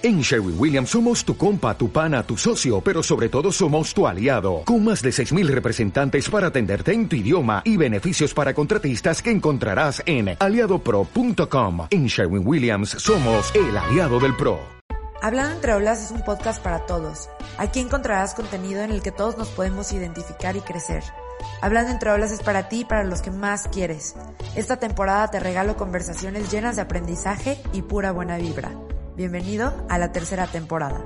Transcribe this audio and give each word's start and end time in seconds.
En 0.00 0.20
Sherwin 0.20 0.54
Williams 0.56 0.90
somos 0.90 1.24
tu 1.24 1.36
compa, 1.36 1.76
tu 1.76 1.90
pana, 1.90 2.22
tu 2.22 2.36
socio, 2.36 2.80
pero 2.80 3.02
sobre 3.02 3.28
todo 3.28 3.50
somos 3.50 3.92
tu 3.92 4.06
aliado, 4.06 4.62
con 4.64 4.84
más 4.84 5.02
de 5.02 5.10
6.000 5.10 5.48
representantes 5.48 6.30
para 6.30 6.46
atenderte 6.46 6.92
en 6.92 7.08
tu 7.08 7.16
idioma 7.16 7.62
y 7.64 7.76
beneficios 7.76 8.32
para 8.32 8.54
contratistas 8.54 9.20
que 9.20 9.32
encontrarás 9.32 10.00
en 10.06 10.36
aliadopro.com. 10.38 11.88
En 11.90 12.06
Sherwin 12.06 12.46
Williams 12.46 12.90
somos 12.90 13.52
el 13.56 13.76
aliado 13.76 14.20
del 14.20 14.36
PRO. 14.36 14.60
Hablando 15.20 15.56
entre 15.56 15.74
olas 15.74 16.04
es 16.04 16.12
un 16.12 16.22
podcast 16.22 16.62
para 16.62 16.86
todos. 16.86 17.28
Aquí 17.56 17.80
encontrarás 17.80 18.34
contenido 18.34 18.82
en 18.82 18.92
el 18.92 19.02
que 19.02 19.10
todos 19.10 19.36
nos 19.36 19.48
podemos 19.48 19.92
identificar 19.92 20.56
y 20.56 20.60
crecer. 20.60 21.02
Hablando 21.60 21.90
entre 21.90 22.12
olas 22.12 22.30
es 22.30 22.40
para 22.40 22.68
ti 22.68 22.82
y 22.82 22.84
para 22.84 23.02
los 23.02 23.20
que 23.20 23.32
más 23.32 23.66
quieres. 23.66 24.14
Esta 24.54 24.76
temporada 24.76 25.28
te 25.28 25.40
regalo 25.40 25.76
conversaciones 25.76 26.52
llenas 26.52 26.76
de 26.76 26.82
aprendizaje 26.82 27.58
y 27.72 27.82
pura 27.82 28.12
buena 28.12 28.36
vibra. 28.36 28.70
Bienvenido 29.18 29.84
a 29.90 29.98
la 29.98 30.12
tercera 30.12 30.46
temporada. 30.46 31.04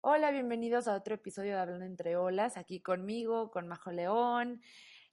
Hola, 0.00 0.30
bienvenidos 0.30 0.88
a 0.88 0.94
otro 0.94 1.16
episodio 1.16 1.52
de 1.52 1.60
Hablando 1.60 1.84
entre 1.84 2.16
Olas, 2.16 2.56
aquí 2.56 2.80
conmigo, 2.80 3.50
con 3.50 3.68
Majo 3.68 3.92
León. 3.92 4.62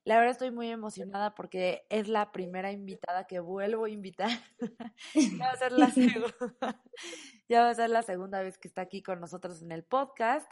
La 0.06 0.16
verdad 0.16 0.32
estoy 0.32 0.52
muy 0.52 0.70
emocionada 0.70 1.36
porque 1.36 1.86
es 1.90 2.08
la 2.08 2.32
primera 2.32 2.72
invitada 2.72 3.28
que 3.28 3.42
vuelvo 3.42 3.84
a 3.84 3.90
invitar. 3.90 4.30
ya, 5.14 5.48
va 5.48 5.52
a 5.52 5.58
ser 5.58 5.74
la 5.74 5.92
segunda, 5.92 6.82
ya 7.50 7.62
va 7.64 7.70
a 7.72 7.76
ser 7.76 7.90
la 7.90 8.04
segunda 8.04 8.42
vez 8.42 8.58
que 8.58 8.70
está 8.70 8.84
aquí 8.84 9.04
con 9.04 9.20
nosotros 9.20 9.62
en 9.62 9.74
el 9.74 9.84
podcast. 9.84 10.50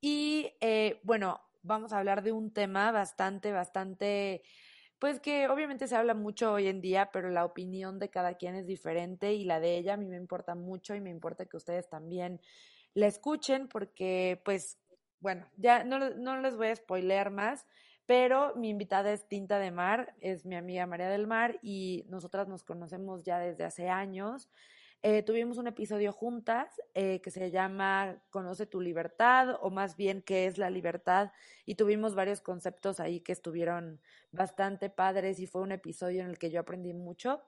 Y 0.00 0.54
eh, 0.60 1.00
bueno, 1.02 1.40
vamos 1.62 1.92
a 1.92 1.98
hablar 1.98 2.22
de 2.22 2.30
un 2.30 2.52
tema 2.52 2.92
bastante, 2.92 3.50
bastante 3.50 4.44
pues 5.02 5.18
que 5.18 5.48
obviamente 5.48 5.88
se 5.88 5.96
habla 5.96 6.14
mucho 6.14 6.52
hoy 6.52 6.68
en 6.68 6.80
día, 6.80 7.10
pero 7.12 7.28
la 7.28 7.44
opinión 7.44 7.98
de 7.98 8.08
cada 8.08 8.34
quien 8.34 8.54
es 8.54 8.68
diferente 8.68 9.32
y 9.32 9.42
la 9.42 9.58
de 9.58 9.76
ella 9.76 9.94
a 9.94 9.96
mí 9.96 10.06
me 10.06 10.16
importa 10.16 10.54
mucho 10.54 10.94
y 10.94 11.00
me 11.00 11.10
importa 11.10 11.44
que 11.46 11.56
ustedes 11.56 11.88
también 11.88 12.40
la 12.94 13.08
escuchen 13.08 13.66
porque 13.66 14.40
pues 14.44 14.78
bueno, 15.18 15.48
ya 15.56 15.82
no, 15.82 15.98
no 15.98 16.40
les 16.40 16.54
voy 16.54 16.68
a 16.68 16.76
spoilear 16.76 17.32
más, 17.32 17.66
pero 18.06 18.54
mi 18.54 18.68
invitada 18.68 19.12
es 19.12 19.26
Tinta 19.26 19.58
de 19.58 19.72
Mar, 19.72 20.14
es 20.20 20.46
mi 20.46 20.54
amiga 20.54 20.86
María 20.86 21.08
del 21.08 21.26
Mar 21.26 21.58
y 21.62 22.04
nosotras 22.08 22.46
nos 22.46 22.62
conocemos 22.62 23.24
ya 23.24 23.40
desde 23.40 23.64
hace 23.64 23.88
años. 23.88 24.50
Eh, 25.04 25.24
tuvimos 25.24 25.58
un 25.58 25.66
episodio 25.66 26.12
juntas 26.12 26.80
eh, 26.94 27.20
que 27.22 27.32
se 27.32 27.50
llama 27.50 28.22
Conoce 28.30 28.66
tu 28.66 28.80
libertad 28.80 29.56
o 29.60 29.68
más 29.68 29.96
bien 29.96 30.22
qué 30.22 30.46
es 30.46 30.58
la 30.58 30.70
libertad 30.70 31.32
y 31.66 31.74
tuvimos 31.74 32.14
varios 32.14 32.40
conceptos 32.40 33.00
ahí 33.00 33.18
que 33.18 33.32
estuvieron 33.32 34.00
bastante 34.30 34.90
padres 34.90 35.40
y 35.40 35.48
fue 35.48 35.62
un 35.62 35.72
episodio 35.72 36.22
en 36.22 36.28
el 36.28 36.38
que 36.38 36.52
yo 36.52 36.60
aprendí 36.60 36.94
mucho. 36.94 37.42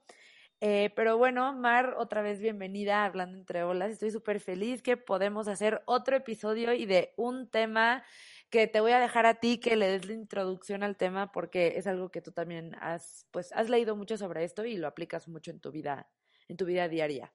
Eh, 0.60 0.90
pero 0.96 1.16
bueno, 1.16 1.52
Mar, 1.52 1.94
otra 1.96 2.22
vez 2.22 2.40
bienvenida 2.40 3.04
Hablando 3.04 3.38
entre 3.38 3.62
olas. 3.62 3.92
Estoy 3.92 4.10
súper 4.10 4.40
feliz 4.40 4.82
que 4.82 4.96
podemos 4.96 5.46
hacer 5.46 5.80
otro 5.86 6.16
episodio 6.16 6.72
y 6.72 6.86
de 6.86 7.12
un 7.16 7.48
tema 7.48 8.02
que 8.50 8.66
te 8.66 8.80
voy 8.80 8.92
a 8.92 8.98
dejar 8.98 9.26
a 9.26 9.34
ti 9.34 9.58
que 9.60 9.76
le 9.76 9.86
des 9.86 10.06
la 10.06 10.14
introducción 10.14 10.82
al 10.82 10.96
tema 10.96 11.30
porque 11.30 11.74
es 11.76 11.86
algo 11.86 12.10
que 12.10 12.20
tú 12.20 12.32
también 12.32 12.74
has, 12.80 13.28
pues, 13.30 13.52
has 13.52 13.70
leído 13.70 13.94
mucho 13.94 14.16
sobre 14.16 14.42
esto 14.42 14.64
y 14.64 14.76
lo 14.76 14.88
aplicas 14.88 15.28
mucho 15.28 15.52
en 15.52 15.60
tu 15.60 15.70
vida, 15.70 16.10
en 16.48 16.56
tu 16.56 16.64
vida 16.64 16.88
diaria. 16.88 17.32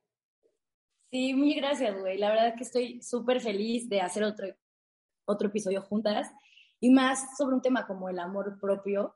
Sí, 1.12 1.34
muy 1.34 1.56
gracias, 1.56 2.00
güey. 2.00 2.18
La 2.18 2.30
verdad 2.30 2.56
que 2.56 2.64
estoy 2.64 3.02
súper 3.02 3.42
feliz 3.42 3.90
de 3.90 4.02
hacer 4.02 4.24
otro, 4.24 4.48
otro 5.26 5.48
episodio 5.48 5.82
juntas 5.82 6.32
y 6.80 6.92
más 6.92 7.36
sobre 7.38 7.56
un 7.56 7.62
tema 7.62 7.88
como 7.88 8.10
el 8.10 8.20
amor 8.20 8.60
propio, 8.60 9.16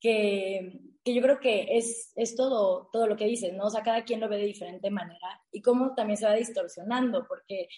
que, 0.00 0.80
que 1.04 1.14
yo 1.14 1.20
creo 1.20 1.38
que 1.38 1.76
es, 1.76 2.12
es 2.16 2.34
todo, 2.34 2.88
todo 2.90 3.06
lo 3.06 3.16
que 3.16 3.26
dices, 3.26 3.52
¿no? 3.52 3.64
O 3.64 3.70
sea, 3.70 3.82
cada 3.82 4.04
quien 4.04 4.20
lo 4.20 4.28
ve 4.30 4.38
de 4.38 4.46
diferente 4.46 4.90
manera 4.90 5.42
y 5.52 5.60
cómo 5.60 5.94
también 5.94 6.16
se 6.16 6.24
va 6.24 6.32
distorsionando, 6.34 7.26
porque 7.28 7.68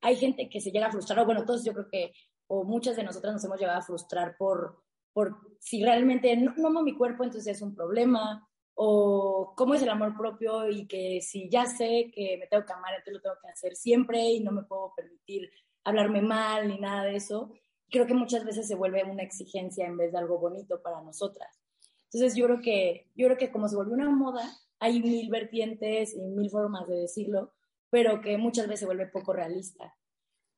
hay 0.00 0.16
gente 0.16 0.48
que 0.48 0.60
se 0.60 0.70
llega 0.70 0.86
a 0.86 0.92
frustrar, 0.92 1.18
o 1.18 1.24
bueno, 1.26 1.44
todos 1.44 1.64
yo 1.64 1.72
creo 1.72 1.88
que, 1.90 2.12
o 2.46 2.64
muchas 2.64 2.96
de 2.96 3.02
nosotras 3.02 3.34
nos 3.34 3.44
hemos 3.44 3.58
llegado 3.58 3.78
a 3.78 3.82
frustrar 3.82 4.36
por, 4.38 4.82
por 5.12 5.36
si 5.58 5.82
realmente 5.82 6.36
no, 6.36 6.54
no 6.56 6.68
amo 6.68 6.82
mi 6.82 6.96
cuerpo, 6.96 7.24
entonces 7.24 7.56
es 7.56 7.62
un 7.62 7.74
problema, 7.74 8.48
o 8.74 9.54
cómo 9.56 9.74
es 9.74 9.82
el 9.82 9.88
amor 9.88 10.16
propio 10.16 10.68
y 10.68 10.86
que 10.86 11.20
si 11.20 11.48
ya 11.48 11.66
sé 11.66 12.10
que 12.12 12.36
me 12.38 12.46
tengo 12.46 12.64
que 12.64 12.72
amar, 12.72 12.94
entonces 12.94 13.14
lo 13.14 13.20
tengo 13.20 13.36
que 13.40 13.48
hacer 13.48 13.76
siempre 13.76 14.20
y 14.20 14.40
no 14.40 14.52
me 14.52 14.64
puedo 14.64 14.92
permitir 14.96 15.50
hablarme 15.84 16.22
mal 16.22 16.68
ni 16.68 16.78
nada 16.78 17.04
de 17.04 17.16
eso. 17.16 17.52
Creo 17.90 18.06
que 18.06 18.14
muchas 18.14 18.44
veces 18.44 18.66
se 18.66 18.74
vuelve 18.74 19.04
una 19.04 19.22
exigencia 19.22 19.86
en 19.86 19.96
vez 19.96 20.12
de 20.12 20.18
algo 20.18 20.38
bonito 20.38 20.82
para 20.82 21.00
nosotras. 21.02 21.60
Entonces 22.12 22.36
yo 22.36 22.46
creo 22.46 22.60
que, 22.60 23.10
yo 23.14 23.26
creo 23.26 23.38
que 23.38 23.52
como 23.52 23.68
se 23.68 23.76
volvió 23.76 23.94
una 23.94 24.10
moda, 24.10 24.42
hay 24.80 25.00
mil 25.00 25.30
vertientes 25.30 26.14
y 26.14 26.20
mil 26.20 26.50
formas 26.50 26.88
de 26.88 26.96
decirlo, 26.96 27.52
pero 27.90 28.20
que 28.20 28.36
muchas 28.38 28.66
veces 28.66 28.80
se 28.80 28.86
vuelve 28.86 29.06
poco 29.06 29.32
realista. 29.32 29.96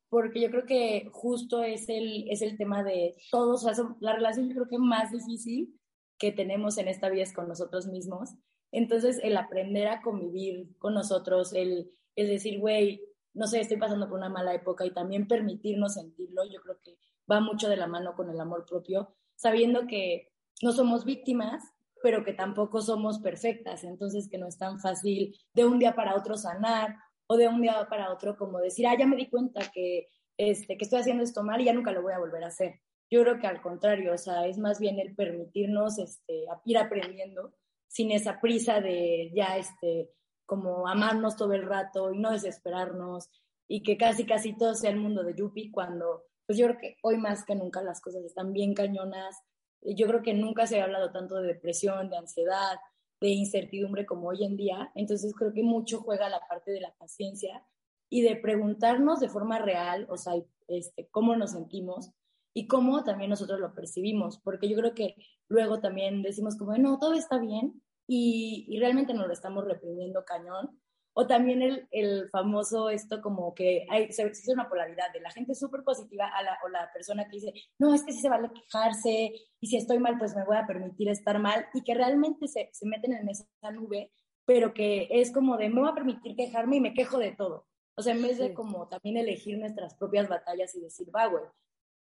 Porque 0.08 0.40
yo 0.40 0.50
creo 0.50 0.64
que 0.64 1.08
justo 1.12 1.62
es 1.62 1.88
el, 1.88 2.30
es 2.30 2.40
el 2.40 2.56
tema 2.56 2.82
de 2.82 3.16
todos, 3.30 3.64
o 3.64 3.74
sea, 3.74 3.84
la 4.00 4.14
relación 4.14 4.48
yo 4.48 4.54
creo 4.54 4.68
que 4.68 4.78
más 4.78 5.10
difícil 5.10 5.75
que 6.18 6.32
tenemos 6.32 6.78
en 6.78 6.88
esta 6.88 7.08
vida 7.08 7.22
es 7.22 7.32
con 7.32 7.48
nosotros 7.48 7.86
mismos. 7.86 8.30
Entonces, 8.72 9.20
el 9.22 9.36
aprender 9.36 9.88
a 9.88 10.02
convivir 10.02 10.76
con 10.78 10.94
nosotros, 10.94 11.52
el, 11.52 11.90
el 12.16 12.28
decir, 12.28 12.58
güey, 12.58 13.02
no 13.34 13.46
sé, 13.46 13.60
estoy 13.60 13.76
pasando 13.76 14.08
por 14.08 14.18
una 14.18 14.30
mala 14.30 14.54
época 14.54 14.84
y 14.86 14.92
también 14.92 15.28
permitirnos 15.28 15.94
sentirlo, 15.94 16.42
yo 16.50 16.60
creo 16.62 16.78
que 16.82 16.98
va 17.30 17.40
mucho 17.40 17.68
de 17.68 17.76
la 17.76 17.86
mano 17.86 18.14
con 18.14 18.30
el 18.30 18.40
amor 18.40 18.64
propio, 18.66 19.14
sabiendo 19.34 19.86
que 19.86 20.32
no 20.62 20.72
somos 20.72 21.04
víctimas, 21.04 21.62
pero 22.02 22.24
que 22.24 22.32
tampoco 22.32 22.80
somos 22.80 23.18
perfectas, 23.18 23.84
entonces 23.84 24.28
que 24.28 24.38
no 24.38 24.46
es 24.46 24.58
tan 24.58 24.78
fácil 24.80 25.36
de 25.52 25.64
un 25.66 25.78
día 25.78 25.94
para 25.94 26.14
otro 26.14 26.36
sanar 26.36 26.96
o 27.26 27.36
de 27.36 27.48
un 27.48 27.60
día 27.60 27.86
para 27.90 28.12
otro 28.12 28.36
como 28.36 28.58
decir, 28.58 28.86
ah, 28.86 28.96
ya 28.98 29.06
me 29.06 29.16
di 29.16 29.28
cuenta 29.28 29.70
que, 29.72 30.08
este, 30.36 30.76
que 30.76 30.84
estoy 30.84 31.00
haciendo 31.00 31.22
esto 31.22 31.42
mal 31.42 31.60
y 31.60 31.64
ya 31.64 31.72
nunca 31.72 31.92
lo 31.92 32.02
voy 32.02 32.12
a 32.12 32.18
volver 32.18 32.44
a 32.44 32.48
hacer. 32.48 32.80
Yo 33.10 33.22
creo 33.22 33.38
que 33.38 33.46
al 33.46 33.62
contrario, 33.62 34.14
o 34.14 34.18
sea, 34.18 34.46
es 34.46 34.58
más 34.58 34.80
bien 34.80 34.98
el 34.98 35.14
permitirnos 35.14 35.98
este, 35.98 36.44
ir 36.64 36.78
aprendiendo 36.78 37.52
sin 37.86 38.10
esa 38.10 38.40
prisa 38.40 38.80
de 38.80 39.30
ya, 39.34 39.56
este, 39.56 40.10
como 40.44 40.88
amarnos 40.88 41.36
todo 41.36 41.52
el 41.52 41.66
rato 41.66 42.12
y 42.12 42.18
no 42.18 42.30
desesperarnos 42.30 43.30
y 43.68 43.82
que 43.82 43.96
casi, 43.96 44.24
casi 44.24 44.56
todo 44.56 44.74
sea 44.74 44.90
el 44.90 44.96
mundo 44.96 45.24
de 45.24 45.34
Yupi 45.34 45.70
cuando, 45.70 46.24
pues 46.46 46.58
yo 46.58 46.66
creo 46.66 46.78
que 46.78 46.96
hoy 47.02 47.18
más 47.18 47.44
que 47.44 47.54
nunca 47.54 47.82
las 47.82 48.00
cosas 48.00 48.24
están 48.24 48.52
bien 48.52 48.74
cañonas. 48.74 49.36
Yo 49.82 50.06
creo 50.06 50.22
que 50.22 50.34
nunca 50.34 50.66
se 50.66 50.80
ha 50.80 50.84
hablado 50.84 51.12
tanto 51.12 51.36
de 51.36 51.48
depresión, 51.48 52.08
de 52.08 52.16
ansiedad, 52.16 52.78
de 53.20 53.28
incertidumbre 53.28 54.06
como 54.06 54.28
hoy 54.28 54.44
en 54.44 54.56
día. 54.56 54.90
Entonces 54.94 55.34
creo 55.34 55.52
que 55.52 55.62
mucho 55.62 56.00
juega 56.00 56.28
la 56.28 56.40
parte 56.48 56.70
de 56.70 56.80
la 56.80 56.94
paciencia 56.94 57.64
y 58.08 58.22
de 58.22 58.36
preguntarnos 58.36 59.20
de 59.20 59.28
forma 59.28 59.58
real, 59.58 60.06
o 60.08 60.16
sea, 60.16 60.34
este, 60.68 61.08
cómo 61.10 61.34
nos 61.36 61.52
sentimos 61.52 62.12
y 62.56 62.68
cómo 62.68 63.04
también 63.04 63.28
nosotros 63.28 63.60
lo 63.60 63.74
percibimos, 63.74 64.38
porque 64.38 64.66
yo 64.66 64.78
creo 64.78 64.94
que 64.94 65.14
luego 65.46 65.78
también 65.78 66.22
decimos 66.22 66.56
como, 66.56 66.74
no, 66.78 66.98
todo 66.98 67.12
está 67.12 67.38
bien 67.38 67.82
y, 68.08 68.64
y 68.66 68.80
realmente 68.80 69.12
nos 69.12 69.26
lo 69.26 69.32
estamos 69.34 69.66
reprimiendo 69.66 70.24
cañón. 70.24 70.80
O 71.12 71.26
también 71.26 71.60
el, 71.60 71.86
el 71.90 72.30
famoso 72.30 72.88
esto 72.88 73.20
como 73.20 73.54
que 73.54 73.86
hay, 73.90 74.10
se 74.10 74.22
existe 74.22 74.54
una 74.54 74.70
polaridad 74.70 75.12
de 75.12 75.20
la 75.20 75.30
gente 75.30 75.54
súper 75.54 75.82
positiva 75.84 76.28
a 76.28 76.42
la, 76.42 76.58
o 76.64 76.68
la 76.70 76.90
persona 76.94 77.24
que 77.24 77.36
dice, 77.36 77.52
no, 77.78 77.92
es 77.92 78.02
que 78.02 78.12
sí 78.12 78.20
se 78.20 78.30
vale 78.30 78.50
quejarse 78.50 79.34
y 79.60 79.66
si 79.66 79.76
estoy 79.76 79.98
mal, 79.98 80.16
pues 80.16 80.34
me 80.34 80.46
voy 80.46 80.56
a 80.56 80.66
permitir 80.66 81.10
estar 81.10 81.38
mal 81.38 81.66
y 81.74 81.84
que 81.84 81.92
realmente 81.92 82.48
se, 82.48 82.70
se 82.72 82.86
meten 82.86 83.12
en 83.12 83.28
esa 83.28 83.44
nube, 83.70 84.12
pero 84.46 84.72
que 84.72 85.08
es 85.10 85.30
como 85.30 85.58
de, 85.58 85.68
me 85.68 85.82
voy 85.82 85.90
a 85.90 85.94
permitir 85.94 86.34
quejarme 86.34 86.76
y 86.76 86.80
me 86.80 86.94
quejo 86.94 87.18
de 87.18 87.32
todo. 87.32 87.66
O 87.96 88.02
sea, 88.02 88.14
en 88.14 88.22
vez 88.22 88.38
de 88.38 88.54
como 88.54 88.88
también 88.88 89.18
elegir 89.18 89.58
nuestras 89.58 89.94
propias 89.94 90.26
batallas 90.26 90.74
y 90.74 90.80
decir, 90.80 91.14
va, 91.14 91.26
güey, 91.26 91.44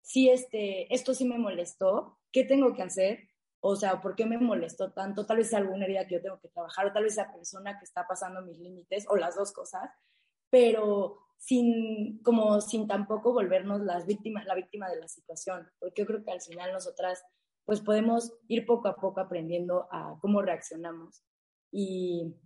si 0.04 0.28
este, 0.28 0.92
esto 0.94 1.14
sí 1.14 1.24
me 1.24 1.38
molestó, 1.38 2.18
¿qué 2.30 2.44
tengo 2.44 2.74
que 2.74 2.82
hacer? 2.82 3.30
O 3.60 3.74
sea, 3.74 4.02
¿por 4.02 4.14
qué 4.14 4.26
me 4.26 4.36
molestó 4.36 4.92
tanto? 4.92 5.24
Tal 5.24 5.38
vez 5.38 5.46
es 5.48 5.54
alguna 5.54 5.86
herida 5.86 6.06
que 6.06 6.16
yo 6.16 6.22
tengo 6.22 6.38
que 6.40 6.48
trabajar, 6.48 6.86
o 6.86 6.92
tal 6.92 7.04
vez 7.04 7.14
esa 7.14 7.32
persona 7.32 7.78
que 7.78 7.86
está 7.86 8.06
pasando 8.06 8.42
mis 8.42 8.58
límites, 8.58 9.06
o 9.08 9.16
las 9.16 9.34
dos 9.34 9.52
cosas, 9.52 9.90
pero 10.50 11.16
sin, 11.38 12.22
como 12.22 12.60
sin 12.60 12.86
tampoco 12.86 13.32
volvernos 13.32 13.80
las 13.80 14.04
víctimas, 14.04 14.44
la 14.44 14.54
víctima 14.54 14.90
de 14.90 15.00
la 15.00 15.08
situación, 15.08 15.70
porque 15.80 16.02
yo 16.02 16.06
creo 16.06 16.22
que 16.22 16.32
al 16.32 16.42
final 16.42 16.70
nosotras 16.72 17.24
pues 17.64 17.80
podemos 17.80 18.30
ir 18.46 18.66
poco 18.66 18.88
a 18.88 18.96
poco 18.96 19.20
aprendiendo 19.20 19.88
a 19.90 20.18
cómo 20.20 20.42
reaccionamos. 20.42 21.24
Y, 21.72 22.36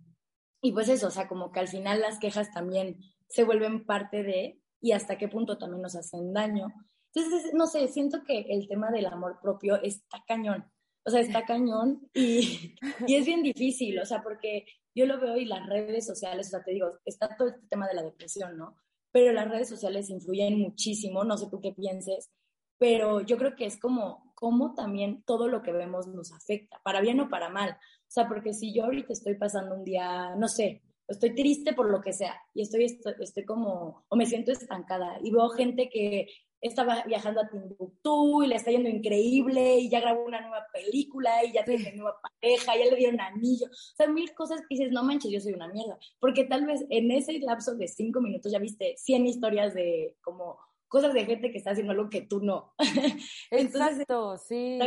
y 0.61 0.71
pues 0.71 0.87
eso, 0.87 1.07
o 1.07 1.11
sea, 1.11 1.27
como 1.27 1.51
que 1.51 1.59
al 1.59 1.67
final 1.67 1.99
las 1.99 2.19
quejas 2.19 2.53
también 2.53 3.01
se 3.27 3.43
vuelven 3.43 3.85
parte 3.85 4.23
de 4.23 4.61
y 4.79 4.93
hasta 4.93 5.17
qué 5.17 5.27
punto 5.27 5.57
también 5.57 5.81
nos 5.81 5.97
hacen 5.97 6.31
daño 6.31 6.73
entonces, 7.13 7.53
no 7.53 7.67
sé, 7.67 7.87
siento 7.87 8.23
que 8.23 8.41
el 8.49 8.67
tema 8.67 8.91
del 8.91 9.07
amor 9.07 9.39
propio 9.41 9.81
está 9.81 10.23
cañón. 10.27 10.65
O 11.05 11.11
sea, 11.11 11.21
está 11.21 11.45
cañón 11.45 12.09
y, 12.13 12.75
y 13.07 13.15
es 13.15 13.25
bien 13.25 13.41
difícil, 13.41 13.99
o 13.99 14.05
sea, 14.05 14.21
porque 14.21 14.65
yo 14.93 15.05
lo 15.05 15.19
veo 15.19 15.37
y 15.37 15.45
las 15.45 15.65
redes 15.67 16.05
sociales, 16.05 16.47
o 16.47 16.49
sea, 16.51 16.63
te 16.63 16.71
digo, 16.71 16.99
está 17.05 17.35
todo 17.37 17.47
este 17.47 17.67
tema 17.67 17.87
de 17.87 17.95
la 17.95 18.03
depresión, 18.03 18.57
¿no? 18.57 18.75
Pero 19.11 19.33
las 19.33 19.49
redes 19.49 19.69
sociales 19.69 20.09
influyen 20.09 20.59
muchísimo, 20.59 21.23
no 21.23 21.37
sé 21.37 21.47
tú 21.49 21.59
qué 21.61 21.71
pienses, 21.71 22.29
pero 22.77 23.21
yo 23.21 23.37
creo 23.37 23.55
que 23.55 23.65
es 23.65 23.79
como, 23.79 24.31
como 24.35 24.73
también 24.73 25.23
todo 25.23 25.47
lo 25.47 25.61
que 25.61 25.71
vemos 25.71 26.07
nos 26.07 26.31
afecta, 26.31 26.79
para 26.83 27.01
bien 27.01 27.19
o 27.19 27.29
para 27.29 27.49
mal. 27.49 27.71
O 27.71 28.11
sea, 28.11 28.27
porque 28.27 28.53
si 28.53 28.73
yo 28.73 28.85
ahorita 28.85 29.13
estoy 29.13 29.35
pasando 29.35 29.75
un 29.75 29.83
día, 29.83 30.35
no 30.35 30.47
sé, 30.47 30.83
estoy 31.07 31.33
triste 31.33 31.73
por 31.73 31.89
lo 31.89 32.01
que 32.01 32.13
sea 32.13 32.39
y 32.53 32.61
estoy, 32.61 32.85
estoy, 32.85 33.13
estoy 33.19 33.45
como, 33.45 34.05
o 34.07 34.15
me 34.15 34.25
siento 34.25 34.51
estancada 34.51 35.17
y 35.23 35.31
veo 35.31 35.49
gente 35.49 35.89
que 35.89 36.27
estaba 36.61 37.03
viajando 37.03 37.41
a 37.41 37.49
Timbuktu 37.49 38.43
y 38.43 38.47
le 38.47 38.55
está 38.55 38.71
yendo 38.71 38.89
increíble 38.89 39.79
y 39.79 39.89
ya 39.89 40.01
grabó 40.01 40.25
una 40.25 40.41
nueva 40.41 40.65
película 40.73 41.43
y 41.45 41.53
ya 41.53 41.63
tiene 41.63 41.93
nueva 41.93 42.19
pareja, 42.21 42.75
ya 42.75 42.85
le 42.85 42.95
dieron 42.95 43.21
anillo. 43.21 43.67
O 43.67 43.95
sea, 43.95 44.07
mil 44.07 44.33
cosas 44.33 44.61
que 44.61 44.75
dices, 44.75 44.91
no 44.91 45.03
manches, 45.03 45.31
yo 45.31 45.39
soy 45.39 45.53
una 45.53 45.67
mierda. 45.67 45.97
Porque 46.19 46.43
tal 46.43 46.65
vez 46.65 46.85
en 46.89 47.11
ese 47.11 47.39
lapso 47.39 47.75
de 47.75 47.87
cinco 47.87 48.21
minutos 48.21 48.51
ya 48.51 48.59
viste 48.59 48.95
100 48.97 49.27
historias 49.27 49.73
de 49.73 50.17
como 50.21 50.59
cosas 50.87 51.13
de 51.13 51.25
gente 51.25 51.51
que 51.51 51.57
está 51.57 51.71
haciendo 51.71 51.93
algo 51.93 52.09
que 52.09 52.21
tú 52.21 52.41
no. 52.41 52.73
Exacto, 53.51 54.37
sí. 54.37 54.79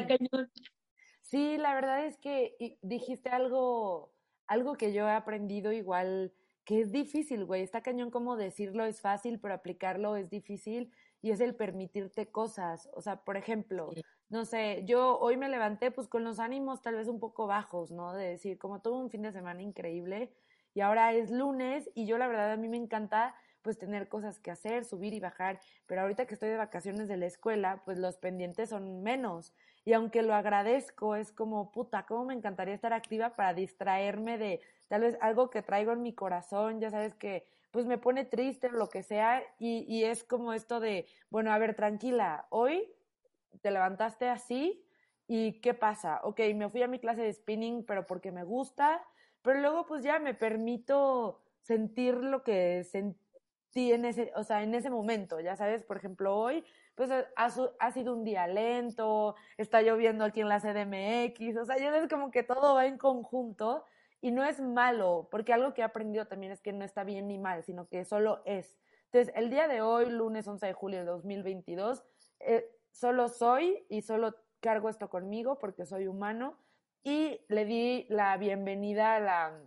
Sí, 1.23 1.57
la 1.57 1.75
verdad 1.75 2.05
es 2.05 2.19
que 2.19 2.77
dijiste 2.83 3.31
algo, 3.31 4.13
algo 4.47 4.75
que 4.75 4.93
yo 4.93 5.07
he 5.07 5.13
aprendido 5.13 5.73
igual, 5.73 6.35
que 6.65 6.81
es 6.81 6.93
difícil, 6.93 7.47
güey. 7.47 7.63
Está 7.63 7.81
cañón 7.81 8.11
como 8.11 8.37
decirlo 8.37 8.85
es 8.85 9.01
fácil, 9.01 9.41
pero 9.41 9.55
aplicarlo 9.55 10.17
es 10.17 10.29
difícil 10.29 10.93
y 11.23 11.31
es 11.31 11.41
el 11.41 11.55
permitirte 11.55 12.27
cosas. 12.31 12.91
O 12.93 13.01
sea, 13.01 13.25
por 13.25 13.37
ejemplo, 13.37 13.91
no 14.29 14.45
sé, 14.45 14.83
yo 14.85 15.19
hoy 15.19 15.37
me 15.37 15.49
levanté 15.49 15.91
pues 15.91 16.09
con 16.09 16.25
los 16.25 16.41
ánimos 16.41 16.83
tal 16.83 16.97
vez 16.97 17.09
un 17.09 17.21
poco 17.21 17.47
bajos, 17.47 17.93
¿no? 17.93 18.13
De 18.13 18.27
decir, 18.27 18.59
como 18.59 18.81
todo 18.81 18.99
un 18.99 19.09
fin 19.09 19.23
de 19.23 19.33
semana 19.33 19.63
increíble 19.63 20.33
y 20.75 20.81
ahora 20.81 21.13
es 21.13 21.31
lunes 21.31 21.89
y 21.95 22.07
yo 22.07 22.19
la 22.19 22.27
verdad 22.27 22.53
a 22.53 22.57
mí 22.57 22.69
me 22.69 22.77
encanta 22.77 23.35
pues 23.63 23.79
tener 23.79 24.09
cosas 24.09 24.41
que 24.41 24.51
hacer, 24.51 24.85
subir 24.85 25.15
y 25.15 25.21
bajar, 25.21 25.61
pero 25.87 26.01
ahorita 26.01 26.27
que 26.27 26.35
estoy 26.35 26.49
de 26.49 26.57
vacaciones 26.57 27.07
de 27.07 27.17
la 27.17 27.27
escuela, 27.27 27.83
pues 27.85 27.97
los 27.99 28.17
pendientes 28.17 28.71
son 28.71 29.03
menos. 29.05 29.55
Y 29.85 29.93
aunque 29.93 30.23
lo 30.23 30.35
agradezco, 30.35 31.15
es 31.15 31.31
como, 31.33 31.71
puta, 31.71 32.05
cómo 32.07 32.25
me 32.25 32.35
encantaría 32.35 32.75
estar 32.75 32.93
activa 32.93 33.37
para 33.37 33.55
distraerme 33.55 34.37
de 34.37 34.61
tal 34.89 35.03
vez 35.03 35.17
algo 35.21 35.51
que 35.51 35.63
traigo 35.63 35.93
en 35.93 36.03
mi 36.03 36.13
corazón, 36.13 36.81
ya 36.81 36.91
sabes 36.91 37.15
que 37.15 37.47
pues 37.73 37.87
me 37.87 37.99
pone 37.99 38.25
triste 38.25 38.69
o 38.69 38.73
lo 38.73 38.89
que 38.89 39.03
sea, 39.03 39.43
y, 39.59 39.85
y 39.89 40.05
es 40.05 40.23
como 40.23 40.53
esto 40.53 40.79
de, 40.79 41.07
bueno, 41.31 41.51
a 41.53 41.59
ver, 41.59 41.75
tranquila, 41.75 42.47
hoy 42.51 42.89
te 43.63 43.71
levantaste 43.71 44.29
así, 44.29 44.85
¿y 45.27 45.61
qué 45.61 45.75
pasa? 45.75 46.21
Ok, 46.23 46.41
me 46.55 46.69
fui 46.69 46.83
a 46.83 46.89
mi 46.89 46.99
clase 46.99 47.23
de 47.23 47.33
spinning, 47.33 47.85
pero 47.85 48.07
porque 48.07 48.31
me 48.31 48.45
gusta, 48.45 49.03
pero 49.41 49.59
luego 49.61 49.87
pues 49.87 50.05
ya 50.05 50.19
me 50.19 50.35
permito 50.35 51.41
sentir 51.61 52.15
lo 52.15 52.43
que 52.43 52.85
sentí 52.85 53.93
en 53.93 54.05
ese, 54.05 54.33
o 54.37 54.45
sea, 54.45 54.63
en 54.63 54.75
ese 54.75 54.91
momento, 54.91 55.41
ya 55.41 55.57
sabes, 55.57 55.83
por 55.83 55.97
ejemplo, 55.97 56.37
hoy 56.37 56.65
pues 56.95 57.11
ha, 57.11 57.25
ha, 57.37 57.91
sido 57.93 58.13
un 58.13 58.23
día 58.23 58.47
lento, 58.47 59.35
está 59.57 59.81
lloviendo 59.81 60.25
aquí 60.25 60.43
en 60.43 60.51
la 60.51 60.61
CDMX, 60.61 61.57
o 61.57 61.65
sea, 61.65 61.79
ya 61.79 61.97
es 61.97 62.09
como 62.09 62.31
que 62.31 62.43
todo 62.43 62.75
va 62.75 62.85
en 62.85 62.99
conjunto 62.99 63.87
y 64.23 64.31
no 64.31 64.45
es 64.45 64.61
malo, 64.61 65.29
porque 65.31 65.53
algo 65.53 65.75
que 65.75 65.83
he 65.83 65.85
aprendido 65.85 66.27
también 66.27 66.53
es 66.53 66.63
que 66.63 66.73
no 66.73 66.85
está 66.85 67.03
bien 67.03 67.27
ni 67.27 67.39
mal, 67.39 67.65
sino 67.65 67.89
que 67.89 68.05
solo 68.05 68.41
es. 68.47 68.79
Entonces, 69.07 69.35
el 69.37 69.51
día 69.51 69.67
de 69.67 69.83
hoy, 69.83 70.09
lunes 70.09 70.47
11 70.47 70.65
de 70.65 70.73
julio 70.73 71.01
de 71.01 71.05
2022, 71.07 72.05
eh, 72.39 72.71
solo 72.93 73.29
soy 73.29 73.85
y 73.89 74.03
solo 74.03 74.37
cargo 74.61 74.89
esto 74.89 75.11
conmigo 75.11 75.59
porque 75.59 75.85
soy 75.85 76.07
humano 76.07 76.57
y 77.03 77.41
le 77.49 77.65
di 77.65 78.07
la 78.09 78.37
bienvenida 78.37 79.17
a 79.17 79.21
la, 79.21 79.61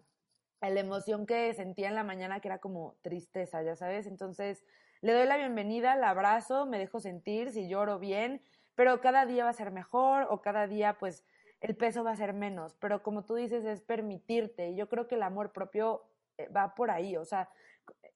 a 0.62 0.69
la 0.69 0.80
emoción 0.80 1.25
que 1.25 1.54
sentía 1.54 1.90
en 1.90 1.96
la 1.96 2.06
mañana, 2.06 2.40
que 2.40 2.48
era 2.48 2.60
como 2.60 2.96
tristeza, 3.02 3.62
ya 3.62 3.75
sabes. 3.75 4.07
Entonces, 4.07 4.63
le 5.02 5.12
doy 5.12 5.28
la 5.28 5.36
bienvenida, 5.36 5.98
la 5.98 6.12
abrazo, 6.12 6.66
me 6.66 6.80
dejo 6.80 7.02
sentir, 7.02 7.52
si 7.52 7.68
lloro 7.68 8.00
bien, 8.00 8.42
pero 8.74 9.02
cada 9.02 9.25
día 9.25 9.44
va 9.44 9.50
a 9.50 9.54
ser 9.54 9.72
mejor 9.72 10.28
o 10.30 10.42
cada 10.42 10.66
día, 10.66 10.98
pues, 10.98 11.25
el 11.65 11.75
peso 11.75 12.03
va 12.03 12.12
a 12.12 12.15
ser 12.15 12.33
menos, 12.33 12.75
pero 12.75 13.01
como 13.01 13.25
tú 13.25 13.35
dices, 13.35 13.65
es 13.65 13.81
permitirte. 13.81 14.75
Yo 14.75 14.88
creo 14.88 15.07
que 15.07 15.15
el 15.15 15.23
amor 15.23 15.51
propio 15.51 16.03
eh, 16.38 16.47
va 16.50 16.75
por 16.75 16.91
ahí, 16.91 17.17
o 17.17 17.25
sea, 17.25 17.50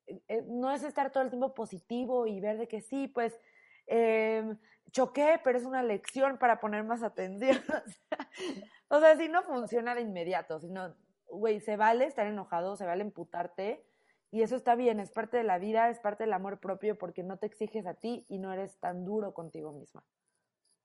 eh, 0.07 0.21
eh, 0.27 0.43
no 0.47 0.71
es 0.71 0.83
estar 0.83 1.11
todo 1.11 1.23
el 1.23 1.29
tiempo 1.29 1.53
positivo 1.53 2.27
y 2.27 2.39
ver 2.39 2.57
de 2.57 2.67
que 2.67 2.81
sí, 2.81 3.07
pues 3.07 3.39
eh, 3.87 4.43
choqué, 4.91 5.39
pero 5.43 5.57
es 5.57 5.65
una 5.65 5.83
lección 5.83 6.37
para 6.37 6.59
poner 6.59 6.83
más 6.83 7.03
atención. 7.03 7.57
o 8.87 8.99
sea, 8.99 9.17
si 9.17 9.27
no 9.27 9.43
funciona 9.43 9.95
de 9.95 10.01
inmediato, 10.01 10.59
sino, 10.59 10.95
güey, 11.27 11.59
se 11.59 11.75
vale 11.75 12.05
estar 12.05 12.27
enojado, 12.27 12.75
se 12.75 12.85
vale 12.85 13.01
emputarte. 13.01 13.83
Y 14.31 14.43
eso 14.43 14.55
está 14.55 14.75
bien, 14.75 14.99
es 14.99 15.09
parte 15.09 15.37
de 15.37 15.43
la 15.43 15.57
vida, 15.57 15.89
es 15.89 15.99
parte 15.99 16.23
del 16.23 16.33
amor 16.33 16.59
propio 16.59 16.95
porque 16.99 17.23
no 17.23 17.37
te 17.37 17.47
exiges 17.47 17.87
a 17.87 17.95
ti 17.95 18.27
y 18.29 18.37
no 18.37 18.53
eres 18.53 18.77
tan 18.79 19.03
duro 19.03 19.33
contigo 19.33 19.71
misma. 19.71 20.03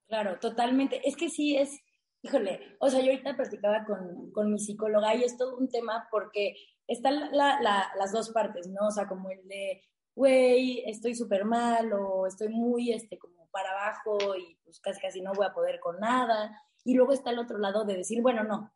Claro, 0.06 0.38
totalmente. 0.38 1.06
Es 1.06 1.17
que 1.17 1.28
sí, 1.28 1.56
es, 1.56 1.83
híjole, 2.25 2.76
o 2.81 2.88
sea, 2.88 3.00
yo 3.00 3.11
ahorita 3.11 3.37
practicaba 3.37 3.85
con, 3.85 4.32
con 4.32 4.50
mi 4.50 4.59
psicóloga 4.59 5.15
y 5.15 5.25
es 5.25 5.37
todo 5.37 5.59
un 5.59 5.69
tema 5.69 6.09
porque 6.11 6.56
están 6.87 7.31
la, 7.32 7.61
la, 7.61 7.93
las 7.99 8.12
dos 8.12 8.31
partes, 8.31 8.67
¿no? 8.67 8.87
O 8.87 8.91
sea, 8.91 9.06
como 9.06 9.31
el 9.31 9.47
de, 9.47 9.82
güey, 10.15 10.82
estoy 10.87 11.15
súper 11.15 11.44
mal 11.44 11.93
o 11.93 12.26
estoy 12.26 12.49
muy, 12.49 12.93
este, 12.93 13.19
como 13.19 13.47
para 13.50 13.71
abajo 13.73 14.19
y 14.37 14.56
pues 14.65 14.81
casi 14.81 15.00
casi 15.03 15.21
no 15.21 15.32
voy 15.35 15.44
a 15.44 15.53
poder 15.53 15.81
con 15.81 16.00
nada. 16.00 16.59
Y 16.82 16.94
luego 16.94 17.12
está 17.12 17.31
el 17.31 17.38
otro 17.38 17.59
lado 17.59 17.85
de 17.85 17.99
decir, 17.99 18.23
bueno, 18.23 18.43
no, 18.43 18.73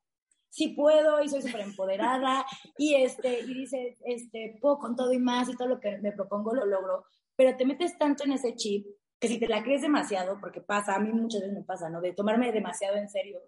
sí 0.50 0.68
puedo 0.68 1.22
y 1.22 1.28
soy 1.30 1.40
súper 1.40 1.62
empoderada 1.62 2.44
y, 2.76 2.96
este, 2.96 3.40
y 3.40 3.54
dice, 3.54 3.96
este, 4.04 4.58
puedo 4.60 4.78
con 4.78 4.94
todo 4.94 5.12
y 5.12 5.18
más 5.18 5.48
y 5.48 5.56
todo 5.56 5.68
lo 5.68 5.80
que 5.80 5.96
me 5.98 6.12
propongo 6.12 6.54
lo 6.54 6.66
logro, 6.66 7.06
pero 7.34 7.56
te 7.56 7.64
metes 7.64 7.96
tanto 7.96 8.24
en 8.24 8.32
ese 8.32 8.54
chip 8.56 8.86
que 9.18 9.28
si 9.28 9.38
te 9.38 9.48
la 9.48 9.62
crees 9.62 9.82
demasiado, 9.82 10.38
porque 10.40 10.60
pasa, 10.60 10.94
a 10.94 11.00
mí 11.00 11.10
muchas 11.12 11.40
veces 11.40 11.56
me 11.56 11.64
pasa, 11.64 11.90
¿no? 11.90 12.00
De 12.00 12.12
tomarme 12.12 12.52
demasiado 12.52 12.96
en 12.96 13.08
serio 13.08 13.40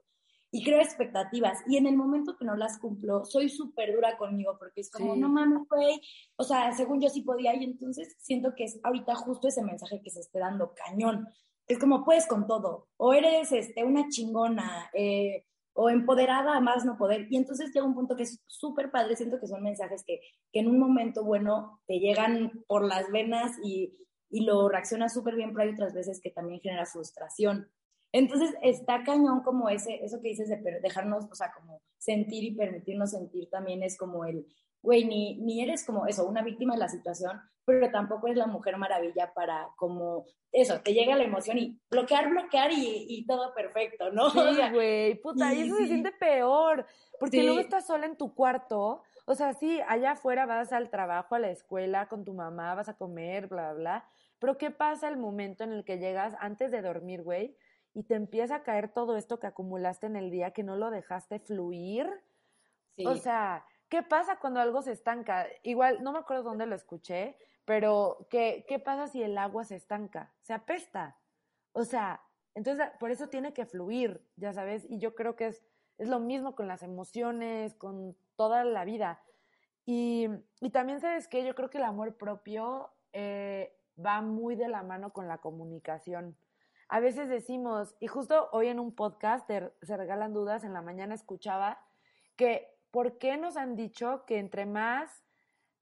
y 0.52 0.64
creo 0.64 0.80
expectativas 0.80 1.58
y 1.68 1.76
en 1.76 1.86
el 1.86 1.96
momento 1.96 2.36
que 2.36 2.44
no 2.44 2.56
las 2.56 2.78
cumplo, 2.78 3.24
soy 3.24 3.48
súper 3.48 3.94
dura 3.94 4.16
conmigo 4.16 4.56
porque 4.58 4.80
es 4.80 4.90
como, 4.90 5.14
no 5.14 5.28
mames, 5.28 5.68
güey, 5.68 6.00
o 6.36 6.42
sea, 6.42 6.72
según 6.72 7.00
yo 7.00 7.08
sí 7.08 7.22
podía 7.22 7.54
y 7.54 7.64
entonces 7.64 8.16
siento 8.18 8.54
que 8.56 8.64
es 8.64 8.80
ahorita 8.82 9.14
justo 9.14 9.46
ese 9.46 9.62
mensaje 9.62 10.00
que 10.02 10.10
se 10.10 10.20
esté 10.20 10.40
dando 10.40 10.74
cañón. 10.74 11.28
Es 11.68 11.78
como, 11.78 12.04
puedes 12.04 12.26
con 12.26 12.48
todo, 12.48 12.88
o 12.96 13.14
eres 13.14 13.52
este, 13.52 13.84
una 13.84 14.08
chingona, 14.08 14.90
eh, 14.92 15.44
o 15.72 15.88
empoderada 15.88 16.56
a 16.56 16.60
más 16.60 16.84
no 16.84 16.98
poder. 16.98 17.28
Y 17.30 17.36
entonces 17.36 17.70
llega 17.72 17.86
un 17.86 17.94
punto 17.94 18.16
que 18.16 18.24
es 18.24 18.42
súper 18.48 18.90
padre, 18.90 19.14
siento 19.14 19.38
que 19.38 19.46
son 19.46 19.62
mensajes 19.62 20.02
que, 20.04 20.20
que 20.52 20.60
en 20.60 20.68
un 20.68 20.80
momento 20.80 21.24
bueno 21.24 21.80
te 21.86 22.00
llegan 22.00 22.64
por 22.66 22.84
las 22.84 23.08
venas 23.12 23.52
y 23.62 23.96
y 24.30 24.44
lo 24.44 24.68
reacciona 24.68 25.08
súper 25.08 25.34
bien, 25.34 25.52
pero 25.52 25.64
hay 25.64 25.74
otras 25.74 25.92
veces 25.92 26.20
que 26.20 26.30
también 26.30 26.60
genera 26.60 26.86
frustración. 26.86 27.68
Entonces 28.12 28.54
está 28.62 29.04
cañón 29.04 29.42
como 29.42 29.68
ese, 29.68 30.04
eso 30.04 30.20
que 30.20 30.28
dices 30.28 30.48
de 30.48 30.80
dejarnos, 30.80 31.26
o 31.30 31.34
sea, 31.34 31.52
como 31.52 31.82
sentir 31.98 32.44
y 32.44 32.54
permitirnos 32.54 33.10
sentir 33.10 33.48
también 33.50 33.82
es 33.82 33.96
como 33.96 34.24
el, 34.24 34.46
güey, 34.82 35.04
ni, 35.04 35.36
ni 35.36 35.62
eres 35.62 35.84
como 35.84 36.06
eso, 36.06 36.26
una 36.26 36.42
víctima 36.42 36.74
de 36.74 36.80
la 36.80 36.88
situación, 36.88 37.40
pero 37.64 37.90
tampoco 37.90 38.26
es 38.26 38.36
la 38.36 38.46
mujer 38.46 38.76
maravilla 38.78 39.32
para 39.32 39.68
como 39.76 40.24
eso, 40.50 40.80
te 40.80 40.92
llega 40.92 41.16
la 41.16 41.22
emoción 41.22 41.58
y 41.58 41.78
bloquear, 41.88 42.30
bloquear 42.30 42.72
y, 42.72 43.06
y 43.08 43.26
todo 43.26 43.54
perfecto, 43.54 44.10
¿no? 44.10 44.30
Sí, 44.30 44.72
güey, 44.72 45.14
puta, 45.20 45.54
y 45.54 45.62
eso 45.62 45.76
se 45.76 45.86
siente 45.86 46.10
peor, 46.10 46.86
porque 47.20 47.44
luego 47.44 47.60
estás 47.60 47.86
sola 47.86 48.06
en 48.06 48.16
tu 48.16 48.34
cuarto, 48.34 49.02
o 49.26 49.34
sea, 49.36 49.52
sí, 49.54 49.80
allá 49.86 50.12
afuera 50.12 50.46
vas 50.46 50.72
al 50.72 50.90
trabajo, 50.90 51.36
a 51.36 51.38
la 51.38 51.50
escuela, 51.50 52.08
con 52.08 52.24
tu 52.24 52.34
mamá, 52.34 52.74
vas 52.74 52.88
a 52.88 52.96
comer, 52.96 53.46
bla, 53.46 53.72
bla, 53.72 53.78
bla, 53.78 54.08
pero 54.40 54.58
¿qué 54.58 54.70
pasa 54.70 55.08
el 55.08 55.18
momento 55.18 55.62
en 55.62 55.72
el 55.72 55.84
que 55.84 55.98
llegas 55.98 56.34
antes 56.40 56.72
de 56.72 56.82
dormir, 56.82 57.22
güey? 57.22 57.56
Y 57.92 58.04
te 58.04 58.14
empieza 58.14 58.56
a 58.56 58.62
caer 58.62 58.88
todo 58.88 59.16
esto 59.16 59.38
que 59.38 59.46
acumulaste 59.46 60.06
en 60.06 60.16
el 60.16 60.30
día, 60.30 60.52
que 60.52 60.62
no 60.62 60.76
lo 60.76 60.90
dejaste 60.90 61.38
fluir. 61.38 62.08
Sí. 62.96 63.06
O 63.06 63.16
sea, 63.16 63.66
¿qué 63.88 64.02
pasa 64.02 64.38
cuando 64.40 64.60
algo 64.60 64.80
se 64.80 64.92
estanca? 64.92 65.46
Igual, 65.62 66.02
no 66.02 66.12
me 66.12 66.18
acuerdo 66.18 66.44
dónde 66.44 66.66
lo 66.66 66.74
escuché, 66.74 67.36
pero 67.66 68.26
¿qué, 68.30 68.64
qué 68.66 68.78
pasa 68.78 69.08
si 69.08 69.22
el 69.22 69.36
agua 69.36 69.64
se 69.64 69.76
estanca? 69.76 70.32
Se 70.40 70.54
apesta. 70.54 71.18
O 71.72 71.84
sea, 71.84 72.22
entonces 72.54 72.88
por 72.98 73.10
eso 73.10 73.28
tiene 73.28 73.52
que 73.52 73.66
fluir, 73.66 74.26
ya 74.36 74.52
sabes, 74.52 74.86
y 74.88 74.98
yo 74.98 75.14
creo 75.14 75.36
que 75.36 75.48
es, 75.48 75.62
es 75.98 76.08
lo 76.08 76.18
mismo 76.18 76.56
con 76.56 76.66
las 76.66 76.82
emociones, 76.82 77.74
con 77.74 78.16
toda 78.36 78.64
la 78.64 78.86
vida. 78.86 79.22
Y, 79.84 80.28
y 80.60 80.70
también 80.70 81.00
sabes 81.00 81.28
que 81.28 81.44
yo 81.44 81.54
creo 81.54 81.68
que 81.68 81.78
el 81.78 81.84
amor 81.84 82.16
propio 82.16 82.90
eh, 83.12 83.76
va 83.98 84.20
muy 84.20 84.56
de 84.56 84.68
la 84.68 84.82
mano 84.82 85.12
con 85.12 85.28
la 85.28 85.38
comunicación. 85.38 86.36
A 86.88 87.00
veces 87.00 87.28
decimos, 87.28 87.94
y 88.00 88.08
justo 88.08 88.48
hoy 88.52 88.68
en 88.68 88.80
un 88.80 88.94
podcast 88.94 89.48
Se 89.48 89.96
Regalan 89.96 90.32
Dudas, 90.32 90.64
en 90.64 90.72
la 90.72 90.82
mañana 90.82 91.14
escuchaba 91.14 91.78
que, 92.36 92.68
¿por 92.90 93.18
qué 93.18 93.36
nos 93.36 93.56
han 93.56 93.76
dicho 93.76 94.24
que 94.26 94.38
entre 94.38 94.66
más 94.66 95.24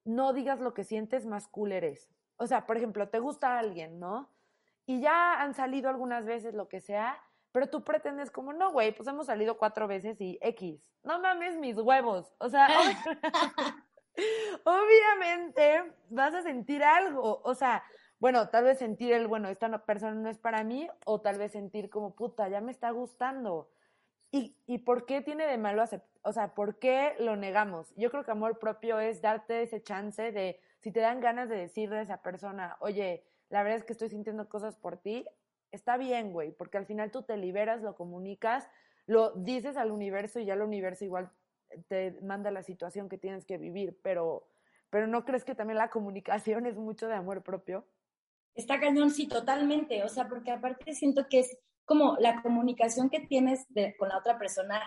no 0.05 0.33
digas 0.33 0.61
lo 0.61 0.75
que 0.75 0.85
sientes, 0.85 1.25
más 1.25 1.49
cool 1.49 1.73
eres? 1.73 2.11
O 2.37 2.47
sea, 2.47 2.67
por 2.67 2.77
ejemplo, 2.77 3.09
te 3.09 3.21
gusta 3.21 3.59
alguien, 3.59 3.99
¿no? 3.99 4.31
Y 4.87 5.01
ya 5.01 5.41
han 5.41 5.55
salido 5.55 5.89
algunas 5.89 6.25
veces, 6.25 6.55
lo 6.55 6.69
que 6.69 6.81
sea, 6.81 7.23
pero 7.53 7.69
tú 7.69 7.85
pretendes 7.85 8.31
como, 8.31 8.53
no, 8.53 8.73
güey, 8.73 8.95
pues 8.95 9.09
hemos 9.09 9.27
salido 9.27 9.59
cuatro 9.59 9.89
veces 9.89 10.21
y 10.21 10.39
X. 10.43 10.81
No 11.03 11.19
mames 11.21 11.57
mis 11.57 11.77
huevos. 11.79 12.33
O 12.39 12.49
sea, 12.49 12.69
obviamente 14.65 15.95
vas 16.11 16.35
a 16.35 16.43
sentir 16.43 16.85
algo. 16.85 17.41
O 17.45 17.55
sea, 17.55 17.83
bueno, 18.21 18.49
tal 18.49 18.65
vez 18.65 18.79
sentir 18.79 19.13
el, 19.13 19.27
bueno, 19.27 19.49
esta 19.49 19.85
persona 19.85 20.15
no 20.15 20.29
es 20.29 20.39
para 20.39 20.65
mí, 20.65 20.89
o 21.07 21.21
tal 21.21 21.39
vez 21.39 21.53
sentir 21.53 21.91
como, 21.91 22.15
puta, 22.15 22.49
ya 22.49 22.61
me 22.61 22.73
está 22.73 22.91
gustando. 22.91 23.71
¿Y, 24.31 24.57
y 24.67 24.79
por 24.79 25.07
qué 25.07 25.23
tiene 25.23 25.47
de 25.47 25.57
malo 25.59 25.83
aceptar? 25.83 26.09
o 26.29 26.33
sea, 26.33 26.55
¿por 26.55 26.79
qué 26.79 27.15
lo 27.19 27.37
negamos? 27.37 27.95
Yo 27.97 28.11
creo 28.11 28.23
que 28.23 28.31
amor 28.31 28.59
propio 28.59 29.01
es 29.01 29.23
darte 29.23 29.63
ese 29.63 29.83
chance 29.83 30.31
de, 30.31 30.61
si 30.81 30.93
te 30.93 31.01
dan 31.01 31.21
ganas 31.21 31.49
de 31.49 31.57
decirle 31.57 31.99
a 31.99 32.03
esa 32.03 32.23
persona, 32.23 32.77
oye, 32.81 33.25
la 33.49 33.63
verdad 33.63 33.79
es 33.79 33.85
que 33.85 33.95
estoy 33.95 34.11
sintiendo 34.11 34.47
cosas 34.47 34.77
por 34.77 34.99
ti, 34.99 35.25
está 35.73 35.97
bien, 35.97 36.33
güey, 36.33 36.53
porque 36.53 36.77
al 36.77 36.85
final 36.85 37.11
tú 37.11 37.23
te 37.23 37.39
liberas, 37.39 37.81
lo 37.81 37.95
comunicas, 37.95 38.69
lo 39.07 39.31
dices 39.31 39.79
al 39.79 39.91
universo 39.91 40.39
y 40.39 40.45
ya 40.45 40.53
el 40.53 40.61
universo 40.61 41.07
igual 41.07 41.31
te 41.89 42.19
manda 42.23 42.51
la 42.51 42.63
situación 42.63 43.09
que 43.09 43.17
tienes 43.17 43.47
que 43.47 43.57
vivir, 43.57 43.99
pero, 44.03 44.49
pero 44.91 45.07
¿no 45.07 45.25
crees 45.25 45.45
que 45.45 45.55
también 45.55 45.79
la 45.79 45.89
comunicación 45.89 46.67
es 46.67 46.77
mucho 46.77 47.09
de 47.09 47.15
amor 47.15 47.43
propio? 47.43 47.87
Está 48.59 48.81
cañón, 48.81 49.11
sí, 49.13 49.29
totalmente, 49.29 50.03
o 50.03 50.09
sea, 50.09 50.29
porque 50.29 50.51
aparte 50.51 50.93
siento 50.93 51.29
que 51.31 51.39
es 51.39 51.57
como 51.85 52.17
la 52.19 52.43
comunicación 52.43 53.09
que 53.09 53.21
tienes 53.21 53.65
con 53.97 54.09
la 54.09 54.19
otra 54.19 54.37
persona 54.37 54.83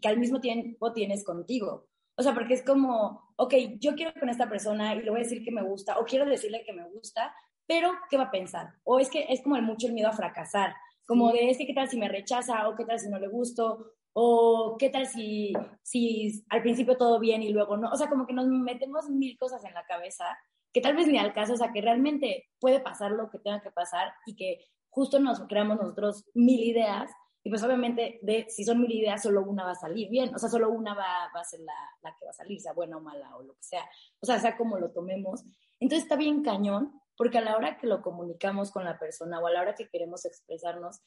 que 0.00 0.08
al 0.08 0.18
mismo 0.18 0.40
tiempo 0.40 0.92
tienes 0.92 1.24
contigo. 1.24 1.86
O 2.16 2.22
sea, 2.24 2.34
porque 2.34 2.54
es 2.54 2.64
como, 2.64 3.32
ok, 3.36 3.54
yo 3.78 3.94
quiero 3.94 4.12
con 4.18 4.28
esta 4.28 4.48
persona 4.48 4.96
y 4.96 5.02
le 5.02 5.10
voy 5.10 5.20
a 5.20 5.22
decir 5.22 5.44
que 5.44 5.52
me 5.52 5.62
gusta, 5.62 6.00
o 6.00 6.04
quiero 6.04 6.26
decirle 6.26 6.64
que 6.66 6.72
me 6.72 6.88
gusta, 6.88 7.32
pero 7.64 7.92
¿qué 8.10 8.16
va 8.16 8.24
a 8.24 8.30
pensar? 8.32 8.74
O 8.82 8.98
es 8.98 9.08
que 9.08 9.26
es 9.28 9.40
como 9.40 9.54
el 9.54 9.62
mucho 9.62 9.86
el 9.86 9.92
miedo 9.92 10.08
a 10.08 10.12
fracasar, 10.12 10.74
como 11.06 11.30
de, 11.30 11.48
es 11.48 11.58
que 11.58 11.66
qué 11.66 11.74
tal 11.74 11.88
si 11.88 11.98
me 11.98 12.08
rechaza, 12.08 12.68
o 12.68 12.74
qué 12.74 12.84
tal 12.84 12.98
si 12.98 13.08
no 13.08 13.20
le 13.20 13.28
gusto, 13.28 13.92
o 14.14 14.76
qué 14.80 14.90
tal 14.90 15.06
si, 15.06 15.52
si 15.82 16.44
al 16.48 16.62
principio 16.62 16.96
todo 16.96 17.20
bien 17.20 17.40
y 17.44 17.50
luego 17.50 17.76
no. 17.76 17.88
O 17.88 17.96
sea, 17.96 18.08
como 18.08 18.26
que 18.26 18.34
nos 18.34 18.48
metemos 18.48 19.08
mil 19.10 19.38
cosas 19.38 19.64
en 19.64 19.74
la 19.74 19.84
cabeza 19.84 20.24
que 20.72 20.80
tal 20.80 20.96
vez 20.96 21.06
ni 21.06 21.18
al 21.18 21.32
caso, 21.32 21.54
o 21.54 21.56
sea, 21.56 21.72
que 21.72 21.80
realmente 21.80 22.48
puede 22.58 22.80
pasar 22.80 23.12
lo 23.12 23.30
que 23.30 23.38
tenga 23.38 23.60
que 23.60 23.70
pasar 23.70 24.12
y 24.26 24.34
que 24.36 24.64
justo 24.88 25.18
nos 25.18 25.40
creamos 25.46 25.78
nosotros 25.78 26.24
mil 26.34 26.62
ideas 26.62 27.10
y 27.44 27.50
pues 27.50 27.62
obviamente 27.64 28.20
de 28.22 28.46
si 28.48 28.64
son 28.64 28.80
mil 28.80 28.92
ideas, 28.92 29.22
solo 29.22 29.42
una 29.42 29.64
va 29.64 29.72
a 29.72 29.76
salir 29.76 30.08
bien, 30.08 30.34
o 30.34 30.38
sea, 30.38 30.48
solo 30.48 30.70
una 30.70 30.94
va, 30.94 31.24
a 31.24 31.44
ser 31.44 31.60
la, 31.60 32.14
que 32.18 32.24
va 32.24 32.30
a 32.30 32.34
salir, 32.34 32.60
sea 32.60 32.72
buena 32.72 32.98
o 32.98 33.00
mala 33.00 33.36
o 33.36 33.42
lo 33.42 33.54
que 33.54 33.62
sea, 33.62 33.84
o 34.20 34.26
sea, 34.26 34.38
sea 34.38 34.56
como 34.56 34.78
lo 34.78 34.92
tomemos. 34.92 35.44
Entonces 35.80 36.04
está 36.04 36.16
bien 36.16 36.42
cañón 36.42 36.92
porque 37.16 37.38
a 37.38 37.40
la 37.40 37.56
hora 37.56 37.78
que 37.78 37.88
lo 37.88 38.00
comunicamos 38.00 38.70
con 38.70 38.84
la 38.84 38.98
persona 38.98 39.40
o 39.40 39.46
a 39.46 39.50
la 39.50 39.60
hora 39.60 39.74
que 39.74 39.88
queremos 39.88 40.24
expresarnos, 40.24 41.00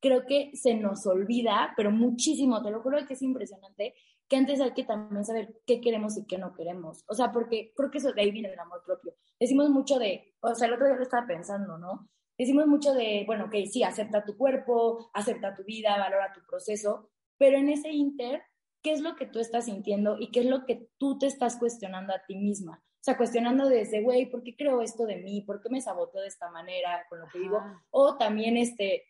creo 0.00 0.24
que 0.26 0.50
se 0.54 0.74
nos 0.74 1.06
olvida, 1.06 1.74
pero 1.76 1.90
muchísimo, 1.90 2.62
te 2.62 2.70
lo 2.70 2.82
juro 2.82 3.06
que 3.06 3.14
es 3.14 3.22
impresionante, 3.22 3.94
que 4.32 4.38
antes 4.38 4.62
hay 4.62 4.72
que 4.72 4.84
también 4.84 5.26
saber 5.26 5.60
qué 5.66 5.82
queremos 5.82 6.16
y 6.16 6.24
qué 6.24 6.38
no 6.38 6.54
queremos. 6.54 7.04
O 7.06 7.14
sea, 7.14 7.30
porque 7.32 7.74
creo 7.76 7.90
que 7.90 7.98
eso 7.98 8.14
de 8.14 8.22
ahí 8.22 8.30
viene 8.30 8.50
el 8.50 8.58
amor 8.58 8.82
propio. 8.82 9.14
Decimos 9.38 9.68
mucho 9.68 9.98
de, 9.98 10.32
o 10.40 10.54
sea, 10.54 10.68
el 10.68 10.72
otro 10.72 10.86
día 10.86 10.96
lo 10.96 11.02
estaba 11.02 11.26
pensando, 11.26 11.76
¿no? 11.76 12.08
Decimos 12.38 12.66
mucho 12.66 12.94
de, 12.94 13.24
bueno, 13.26 13.50
que 13.50 13.66
sí, 13.66 13.82
acepta 13.82 14.24
tu 14.24 14.38
cuerpo, 14.38 15.10
acepta 15.12 15.54
tu 15.54 15.64
vida, 15.64 15.98
valora 15.98 16.32
tu 16.32 16.40
proceso, 16.48 17.10
pero 17.36 17.58
en 17.58 17.68
ese 17.68 17.90
inter, 17.90 18.42
¿qué 18.82 18.92
es 18.92 19.02
lo 19.02 19.16
que 19.16 19.26
tú 19.26 19.38
estás 19.38 19.66
sintiendo 19.66 20.16
y 20.18 20.30
qué 20.30 20.40
es 20.40 20.46
lo 20.46 20.64
que 20.64 20.88
tú 20.96 21.18
te 21.18 21.26
estás 21.26 21.58
cuestionando 21.58 22.14
a 22.14 22.24
ti 22.26 22.34
misma? 22.34 22.82
O 22.82 23.04
sea, 23.04 23.18
cuestionando 23.18 23.68
desde, 23.68 24.00
güey, 24.00 24.30
¿por 24.30 24.42
qué 24.42 24.56
creo 24.56 24.80
esto 24.80 25.04
de 25.04 25.16
mí? 25.16 25.42
¿Por 25.42 25.60
qué 25.60 25.68
me 25.68 25.82
saboteo 25.82 26.22
de 26.22 26.28
esta 26.28 26.50
manera 26.50 27.04
con 27.10 27.20
lo 27.20 27.26
que 27.28 27.38
digo? 27.38 27.60
O 27.90 28.16
también, 28.16 28.56
este, 28.56 29.04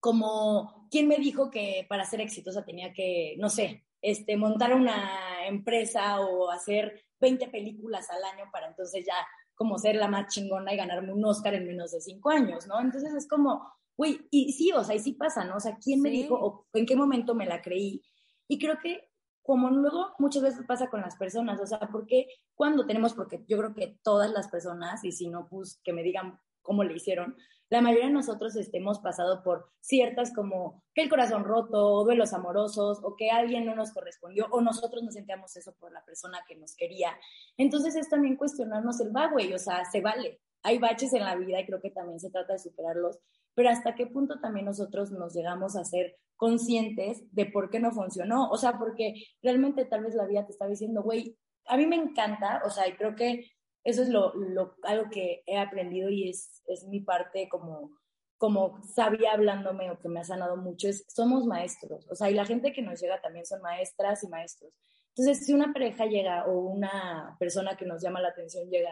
como, 0.00 0.88
¿quién 0.90 1.08
me 1.08 1.16
dijo 1.16 1.50
que 1.50 1.84
para 1.90 2.06
ser 2.06 2.22
exitosa 2.22 2.64
tenía 2.64 2.94
que, 2.94 3.34
no 3.38 3.50
sé, 3.50 3.85
este, 4.02 4.36
montar 4.36 4.74
una 4.74 5.46
empresa 5.46 6.20
o 6.20 6.50
hacer 6.50 7.02
20 7.20 7.48
películas 7.48 8.10
al 8.10 8.22
año 8.24 8.50
para 8.52 8.68
entonces 8.68 9.04
ya 9.06 9.14
como 9.54 9.78
ser 9.78 9.96
la 9.96 10.08
más 10.08 10.32
chingona 10.32 10.74
y 10.74 10.76
ganarme 10.76 11.12
un 11.12 11.24
Oscar 11.24 11.54
en 11.54 11.66
menos 11.66 11.92
de 11.92 12.00
cinco 12.00 12.30
años, 12.30 12.66
¿no? 12.66 12.78
Entonces 12.80 13.14
es 13.14 13.26
como, 13.26 13.66
güey, 13.96 14.20
y 14.30 14.52
sí, 14.52 14.70
o 14.72 14.84
sea, 14.84 14.94
y 14.94 14.98
sí 14.98 15.12
pasa, 15.12 15.44
¿no? 15.44 15.56
O 15.56 15.60
sea, 15.60 15.78
¿quién 15.82 16.02
me 16.02 16.10
dijo 16.10 16.34
o 16.34 16.66
en 16.74 16.84
qué 16.84 16.94
momento 16.94 17.34
me 17.34 17.46
la 17.46 17.62
creí? 17.62 18.02
Y 18.48 18.58
creo 18.58 18.78
que 18.78 19.08
como 19.42 19.70
luego 19.70 20.12
muchas 20.18 20.42
veces 20.42 20.66
pasa 20.66 20.90
con 20.90 21.00
las 21.00 21.16
personas, 21.16 21.60
o 21.60 21.66
sea, 21.66 21.78
porque 21.78 22.26
cuando 22.54 22.84
tenemos, 22.84 23.14
porque 23.14 23.44
yo 23.48 23.56
creo 23.58 23.74
que 23.74 23.98
todas 24.02 24.30
las 24.30 24.48
personas, 24.48 25.04
y 25.04 25.12
si 25.12 25.28
no, 25.28 25.48
pues 25.48 25.80
que 25.84 25.92
me 25.92 26.02
digan 26.02 26.38
cómo 26.62 26.82
le 26.84 26.94
hicieron, 26.94 27.36
la 27.68 27.80
mayoría 27.80 28.06
de 28.06 28.12
nosotros 28.12 28.54
hemos 28.72 29.00
pasado 29.00 29.42
por 29.42 29.70
ciertas 29.80 30.32
como 30.32 30.84
que 30.94 31.02
el 31.02 31.08
corazón 31.08 31.44
roto, 31.44 32.04
duelos 32.04 32.32
amorosos, 32.32 33.00
o 33.02 33.16
que 33.16 33.30
alguien 33.30 33.66
no 33.66 33.74
nos 33.74 33.92
correspondió, 33.92 34.46
o 34.50 34.60
nosotros 34.60 35.02
nos 35.02 35.14
sentíamos 35.14 35.56
eso 35.56 35.74
por 35.78 35.92
la 35.92 36.04
persona 36.04 36.38
que 36.46 36.56
nos 36.56 36.76
quería. 36.76 37.16
Entonces 37.56 37.96
es 37.96 38.08
también 38.08 38.36
cuestionarnos 38.36 39.00
el 39.00 39.14
va, 39.14 39.28
güey, 39.28 39.52
o 39.52 39.58
sea, 39.58 39.84
se 39.84 40.00
vale. 40.00 40.40
Hay 40.62 40.78
baches 40.78 41.12
en 41.12 41.24
la 41.24 41.36
vida 41.36 41.60
y 41.60 41.66
creo 41.66 41.80
que 41.80 41.90
también 41.90 42.20
se 42.20 42.30
trata 42.30 42.52
de 42.54 42.58
superarlos, 42.58 43.18
pero 43.54 43.70
hasta 43.70 43.94
qué 43.94 44.06
punto 44.06 44.38
también 44.40 44.66
nosotros 44.66 45.10
nos 45.10 45.34
llegamos 45.34 45.76
a 45.76 45.84
ser 45.84 46.16
conscientes 46.36 47.24
de 47.32 47.46
por 47.46 47.70
qué 47.70 47.80
no 47.80 47.90
funcionó. 47.90 48.48
O 48.50 48.56
sea, 48.58 48.78
porque 48.78 49.14
realmente 49.42 49.84
tal 49.86 50.04
vez 50.04 50.14
la 50.14 50.26
vida 50.26 50.44
te 50.44 50.52
está 50.52 50.66
diciendo, 50.66 51.02
güey, 51.02 51.36
a 51.66 51.76
mí 51.76 51.86
me 51.86 51.96
encanta, 51.96 52.62
o 52.64 52.70
sea, 52.70 52.86
y 52.86 52.92
creo 52.96 53.16
que 53.16 53.50
eso 53.86 54.02
es 54.02 54.08
lo, 54.08 54.34
lo, 54.34 54.74
algo 54.82 55.08
que 55.10 55.44
he 55.46 55.56
aprendido 55.56 56.10
y 56.10 56.28
es, 56.28 56.60
es 56.66 56.84
mi 56.88 57.00
parte 57.00 57.48
como, 57.48 57.92
como 58.36 58.82
sabía 58.82 59.32
hablándome 59.32 59.92
o 59.92 60.00
que 60.00 60.08
me 60.08 60.18
ha 60.18 60.24
sanado 60.24 60.56
mucho, 60.56 60.88
es 60.88 61.04
somos 61.08 61.46
maestros. 61.46 62.04
O 62.10 62.16
sea, 62.16 62.28
y 62.28 62.34
la 62.34 62.44
gente 62.44 62.72
que 62.72 62.82
nos 62.82 63.00
llega 63.00 63.20
también 63.20 63.46
son 63.46 63.62
maestras 63.62 64.24
y 64.24 64.28
maestros. 64.28 64.74
Entonces, 65.14 65.46
si 65.46 65.54
una 65.54 65.72
pareja 65.72 66.04
llega 66.06 66.46
o 66.46 66.58
una 66.58 67.36
persona 67.38 67.76
que 67.76 67.86
nos 67.86 68.02
llama 68.02 68.20
la 68.20 68.30
atención 68.30 68.68
llega, 68.68 68.90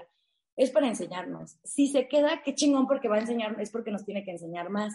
es 0.55 0.71
para 0.71 0.87
enseñarnos. 0.87 1.59
Si 1.65 1.89
se 1.89 2.07
queda, 2.07 2.43
qué 2.45 2.55
chingón 2.55 2.87
porque 2.87 3.09
va 3.09 3.17
a 3.17 3.21
enseñar, 3.21 3.61
es 3.61 3.73
porque 3.73 3.91
nos 3.91 4.05
tiene 4.05 4.23
que 4.23 4.31
enseñar 4.31 4.71
más. 4.71 4.95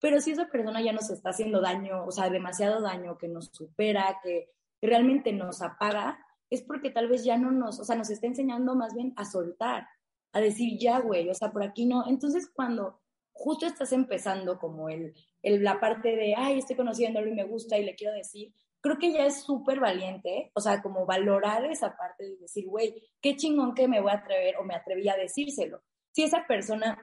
Pero 0.00 0.20
si 0.20 0.30
esa 0.30 0.46
persona 0.46 0.80
ya 0.80 0.92
nos 0.92 1.10
está 1.10 1.30
haciendo 1.30 1.60
daño, 1.60 2.06
o 2.06 2.12
sea, 2.12 2.30
demasiado 2.30 2.80
daño, 2.80 3.18
que 3.18 3.26
nos 3.26 3.50
supera, 3.52 4.20
que 4.22 4.48
realmente 4.80 5.32
nos 5.32 5.60
apaga, 5.60 6.24
es 6.50 6.62
porque 6.62 6.90
tal 6.90 7.08
vez 7.08 7.24
ya 7.24 7.38
no 7.38 7.52
nos, 7.52 7.80
o 7.80 7.84
sea, 7.84 7.96
nos 7.96 8.10
está 8.10 8.26
enseñando 8.26 8.74
más 8.74 8.94
bien 8.94 9.12
a 9.16 9.24
soltar, 9.24 9.86
a 10.32 10.40
decir, 10.40 10.78
ya, 10.78 11.00
güey, 11.00 11.28
o 11.30 11.34
sea, 11.34 11.52
por 11.52 11.62
aquí 11.62 11.86
no. 11.86 12.06
Entonces, 12.08 12.50
cuando 12.52 13.00
justo 13.32 13.66
estás 13.66 13.92
empezando 13.92 14.58
como 14.58 14.88
el, 14.88 15.14
el, 15.42 15.62
la 15.62 15.80
parte 15.80 16.14
de, 16.16 16.34
ay, 16.36 16.58
estoy 16.58 16.76
conociéndolo 16.76 17.28
y 17.28 17.34
me 17.34 17.44
gusta 17.44 17.78
y 17.78 17.84
le 17.84 17.94
quiero 17.94 18.14
decir, 18.14 18.52
creo 18.80 18.98
que 18.98 19.12
ya 19.12 19.26
es 19.26 19.42
súper 19.42 19.80
valiente, 19.80 20.50
o 20.54 20.60
sea, 20.60 20.82
como 20.82 21.06
valorar 21.06 21.64
esa 21.66 21.96
parte 21.96 22.24
de 22.24 22.36
decir, 22.36 22.66
güey, 22.66 22.94
qué 23.20 23.36
chingón 23.36 23.74
que 23.74 23.88
me 23.88 24.00
voy 24.00 24.10
a 24.10 24.16
atrever 24.16 24.56
o 24.56 24.64
me 24.64 24.74
atreví 24.74 25.08
a 25.08 25.16
decírselo. 25.16 25.82
Si 26.12 26.22
esa 26.22 26.46
persona 26.46 26.98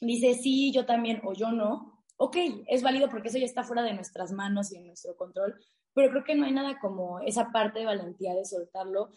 dice 0.00 0.34
sí, 0.34 0.72
yo 0.72 0.86
también 0.86 1.20
o 1.24 1.32
yo 1.32 1.50
no, 1.50 2.04
ok, 2.16 2.36
es 2.66 2.82
válido 2.82 3.08
porque 3.08 3.28
eso 3.28 3.38
ya 3.38 3.44
está 3.44 3.64
fuera 3.64 3.82
de 3.82 3.94
nuestras 3.94 4.32
manos 4.32 4.72
y 4.72 4.76
en 4.76 4.86
nuestro 4.86 5.16
control, 5.16 5.58
pero 5.94 6.10
creo 6.10 6.24
que 6.24 6.34
no 6.34 6.46
hay 6.46 6.52
nada 6.52 6.78
como 6.80 7.20
esa 7.20 7.50
parte 7.52 7.80
de 7.80 7.86
valentía 7.86 8.34
de 8.34 8.44
soltarlo 8.44 9.10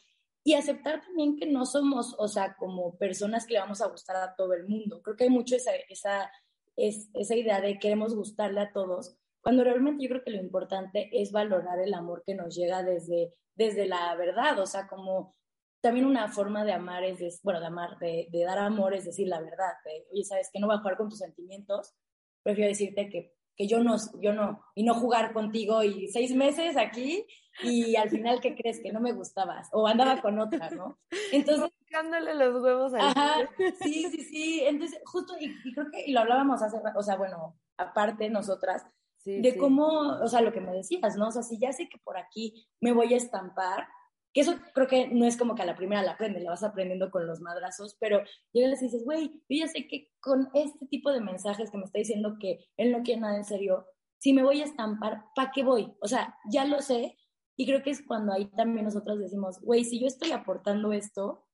y 0.44 0.56
aceptar 0.56 1.02
también 1.02 1.38
que 1.38 1.46
no 1.46 1.66
somos, 1.66 2.16
o 2.18 2.28
sea, 2.28 2.56
como 2.56 2.98
personas 2.98 3.46
que 3.46 3.54
le 3.54 3.60
vamos 3.60 3.82
a 3.82 3.88
gustar 3.88 4.16
a 4.16 4.36
todo 4.36 4.54
el 4.54 4.68
mundo. 4.68 5.02
Creo 5.04 5.16
que 5.16 5.26
hay 5.26 5.30
mucho 5.30 5.56
esa, 5.56 5.72
esa, 5.88 6.32
esa 6.76 7.36
idea 7.36 7.62
de 7.62 7.78
queremos 7.78 8.16
gustarle 8.16 8.62
a 8.62 8.72
todos, 8.72 9.16
cuando 9.42 9.64
realmente 9.64 10.04
yo 10.04 10.10
creo 10.10 10.24
que 10.24 10.32
lo 10.32 10.42
importante 10.42 11.10
es 11.12 11.32
valorar 11.32 11.80
el 11.80 11.94
amor 11.94 12.24
que 12.26 12.36
nos 12.36 12.56
llega 12.56 12.84
desde, 12.84 13.34
desde 13.56 13.88
la 13.88 14.16
verdad, 14.16 14.60
o 14.60 14.66
sea, 14.66 14.88
como 14.88 15.36
también 15.82 16.06
una 16.06 16.28
forma 16.30 16.64
de 16.64 16.74
amar 16.74 17.04
es, 17.04 17.42
bueno, 17.42 17.60
de 17.60 17.66
amar, 17.66 17.98
de, 18.00 18.28
de, 18.32 18.44
dar 18.44 18.60
amor 18.60 18.94
es 18.94 19.06
decir 19.06 19.28
la 19.28 19.42
verdad, 19.42 19.74
de, 19.84 20.06
oye, 20.12 20.24
sabes 20.24 20.50
que 20.54 20.60
no 20.60 20.68
va 20.68 20.76
a 20.76 20.80
jugar 20.80 20.98
con 20.98 21.10
tus 21.10 21.20
sentimientos, 21.20 21.96
prefiero 22.44 22.70
decirte 22.70 23.10
que, 23.10 23.34
que 23.56 23.68
yo 23.68 23.84
no, 23.84 23.96
yo 24.22 24.34
no, 24.34 24.62
y 24.76 24.84
no 24.84 24.94
jugar 24.94 25.34
contigo 25.34 25.84
y 25.84 26.08
seis 26.08 26.36
meses 26.36 26.78
aquí 26.78 27.26
y 27.64 27.96
al 27.96 28.10
final, 28.10 28.40
¿qué 28.40 28.56
crees? 28.56 28.80
Que 28.82 28.92
no 28.92 29.00
me 29.00 29.14
gustabas 29.14 29.70
o 29.72 29.88
andaba 29.88 30.22
con 30.22 30.40
otra, 30.40 30.70
¿no? 30.72 30.98
Entonces... 31.32 31.70
Buscándole 31.80 32.34
los 32.36 32.64
huevos 32.64 32.94
a 32.94 33.10
Ajá, 33.10 33.50
sí, 33.82 34.10
sí, 34.10 34.24
sí. 34.24 34.64
Entonces, 34.66 35.00
justo, 35.06 35.34
y, 35.40 35.54
creo 35.74 35.92
que 35.92 36.06
y 36.06 36.14
lo 36.14 36.22
hablábamos 36.22 36.62
hace, 36.62 36.78
o 36.96 37.04
sea, 37.04 37.18
bueno, 37.18 37.58
aparte 37.78 38.30
nosotras, 38.30 38.86
de 39.26 39.56
cómo, 39.58 39.88
o 40.22 40.28
sea, 40.28 40.42
lo 40.42 40.52
que 40.52 40.62
me 40.62 40.72
decías, 40.72 41.16
¿no? 41.16 41.28
O 41.28 41.32
sea, 41.32 41.44
si 41.44 41.60
ya 41.60 41.72
sé 41.72 41.88
que 41.90 42.00
por 42.00 42.18
aquí 42.18 42.68
me 42.80 42.92
voy 42.92 43.14
a 43.14 43.18
estampar, 43.18 43.88
que 44.34 44.42
eso 44.42 44.56
creo 44.74 44.88
que 44.88 45.08
no 45.10 45.26
es 45.26 45.38
como 45.38 45.56
que 45.56 45.62
a 45.62 45.66
la 45.66 45.76
primera 45.76 46.02
la 46.02 46.14
aprendes, 46.14 46.44
la 46.44 46.52
vas 46.52 46.64
aprendiendo 46.64 47.12
con 47.12 47.28
los 47.28 47.42
madrazos, 47.42 47.98
pero 48.00 48.22
llegas 48.54 48.82
y 48.82 48.86
dices, 48.86 49.04
güey, 49.04 49.42
yo 49.50 49.66
ya 49.66 49.68
sé 49.68 49.88
que 49.88 50.10
con 50.20 50.50
este 50.54 50.86
tipo 50.88 51.12
de 51.12 51.22
mensajes 51.22 51.70
que 51.70 51.78
me 51.78 51.84
está 51.84 52.00
diciendo 52.00 52.38
que 52.40 52.66
él 52.78 52.92
no 52.92 53.04
quiere 53.04 53.22
nada 53.22 53.38
en 53.38 53.46
serio, 53.46 53.86
si 54.20 54.34
me 54.34 54.44
voy 54.44 54.62
a 54.62 54.66
estampar, 54.66 55.26
¿para 55.36 55.52
qué 55.52 55.64
voy? 55.64 55.94
O 56.00 56.08
sea, 56.08 56.38
ya 56.50 56.66
lo 56.66 56.82
sé, 56.82 57.18
y 57.58 57.66
creo 57.66 57.84
que 57.84 57.90
es 57.90 58.06
cuando 58.06 58.34
ahí 58.34 58.46
también 58.46 58.86
nosotros 58.86 59.20
decimos, 59.20 59.60
güey, 59.62 59.84
si 59.84 60.00
yo 60.00 60.08
estoy 60.08 60.32
aportando 60.32 60.94
esto, 60.94 61.46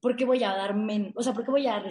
¿por 0.00 0.16
qué 0.16 0.24
voy 0.24 0.44
a 0.44 0.54
dar 0.54 0.74
menos? 0.76 1.12
O 1.16 1.22
sea, 1.22 1.32
¿por 1.32 1.44
qué 1.44 1.50
voy 1.50 1.66
a 1.66 1.82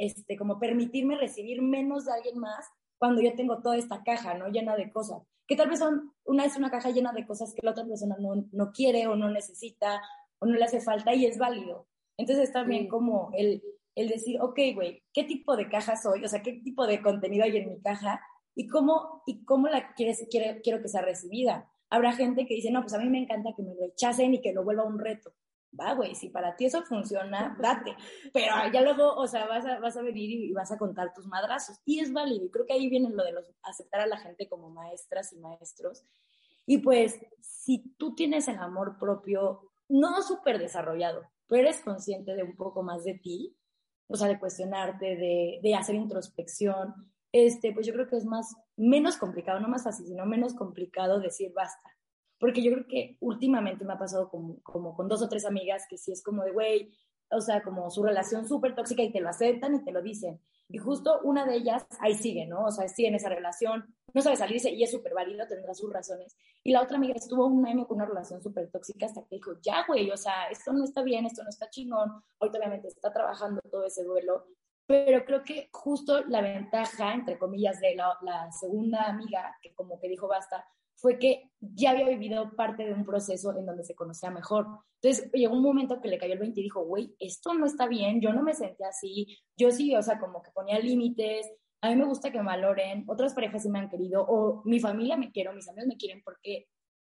este, 0.00 0.36
como 0.36 0.58
permitirme 0.58 1.16
recibir 1.16 1.62
menos 1.62 2.06
de 2.06 2.12
alguien 2.12 2.38
más 2.38 2.66
cuando 2.98 3.20
yo 3.20 3.34
tengo 3.34 3.60
toda 3.60 3.76
esta 3.76 4.02
caja, 4.02 4.34
¿no? 4.34 4.48
Llena 4.48 4.76
de 4.76 4.90
cosas 4.90 5.22
que 5.46 5.56
tal 5.56 5.70
vez 5.70 5.78
son, 5.78 6.12
una 6.24 6.44
es 6.44 6.56
una 6.56 6.70
caja 6.70 6.90
llena 6.90 7.12
de 7.12 7.26
cosas 7.26 7.54
que 7.54 7.62
la 7.64 7.70
otra 7.70 7.84
persona 7.84 8.16
no, 8.18 8.46
no 8.52 8.72
quiere 8.72 9.06
o 9.06 9.16
no 9.16 9.30
necesita 9.30 10.02
o 10.38 10.46
no 10.46 10.54
le 10.54 10.64
hace 10.64 10.80
falta 10.80 11.14
y 11.14 11.26
es 11.26 11.38
válido. 11.38 11.86
Entonces 12.16 12.52
también 12.52 12.88
como 12.88 13.30
el, 13.34 13.62
el 13.94 14.08
decir, 14.08 14.40
ok, 14.40 14.58
güey, 14.74 15.02
¿qué 15.12 15.24
tipo 15.24 15.56
de 15.56 15.68
caja 15.68 15.96
soy? 15.96 16.24
O 16.24 16.28
sea, 16.28 16.42
¿qué 16.42 16.54
tipo 16.54 16.86
de 16.86 17.02
contenido 17.02 17.44
hay 17.44 17.56
en 17.56 17.68
mi 17.68 17.80
caja? 17.80 18.20
¿Y 18.54 18.66
cómo, 18.68 19.22
y 19.26 19.44
cómo 19.44 19.68
la 19.68 19.94
quieres, 19.94 20.26
quiere, 20.30 20.60
quiero 20.62 20.82
que 20.82 20.88
sea 20.88 21.02
recibida? 21.02 21.70
Habrá 21.90 22.12
gente 22.12 22.46
que 22.46 22.54
dice, 22.54 22.70
no, 22.70 22.82
pues 22.82 22.94
a 22.94 22.98
mí 22.98 23.08
me 23.08 23.18
encanta 23.18 23.54
que 23.56 23.62
me 23.62 23.74
rechacen 23.74 24.34
y 24.34 24.40
que 24.40 24.52
lo 24.52 24.64
vuelva 24.64 24.84
un 24.84 24.98
reto. 24.98 25.32
Va, 25.78 25.94
güey, 25.94 26.14
si 26.14 26.28
para 26.28 26.56
ti 26.56 26.66
eso 26.66 26.82
funciona, 26.82 27.56
date. 27.60 27.96
Pero 28.32 28.54
ya 28.72 28.80
luego, 28.80 29.14
o 29.14 29.26
sea, 29.26 29.46
vas 29.46 29.66
a, 29.66 29.78
vas 29.78 29.96
a 29.96 30.02
venir 30.02 30.30
y 30.30 30.52
vas 30.52 30.72
a 30.72 30.78
contar 30.78 31.12
tus 31.12 31.26
madrazos. 31.26 31.80
Y 31.84 32.00
es 32.00 32.12
válido. 32.12 32.46
Y 32.46 32.50
creo 32.50 32.66
que 32.66 32.72
ahí 32.72 32.88
viene 32.88 33.10
lo 33.10 33.24
de 33.24 33.32
los, 33.32 33.52
aceptar 33.62 34.00
a 34.00 34.06
la 34.06 34.18
gente 34.18 34.48
como 34.48 34.70
maestras 34.70 35.32
y 35.32 35.38
maestros. 35.38 36.04
Y 36.64 36.78
pues, 36.78 37.18
si 37.40 37.94
tú 37.96 38.14
tienes 38.14 38.48
el 38.48 38.58
amor 38.58 38.98
propio, 38.98 39.70
no 39.88 40.22
súper 40.22 40.58
desarrollado, 40.58 41.22
pero 41.46 41.62
eres 41.62 41.80
consciente 41.80 42.34
de 42.34 42.42
un 42.42 42.56
poco 42.56 42.82
más 42.82 43.04
de 43.04 43.14
ti, 43.14 43.56
o 44.08 44.16
sea, 44.16 44.28
de 44.28 44.38
cuestionarte, 44.38 45.16
de, 45.16 45.60
de 45.62 45.74
hacer 45.74 45.94
introspección, 45.94 46.94
este, 47.32 47.72
pues 47.72 47.86
yo 47.86 47.92
creo 47.92 48.08
que 48.08 48.16
es 48.16 48.24
más, 48.24 48.56
menos 48.76 49.16
complicado, 49.16 49.60
no 49.60 49.68
más 49.68 49.84
fácil, 49.84 50.06
sino 50.06 50.26
menos 50.26 50.54
complicado 50.54 51.20
decir 51.20 51.52
basta. 51.54 51.95
Porque 52.38 52.62
yo 52.62 52.72
creo 52.72 52.86
que 52.86 53.16
últimamente 53.20 53.84
me 53.84 53.94
ha 53.94 53.98
pasado 53.98 54.28
como, 54.28 54.60
como 54.62 54.94
con 54.94 55.08
dos 55.08 55.22
o 55.22 55.28
tres 55.28 55.44
amigas 55.44 55.86
que 55.88 55.96
sí 55.96 56.12
es 56.12 56.22
como 56.22 56.44
de, 56.44 56.52
güey, 56.52 56.92
o 57.30 57.40
sea, 57.40 57.62
como 57.62 57.90
su 57.90 58.02
relación 58.02 58.46
súper 58.46 58.74
tóxica 58.74 59.02
y 59.02 59.12
te 59.12 59.20
lo 59.20 59.28
aceptan 59.28 59.74
y 59.74 59.84
te 59.84 59.92
lo 59.92 60.02
dicen. 60.02 60.40
Y 60.68 60.78
justo 60.78 61.20
una 61.22 61.46
de 61.46 61.56
ellas 61.56 61.86
ahí 62.00 62.14
sigue, 62.14 62.46
¿no? 62.46 62.64
O 62.64 62.70
sea, 62.70 62.88
sigue 62.88 63.08
en 63.08 63.14
esa 63.14 63.28
relación, 63.28 63.94
no 64.12 64.22
sabe 64.22 64.36
salirse 64.36 64.70
y 64.70 64.82
es 64.82 64.90
súper 64.90 65.14
válido, 65.14 65.46
tendrá 65.46 65.74
sus 65.74 65.92
razones. 65.92 66.36
Y 66.64 66.72
la 66.72 66.82
otra 66.82 66.96
amiga 66.96 67.14
estuvo 67.14 67.46
un 67.46 67.66
año 67.66 67.86
con 67.86 67.98
una 67.98 68.06
relación 68.06 68.42
súper 68.42 68.70
tóxica 68.70 69.06
hasta 69.06 69.22
que 69.22 69.36
dijo, 69.36 69.52
ya, 69.62 69.84
güey, 69.86 70.10
o 70.10 70.16
sea, 70.16 70.48
esto 70.50 70.72
no 70.72 70.84
está 70.84 71.02
bien, 71.02 71.26
esto 71.26 71.42
no 71.42 71.48
está 71.48 71.70
chingón. 71.70 72.10
Ahorita 72.40 72.58
obviamente 72.58 72.88
está 72.88 73.12
trabajando 73.12 73.60
todo 73.70 73.84
ese 73.84 74.02
duelo, 74.02 74.46
pero 74.86 75.24
creo 75.24 75.42
que 75.42 75.68
justo 75.72 76.24
la 76.26 76.40
ventaja, 76.40 77.12
entre 77.12 77.38
comillas, 77.38 77.80
de 77.80 77.96
la, 77.96 78.16
la, 78.22 78.50
segunda 78.52 79.04
amiga, 79.04 79.56
que 79.60 79.74
como 79.74 79.98
que 79.98 80.08
dijo 80.08 80.28
basta, 80.28 80.64
fue 81.06 81.20
que 81.20 81.52
ya 81.60 81.92
había 81.92 82.08
vivido 82.08 82.56
parte 82.56 82.84
de 82.84 82.92
un 82.92 83.04
proceso 83.04 83.56
en 83.56 83.64
donde 83.64 83.84
se 83.84 83.94
conocía 83.94 84.28
mejor. 84.28 84.66
Entonces 85.00 85.30
llegó 85.32 85.54
un 85.54 85.62
momento 85.62 86.00
que 86.00 86.08
le 86.08 86.18
cayó 86.18 86.32
el 86.32 86.40
20 86.40 86.58
y 86.58 86.64
dijo, 86.64 86.84
güey, 86.84 87.14
esto 87.20 87.54
no 87.54 87.64
está 87.64 87.86
bien, 87.86 88.20
yo 88.20 88.32
no 88.32 88.42
me 88.42 88.54
sentía 88.54 88.88
así, 88.88 89.38
yo 89.56 89.70
sí, 89.70 89.94
o 89.94 90.02
sea, 90.02 90.18
como 90.18 90.42
que 90.42 90.50
ponía 90.50 90.80
límites, 90.80 91.48
a 91.80 91.90
mí 91.90 91.94
me 91.94 92.06
gusta 92.06 92.32
que 92.32 92.38
me 92.38 92.46
valoren, 92.46 93.04
otras 93.06 93.34
parejas 93.34 93.62
sí 93.62 93.68
me 93.68 93.78
han 93.78 93.88
querido, 93.88 94.26
o 94.26 94.62
mi 94.64 94.80
familia 94.80 95.16
me 95.16 95.30
quiere, 95.30 95.52
mis 95.52 95.68
amigos 95.68 95.86
me 95.86 95.96
quieren, 95.96 96.22
porque 96.24 96.66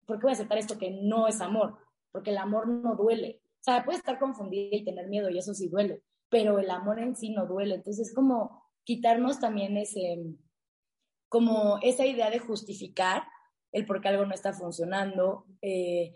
¿por 0.08 0.18
qué 0.18 0.24
voy 0.24 0.32
a 0.32 0.34
aceptar 0.34 0.58
esto 0.58 0.80
que 0.80 0.90
no 0.90 1.28
es 1.28 1.40
amor? 1.40 1.78
Porque 2.12 2.32
el 2.32 2.40
amor 2.40 2.68
no 2.68 2.96
duele. 2.96 3.42
O 3.60 3.64
sea, 3.64 3.86
puede 3.86 4.00
estar 4.00 4.18
confundida 4.18 4.76
y 4.76 4.84
tener 4.84 5.08
miedo 5.08 5.30
y 5.30 5.38
eso 5.38 5.54
sí 5.54 5.70
duele, 5.70 6.02
pero 6.30 6.58
el 6.58 6.72
amor 6.72 6.98
en 6.98 7.16
sí 7.16 7.30
no 7.30 7.46
duele. 7.46 7.76
Entonces 7.76 8.08
es 8.08 8.16
como 8.16 8.64
quitarnos 8.86 9.40
también 9.40 9.78
ese, 9.78 10.18
como 11.30 11.78
esa 11.84 12.08
idea 12.08 12.32
de 12.32 12.40
justificar 12.40 13.26
el 13.74 13.86
por 13.86 14.00
qué 14.00 14.08
algo 14.08 14.26
no 14.26 14.34
está 14.34 14.54
funcionando. 14.54 15.46
Eh, 15.62 16.14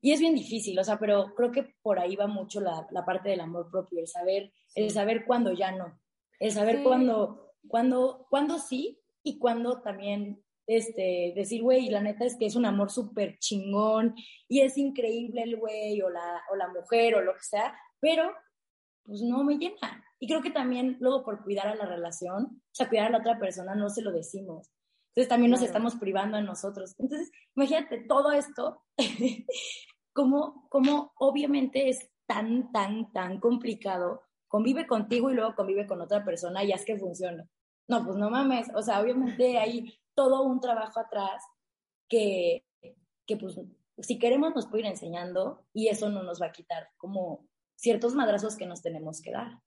y 0.00 0.12
es 0.12 0.20
bien 0.20 0.34
difícil, 0.34 0.78
o 0.78 0.84
sea, 0.84 0.98
pero 0.98 1.34
creo 1.34 1.52
que 1.52 1.74
por 1.82 1.98
ahí 1.98 2.16
va 2.16 2.26
mucho 2.26 2.60
la, 2.60 2.86
la 2.90 3.04
parte 3.04 3.28
del 3.28 3.40
amor 3.40 3.70
propio, 3.70 4.00
el 4.00 4.06
saber, 4.06 4.50
el 4.74 4.90
saber 4.90 5.26
cuándo 5.26 5.52
ya 5.52 5.72
no, 5.72 6.00
el 6.38 6.52
saber 6.52 6.78
sí. 6.78 6.82
cuándo, 6.84 7.52
cuándo, 7.68 8.26
cuándo 8.30 8.58
sí 8.58 8.98
y 9.22 9.38
cuándo 9.38 9.82
también 9.82 10.42
este, 10.66 11.32
decir, 11.36 11.62
güey, 11.62 11.90
la 11.90 12.00
neta 12.00 12.24
es 12.24 12.36
que 12.36 12.46
es 12.46 12.56
un 12.56 12.64
amor 12.64 12.90
súper 12.90 13.38
chingón 13.38 14.14
y 14.48 14.60
es 14.60 14.78
increíble 14.78 15.42
el 15.42 15.56
güey 15.56 16.00
o 16.00 16.08
la, 16.08 16.42
o 16.50 16.56
la 16.56 16.68
mujer 16.68 17.16
o 17.16 17.20
lo 17.20 17.34
que 17.34 17.42
sea, 17.42 17.76
pero 18.00 18.32
pues 19.04 19.20
no 19.22 19.44
me 19.44 19.58
llena. 19.58 20.04
Y 20.18 20.28
creo 20.28 20.40
que 20.40 20.50
también 20.50 20.96
luego 21.00 21.24
por 21.24 21.42
cuidar 21.42 21.66
a 21.66 21.74
la 21.74 21.86
relación, 21.86 22.44
o 22.44 22.74
sea, 22.74 22.88
cuidar 22.88 23.08
a 23.08 23.10
la 23.10 23.18
otra 23.18 23.38
persona, 23.38 23.74
no 23.74 23.90
se 23.90 24.02
lo 24.02 24.12
decimos. 24.12 24.70
Entonces 25.10 25.28
también 25.28 25.50
nos 25.50 25.62
estamos 25.62 25.96
privando 25.96 26.36
a 26.36 26.42
nosotros. 26.42 26.94
Entonces, 26.98 27.30
imagínate 27.56 28.04
todo 28.08 28.32
esto, 28.32 28.82
como, 30.12 30.68
como 30.68 31.12
obviamente 31.16 31.88
es 31.88 32.08
tan, 32.26 32.70
tan, 32.72 33.12
tan 33.12 33.40
complicado. 33.40 34.22
Convive 34.48 34.86
contigo 34.86 35.30
y 35.30 35.34
luego 35.34 35.54
convive 35.54 35.86
con 35.86 36.00
otra 36.00 36.24
persona 36.24 36.62
y 36.62 36.72
haz 36.72 36.84
que 36.84 36.96
funcione. 36.96 37.48
No, 37.88 38.04
pues 38.04 38.16
no 38.16 38.30
mames. 38.30 38.68
O 38.74 38.82
sea, 38.82 39.00
obviamente 39.00 39.58
hay 39.58 39.98
todo 40.14 40.44
un 40.44 40.60
trabajo 40.60 41.00
atrás 41.00 41.42
que, 42.08 42.64
que 43.26 43.36
pues, 43.36 43.58
si 43.98 44.18
queremos 44.18 44.54
nos 44.54 44.66
puede 44.68 44.84
ir 44.84 44.90
enseñando 44.90 45.66
y 45.72 45.88
eso 45.88 46.08
no 46.08 46.22
nos 46.22 46.40
va 46.40 46.46
a 46.46 46.52
quitar 46.52 46.88
como 46.96 47.48
ciertos 47.74 48.14
madrazos 48.14 48.56
que 48.56 48.66
nos 48.66 48.82
tenemos 48.82 49.20
que 49.20 49.32
dar. 49.32 49.60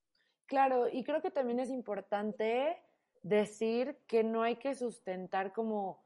Claro, 0.46 0.88
y 0.90 1.04
creo 1.04 1.20
que 1.20 1.30
también 1.30 1.60
es 1.60 1.70
importante 1.70 2.76
decir 3.24 3.98
que 4.06 4.22
no 4.22 4.42
hay 4.42 4.56
que 4.56 4.74
sustentar 4.74 5.52
como 5.52 6.04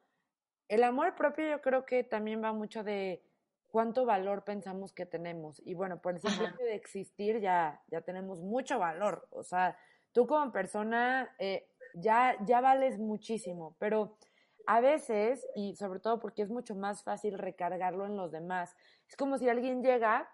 el 0.68 0.84
amor 0.84 1.16
propio 1.16 1.50
yo 1.50 1.60
creo 1.60 1.84
que 1.84 2.04
también 2.04 2.42
va 2.42 2.52
mucho 2.52 2.84
de 2.84 3.22
cuánto 3.66 4.06
valor 4.06 4.44
pensamos 4.44 4.92
que 4.92 5.04
tenemos. 5.04 5.60
Y 5.64 5.74
bueno 5.74 6.00
por 6.00 6.14
el 6.14 6.20
simple 6.20 6.64
de 6.64 6.74
existir 6.74 7.40
ya 7.40 7.82
ya 7.88 8.00
tenemos 8.02 8.40
mucho 8.40 8.78
valor. 8.78 9.26
O 9.32 9.42
sea 9.42 9.76
tú 10.12 10.26
como 10.26 10.52
persona 10.52 11.34
eh, 11.38 11.68
ya 11.94 12.36
ya 12.46 12.60
vales 12.60 12.98
muchísimo. 12.98 13.74
Pero 13.80 14.16
a 14.66 14.80
veces 14.80 15.44
y 15.56 15.74
sobre 15.74 15.98
todo 15.98 16.20
porque 16.20 16.42
es 16.42 16.50
mucho 16.50 16.76
más 16.76 17.02
fácil 17.02 17.36
recargarlo 17.36 18.06
en 18.06 18.16
los 18.16 18.30
demás 18.30 18.76
es 19.08 19.16
como 19.16 19.38
si 19.38 19.48
alguien 19.48 19.82
llega 19.82 20.30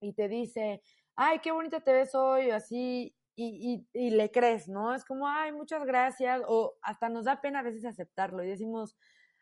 y 0.00 0.12
te 0.12 0.28
dice 0.28 0.82
ay 1.16 1.40
qué 1.40 1.50
bonita 1.50 1.80
te 1.80 1.92
ves 1.92 2.14
hoy 2.14 2.50
así 2.50 3.12
y, 3.34 3.86
y, 3.94 4.06
y, 4.06 4.10
le 4.10 4.30
crees, 4.30 4.68
¿no? 4.68 4.94
Es 4.94 5.04
como, 5.04 5.26
ay, 5.26 5.52
muchas 5.52 5.84
gracias, 5.84 6.42
o 6.46 6.74
hasta 6.82 7.08
nos 7.08 7.24
da 7.24 7.40
pena 7.40 7.60
a 7.60 7.62
veces 7.62 7.84
aceptarlo 7.84 8.42
y 8.42 8.48
decimos, 8.48 8.96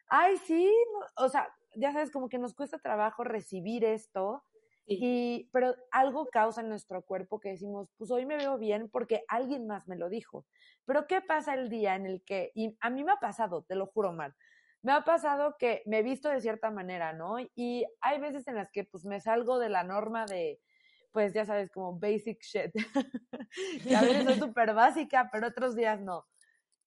ay, 0.09 0.37
sí, 0.39 0.71
o 1.17 1.29
sea, 1.29 1.49
ya 1.75 1.93
sabes, 1.93 2.11
como 2.11 2.29
que 2.29 2.39
nos 2.39 2.55
cuesta 2.55 2.79
trabajo 2.79 3.25
recibir 3.25 3.85
esto, 3.85 4.45
sí. 4.87 4.99
y, 5.01 5.51
pero 5.53 5.75
algo 5.91 6.27
causa 6.27 6.61
en 6.61 6.69
nuestro 6.69 7.03
cuerpo 7.03 7.41
que 7.41 7.51
decimos, 7.51 7.91
pues 7.97 8.11
hoy 8.11 8.27
me 8.27 8.37
veo 8.37 8.59
bien 8.59 8.89
porque 8.91 9.25
alguien 9.29 9.67
más 9.67 9.87
me 9.89 9.97
lo 9.97 10.09
dijo. 10.09 10.47
Pero 10.85 11.07
¿qué 11.07 11.21
pasa 11.21 11.55
el 11.55 11.69
día 11.69 11.95
en 11.95 12.07
el 12.07 12.23
que, 12.25 12.53
y 12.55 12.77
a 12.81 12.91
mí 12.91 13.05
me 13.05 13.13
ha 13.13 13.17
pasado, 13.17 13.63
te 13.63 13.75
lo 13.75 13.87
juro, 13.87 14.13
Mar, 14.13 14.35
me 14.83 14.93
ha 14.93 15.03
pasado 15.03 15.57
que 15.59 15.83
me 15.87 15.99
he 15.99 16.03
visto 16.03 16.29
de 16.29 16.41
cierta 16.41 16.71
manera, 16.71 17.13
¿no? 17.13 17.37
Y 17.55 17.85
hay 18.01 18.21
veces 18.21 18.47
en 18.47 18.55
las 18.55 18.71
que 18.71 18.85
pues 18.85 19.05
me 19.05 19.21
salgo 19.21 19.59
de 19.59 19.69
la 19.69 19.83
norma 19.83 20.25
de, 20.25 20.61
pues 21.13 21.33
ya 21.33 21.45
sabes, 21.45 21.71
como 21.71 21.99
basic 21.99 22.41
shit. 22.43 22.73
y 23.85 23.95
a 23.95 24.03
veces 24.03 24.27
es 24.27 24.39
súper 24.39 24.75
básica, 24.75 25.29
pero 25.33 25.49
otros 25.49 25.75
días 25.75 26.01
no. 26.01 26.27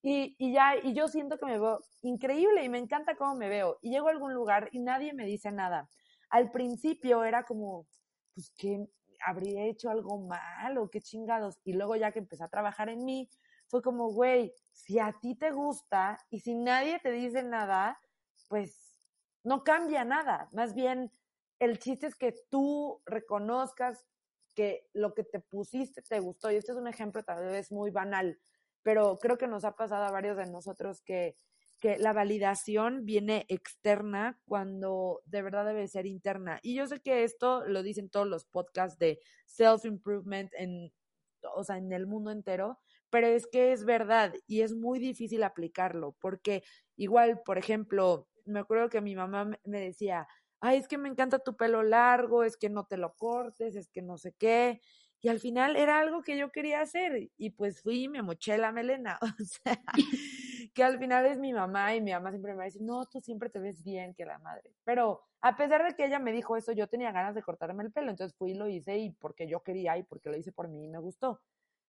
Y, 0.04 0.36
y 0.40 0.54
ya, 0.54 0.76
y 0.78 0.94
yo 0.94 1.08
siento 1.08 1.38
que 1.38 1.46
me 1.46 1.60
veo 1.60 1.80
increíble 2.02 2.64
y 2.64 2.70
me 2.70 2.80
encanta 2.80 3.16
cómo 3.16 3.36
me 3.36 3.50
veo. 3.50 3.78
Y 3.82 3.92
llego 3.92 4.08
a 4.08 4.12
algún 4.12 4.34
lugar 4.34 4.70
y 4.72 4.80
nadie 4.80 5.14
me 5.14 5.26
dice 5.26 5.52
nada. 5.52 5.90
Al 6.30 6.52
principio 6.52 7.24
era 7.24 7.44
como, 7.44 7.88
pues, 8.34 8.52
¿qué 8.58 8.88
habría 9.26 9.66
hecho 9.66 9.90
algo 9.90 10.20
mal 10.20 10.78
o 10.78 10.90
qué 10.90 11.02
chingados? 11.02 11.60
Y 11.64 11.74
luego 11.74 11.96
ya 11.96 12.12
que 12.12 12.20
empecé 12.20 12.44
a 12.44 12.50
trabajar 12.50 12.90
en 12.90 13.04
mí, 13.06 13.30
fue 13.68 13.82
como, 13.82 14.12
güey, 14.12 14.54
si 14.72 15.00
a 15.00 15.14
ti 15.22 15.36
te 15.36 15.52
gusta 15.52 16.18
y 16.30 16.40
si 16.40 16.56
nadie 16.56 17.00
te 17.00 17.12
dice 17.12 17.44
nada, 17.44 18.00
pues 18.50 18.92
no 19.44 19.64
cambia 19.64 20.04
nada. 20.04 20.50
Más 20.52 20.74
bien, 20.74 21.12
el 21.62 21.78
chiste 21.78 22.08
es 22.08 22.16
que 22.16 22.34
tú 22.50 23.04
reconozcas 23.06 24.04
que 24.56 24.88
lo 24.94 25.14
que 25.14 25.24
te 25.24 25.40
pusiste 25.40 26.02
te 26.02 26.20
gustó. 26.20 26.52
Y 26.52 26.56
este 26.56 26.72
es 26.72 26.78
un 26.78 26.88
ejemplo 26.88 27.24
tal 27.24 27.46
vez 27.46 27.72
muy 27.72 27.92
banal, 27.92 28.40
pero 28.82 29.20
creo 29.20 29.38
que 29.38 29.48
nos 29.48 29.64
ha 29.64 29.76
pasado 29.76 30.04
a 30.06 30.12
varios 30.12 30.38
de 30.38 30.48
nosotros 30.48 31.02
que, 31.02 31.38
que 31.80 32.00
la 32.00 32.14
validación 32.14 33.06
viene 33.06 33.46
externa 33.48 34.42
cuando 34.46 35.22
de 35.26 35.44
verdad 35.44 35.68
debe 35.68 35.88
ser 35.88 36.08
interna. 36.08 36.60
Y 36.64 36.74
yo 36.74 36.88
sé 36.88 37.00
que 37.00 37.24
esto 37.24 37.64
lo 37.68 37.84
dicen 37.84 38.10
todos 38.10 38.28
los 38.28 38.46
podcasts 38.46 38.98
de 38.98 39.20
self-improvement 39.46 40.52
en, 40.58 40.92
o 41.56 41.64
sea, 41.64 41.78
en 41.78 41.94
el 41.94 42.08
mundo 42.08 42.32
entero, 42.32 42.80
pero 43.12 43.28
es 43.28 43.46
que 43.46 43.72
es 43.72 43.86
verdad 43.86 44.34
y 44.48 44.62
es 44.62 44.74
muy 44.74 44.98
difícil 44.98 45.44
aplicarlo 45.44 46.16
porque 46.20 46.64
igual, 46.96 47.40
por 47.46 47.60
ejemplo, 47.60 48.28
me 48.46 48.62
acuerdo 48.62 48.90
que 48.90 49.02
mi 49.02 49.16
mamá 49.16 49.52
me 49.64 49.80
decía, 49.80 50.28
ay, 50.62 50.78
es 50.78 50.88
que 50.88 50.98
me 50.98 51.10
encanta 51.10 51.40
tu 51.40 51.56
pelo 51.58 51.84
largo, 51.84 52.44
es 52.44 52.58
que 52.58 52.70
no 52.70 52.86
te 52.86 52.98
lo 52.98 53.14
cortes, 53.16 53.76
es 53.76 53.90
que 53.90 54.02
no 54.02 54.18
sé 54.18 54.34
qué. 54.34 54.82
Y 55.22 55.30
al 55.30 55.40
final 55.40 55.76
era 55.76 56.00
algo 56.00 56.24
que 56.24 56.38
yo 56.38 56.52
quería 56.52 56.82
hacer 56.82 57.30
y 57.38 57.52
pues 57.52 57.82
fui 57.82 58.06
y 58.06 58.10
me 58.10 58.24
moché 58.24 58.58
la 58.58 58.72
melena. 58.72 59.20
O 59.40 59.44
sea, 59.44 59.80
que 60.74 60.84
al 60.84 60.98
final 61.00 61.26
es 61.26 61.38
mi 61.40 61.54
mamá 61.54 61.96
y 61.96 62.02
mi 62.02 62.12
mamá 62.12 62.32
siempre 62.32 62.56
me 62.56 62.66
dice, 62.66 62.80
no, 62.82 63.06
tú 63.06 63.20
siempre 63.22 63.50
te 63.50 63.60
ves 63.60 63.84
bien 63.84 64.14
que 64.16 64.26
la 64.26 64.40
madre. 64.40 64.74
Pero 64.84 65.22
a 65.42 65.56
pesar 65.56 65.84
de 65.86 65.96
que 65.96 66.06
ella 66.06 66.20
me 66.20 66.32
dijo 66.32 66.56
eso, 66.58 66.72
yo 66.72 66.88
tenía 66.88 67.12
ganas 67.12 67.36
de 67.36 67.44
cortarme 67.44 67.84
el 67.84 67.92
pelo, 67.92 68.10
entonces 68.10 68.36
fui 68.38 68.52
y 68.52 68.56
lo 68.56 68.68
hice 68.68 68.98
y 68.98 69.12
porque 69.12 69.48
yo 69.48 69.62
quería 69.62 69.98
y 69.98 70.04
porque 70.04 70.30
lo 70.30 70.38
hice 70.38 70.52
por 70.52 70.68
mí 70.68 70.86
y 70.86 70.88
me 70.88 71.00
gustó. 71.00 71.42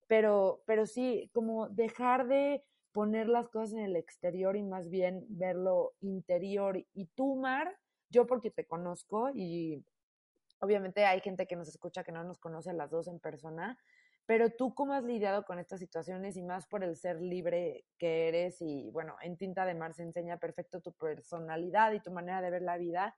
Pero, 0.09 0.63
pero 0.67 0.87
sí, 0.87 1.31
como 1.33 1.69
dejar 1.69 2.27
de 2.27 2.65
poner 2.93 3.29
las 3.29 3.49
cosas 3.49 3.75
en 3.75 3.81
el 3.81 3.97
exterior 3.97 4.57
y 4.57 4.63
más 4.63 4.91
bien 4.91 5.25
verlo 5.29 5.95
interior. 6.01 6.85
Y 6.95 7.07
tú, 7.15 7.37
Mar, 7.37 7.79
yo 8.13 8.27
porque 8.27 8.51
te 8.51 8.67
conozco 8.67 9.31
y 9.35 9.85
obviamente 10.61 11.05
hay 11.05 11.21
gente 11.21 11.47
que 11.47 11.57
nos 11.57 11.69
escucha 11.69 12.05
que 12.05 12.13
no 12.13 12.23
nos 12.23 12.39
conoce 12.39 12.71
a 12.71 12.75
las 12.75 12.91
dos 12.91 13.09
en 13.09 13.19
persona, 13.19 13.79
pero 14.27 14.51
tú 14.51 14.75
cómo 14.75 14.93
has 14.93 15.03
lidiado 15.03 15.45
con 15.45 15.59
estas 15.59 15.81
situaciones 15.81 16.37
y 16.37 16.43
más 16.43 16.67
por 16.67 16.85
el 16.85 16.97
ser 16.97 17.21
libre 17.21 17.85
que 17.99 18.29
eres 18.29 18.61
y 18.61 18.91
bueno, 18.91 19.17
en 19.23 19.37
Tinta 19.37 19.65
de 19.65 19.75
Mar 19.75 19.95
se 19.95 20.05
enseña 20.05 20.39
perfecto 20.39 20.81
tu 20.81 20.93
personalidad 20.93 21.93
y 21.93 22.01
tu 22.01 22.13
manera 22.13 22.41
de 22.41 22.51
ver 22.51 22.63
la 22.63 22.77
vida, 22.77 23.17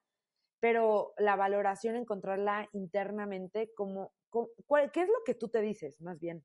pero 0.61 1.13
la 1.19 1.37
valoración, 1.37 1.97
encontrarla 1.97 2.69
internamente, 2.73 3.71
como, 3.77 4.15
¿qué 4.93 5.03
es 5.03 5.09
lo 5.09 5.23
que 5.27 5.35
tú 5.35 5.49
te 5.49 5.61
dices 5.61 6.01
más 6.01 6.19
bien? 6.21 6.43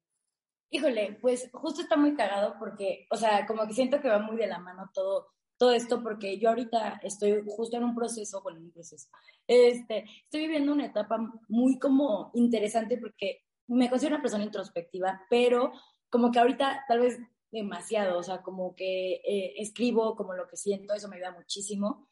Híjole, 0.71 1.17
pues 1.21 1.49
justo 1.53 1.81
está 1.81 1.95
muy 1.95 2.15
cagado 2.15 2.55
porque, 2.59 3.07
o 3.09 3.15
sea, 3.15 3.45
como 3.47 3.65
que 3.65 3.73
siento 3.73 4.01
que 4.01 4.09
va 4.09 4.19
muy 4.19 4.35
de 4.35 4.47
la 4.47 4.59
mano 4.59 4.91
todo, 4.93 5.29
todo 5.59 5.73
esto 5.73 6.01
porque 6.01 6.39
yo 6.39 6.49
ahorita 6.49 7.01
estoy 7.03 7.43
justo 7.45 7.77
en 7.77 7.83
un 7.83 7.93
proceso, 7.93 8.41
bueno, 8.41 8.59
en 8.59 8.65
un 8.65 8.71
proceso, 8.71 9.09
este, 9.45 10.05
estoy 10.23 10.41
viviendo 10.41 10.71
una 10.71 10.85
etapa 10.85 11.19
muy 11.49 11.77
como 11.77 12.31
interesante 12.33 12.97
porque 12.97 13.43
me 13.67 13.89
considero 13.89 14.15
una 14.15 14.23
persona 14.23 14.45
introspectiva, 14.45 15.21
pero 15.29 15.73
como 16.09 16.31
que 16.31 16.39
ahorita 16.39 16.85
tal 16.87 17.01
vez 17.01 17.19
demasiado, 17.51 18.17
o 18.17 18.23
sea, 18.23 18.41
como 18.41 18.73
que 18.73 19.15
eh, 19.15 19.53
escribo 19.57 20.15
como 20.15 20.33
lo 20.33 20.47
que 20.47 20.55
siento, 20.55 20.93
eso 20.93 21.09
me 21.09 21.17
ayuda 21.17 21.33
muchísimo. 21.33 22.07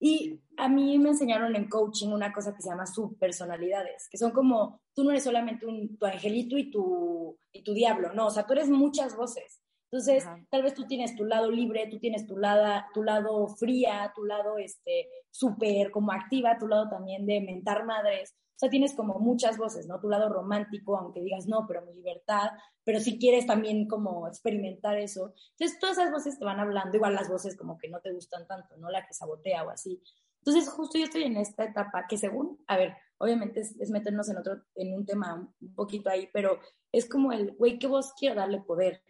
Y 0.00 0.40
a 0.56 0.68
mí 0.68 0.98
me 0.98 1.10
enseñaron 1.10 1.56
en 1.56 1.68
coaching 1.68 2.08
una 2.08 2.32
cosa 2.32 2.54
que 2.54 2.62
se 2.62 2.68
llama 2.68 2.86
subpersonalidades, 2.86 4.08
que 4.08 4.18
son 4.18 4.32
como, 4.32 4.80
tú 4.94 5.04
no 5.04 5.10
eres 5.10 5.24
solamente 5.24 5.66
un, 5.66 5.96
tu 5.98 6.06
angelito 6.06 6.56
y 6.56 6.70
tu, 6.70 7.38
y 7.52 7.62
tu 7.62 7.74
diablo, 7.74 8.12
no, 8.12 8.26
o 8.26 8.30
sea, 8.30 8.46
tú 8.46 8.54
eres 8.54 8.68
muchas 8.68 9.16
voces. 9.16 9.60
Entonces, 9.90 10.26
tal 10.50 10.62
vez 10.62 10.74
tú 10.74 10.86
tienes 10.86 11.16
tu 11.16 11.24
lado 11.24 11.50
libre, 11.50 11.88
tú 11.90 11.98
tienes 11.98 12.26
tu 12.26 12.36
lado, 12.36 12.84
tu 12.92 13.02
lado 13.02 13.48
fría, 13.48 14.12
tu 14.14 14.24
lado 14.24 14.58
este, 14.58 15.08
súper 15.30 15.90
como 15.90 16.12
activa, 16.12 16.58
tu 16.58 16.68
lado 16.68 16.90
también 16.90 17.24
de 17.24 17.40
mentar 17.40 17.86
madres. 17.86 18.34
O 18.34 18.58
sea, 18.58 18.68
tienes 18.68 18.92
como 18.92 19.18
muchas 19.18 19.56
voces, 19.56 19.86
¿no? 19.86 19.98
Tu 19.98 20.08
lado 20.08 20.28
romántico, 20.28 20.98
aunque 20.98 21.22
digas 21.22 21.46
no, 21.46 21.64
pero 21.66 21.86
mi 21.86 21.94
libertad, 21.94 22.50
pero 22.84 23.00
si 23.00 23.18
quieres 23.18 23.46
también 23.46 23.86
como 23.88 24.28
experimentar 24.28 24.98
eso. 24.98 25.32
Entonces, 25.52 25.78
todas 25.78 25.96
esas 25.96 26.10
voces 26.10 26.38
te 26.38 26.44
van 26.44 26.60
hablando, 26.60 26.96
igual 26.96 27.14
las 27.14 27.30
voces 27.30 27.56
como 27.56 27.78
que 27.78 27.88
no 27.88 28.00
te 28.00 28.12
gustan 28.12 28.46
tanto, 28.46 28.76
¿no? 28.76 28.90
La 28.90 29.06
que 29.06 29.14
sabotea 29.14 29.64
o 29.64 29.70
así. 29.70 30.02
Entonces, 30.40 30.68
justo 30.68 30.98
yo 30.98 31.04
estoy 31.04 31.22
en 31.22 31.36
esta 31.38 31.64
etapa 31.64 32.06
que 32.06 32.18
según, 32.18 32.62
a 32.66 32.76
ver, 32.76 32.94
obviamente 33.18 33.60
es, 33.60 33.74
es 33.80 33.90
meternos 33.90 34.28
en 34.28 34.36
otro, 34.36 34.62
en 34.74 34.92
un 34.92 35.06
tema 35.06 35.50
un 35.60 35.74
poquito 35.74 36.10
ahí, 36.10 36.28
pero 36.32 36.58
es 36.92 37.08
como 37.08 37.32
el, 37.32 37.52
güey, 37.52 37.78
¿qué 37.78 37.86
voz 37.86 38.12
quiero 38.18 38.34
darle 38.34 38.60
poder? 38.60 39.02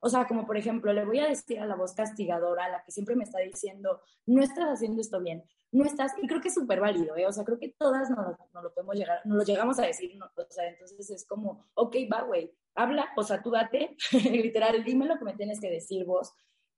O 0.00 0.08
sea, 0.08 0.26
como 0.26 0.46
por 0.46 0.56
ejemplo, 0.56 0.92
le 0.92 1.04
voy 1.04 1.18
a 1.18 1.28
decir 1.28 1.58
a 1.60 1.66
la 1.66 1.76
voz 1.76 1.94
castigadora, 1.94 2.64
a 2.64 2.70
la 2.70 2.82
que 2.84 2.92
siempre 2.92 3.16
me 3.16 3.24
está 3.24 3.40
diciendo, 3.40 4.00
no 4.26 4.42
estás 4.42 4.66
haciendo 4.66 5.00
esto 5.00 5.20
bien, 5.20 5.44
no 5.72 5.84
estás, 5.84 6.12
y 6.22 6.26
creo 6.26 6.40
que 6.40 6.48
es 6.48 6.54
súper 6.54 6.80
válido, 6.80 7.16
¿eh? 7.16 7.26
O 7.26 7.32
sea, 7.32 7.44
creo 7.44 7.58
que 7.58 7.74
todas 7.78 8.10
nos, 8.10 8.36
lo 8.62 8.74
podemos 8.74 8.96
llegar, 8.96 9.20
nos 9.24 9.38
lo 9.38 9.44
llegamos 9.44 9.78
a 9.78 9.86
decir, 9.86 10.18
o 10.20 10.46
sea, 10.50 10.68
entonces 10.68 11.10
es 11.10 11.26
como, 11.26 11.66
ok, 11.74 11.96
va, 12.12 12.22
güey, 12.22 12.52
habla, 12.74 13.08
o 13.16 13.22
sea, 13.22 13.42
tú 13.42 13.50
date, 13.50 13.96
literal, 14.30 14.84
dime 14.84 15.06
lo 15.06 15.18
que 15.18 15.24
me 15.24 15.34
tienes 15.34 15.60
que 15.60 15.70
decir 15.70 16.04
vos, 16.04 16.32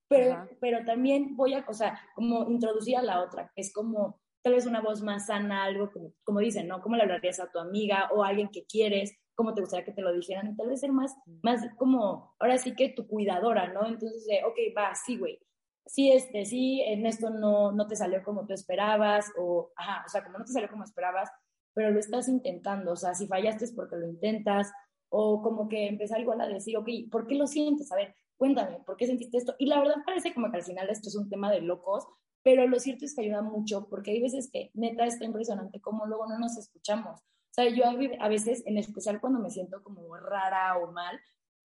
pero, 0.08 0.48
pero 0.60 0.84
también 0.84 1.36
voy 1.36 1.54
a, 1.54 1.64
o 1.68 1.74
sea, 1.74 2.00
como 2.14 2.48
introducir 2.50 2.96
a 2.96 3.02
la 3.02 3.22
otra, 3.22 3.52
que 3.54 3.60
es 3.60 3.72
como, 3.72 4.20
tal 4.42 4.54
vez 4.54 4.66
una 4.66 4.80
voz 4.80 5.02
más 5.02 5.26
sana, 5.26 5.64
algo 5.64 5.92
como, 5.92 6.14
como 6.24 6.40
dicen, 6.40 6.66
¿no? 6.66 6.80
¿Cómo 6.80 6.96
le 6.96 7.02
hablarías 7.02 7.40
a 7.40 7.50
tu 7.50 7.58
amiga 7.58 8.08
o 8.12 8.24
a 8.24 8.28
alguien 8.28 8.48
que 8.48 8.64
quieres? 8.64 9.14
Cómo 9.38 9.54
te 9.54 9.60
gustaría 9.60 9.84
que 9.84 9.92
te 9.92 10.02
lo 10.02 10.12
dijeran, 10.12 10.48
y 10.48 10.56
tal 10.56 10.68
vez 10.68 10.80
ser 10.80 10.90
más, 10.90 11.14
más 11.44 11.64
como, 11.76 12.34
ahora 12.40 12.58
sí 12.58 12.74
que 12.74 12.88
tu 12.88 13.06
cuidadora, 13.06 13.72
¿no? 13.72 13.86
Entonces, 13.86 14.26
ok, 14.44 14.56
va, 14.76 14.92
sí, 14.96 15.16
güey, 15.16 15.38
sí, 15.86 16.10
este, 16.10 16.44
sí, 16.44 16.82
en 16.84 17.06
esto 17.06 17.30
no, 17.30 17.70
no 17.70 17.86
te 17.86 17.94
salió 17.94 18.24
como 18.24 18.46
tú 18.46 18.52
esperabas, 18.52 19.30
o, 19.38 19.70
ajá, 19.76 20.02
o 20.04 20.08
sea, 20.08 20.24
como 20.24 20.38
no 20.38 20.44
te 20.44 20.50
salió 20.50 20.68
como 20.68 20.82
esperabas, 20.82 21.30
pero 21.72 21.92
lo 21.92 22.00
estás 22.00 22.28
intentando, 22.28 22.90
o 22.90 22.96
sea, 22.96 23.14
si 23.14 23.28
fallaste 23.28 23.66
es 23.66 23.72
porque 23.72 23.94
lo 23.94 24.08
intentas, 24.08 24.72
o 25.08 25.40
como 25.40 25.68
que 25.68 25.86
empezar 25.86 26.20
igual 26.20 26.40
a 26.40 26.48
decir, 26.48 26.76
ok, 26.76 26.88
¿por 27.08 27.28
qué 27.28 27.36
lo 27.36 27.46
sientes? 27.46 27.92
A 27.92 27.94
ver, 27.94 28.16
cuéntame, 28.36 28.80
¿por 28.84 28.96
qué 28.96 29.06
sentiste 29.06 29.38
esto? 29.38 29.54
Y 29.60 29.66
la 29.66 29.78
verdad 29.78 30.02
parece 30.04 30.34
como 30.34 30.50
que 30.50 30.56
al 30.56 30.64
final 30.64 30.90
esto 30.90 31.10
es 31.10 31.14
un 31.14 31.30
tema 31.30 31.48
de 31.52 31.60
locos, 31.60 32.08
pero 32.42 32.66
lo 32.66 32.80
cierto 32.80 33.04
es 33.04 33.14
que 33.14 33.22
ayuda 33.22 33.42
mucho, 33.42 33.86
porque 33.88 34.10
hay 34.10 34.20
veces 34.20 34.50
que 34.52 34.72
neta 34.74 35.06
está 35.06 35.24
impresionante 35.24 35.80
cómo 35.80 36.06
luego 36.06 36.26
no 36.26 36.40
nos 36.40 36.58
escuchamos. 36.58 37.20
O 37.58 37.60
sea, 37.60 37.70
yo 37.70 37.84
a 38.20 38.28
veces, 38.28 38.62
en 38.66 38.78
especial 38.78 39.20
cuando 39.20 39.40
me 39.40 39.50
siento 39.50 39.82
como 39.82 40.14
rara 40.14 40.78
o 40.78 40.92
mal, 40.92 41.18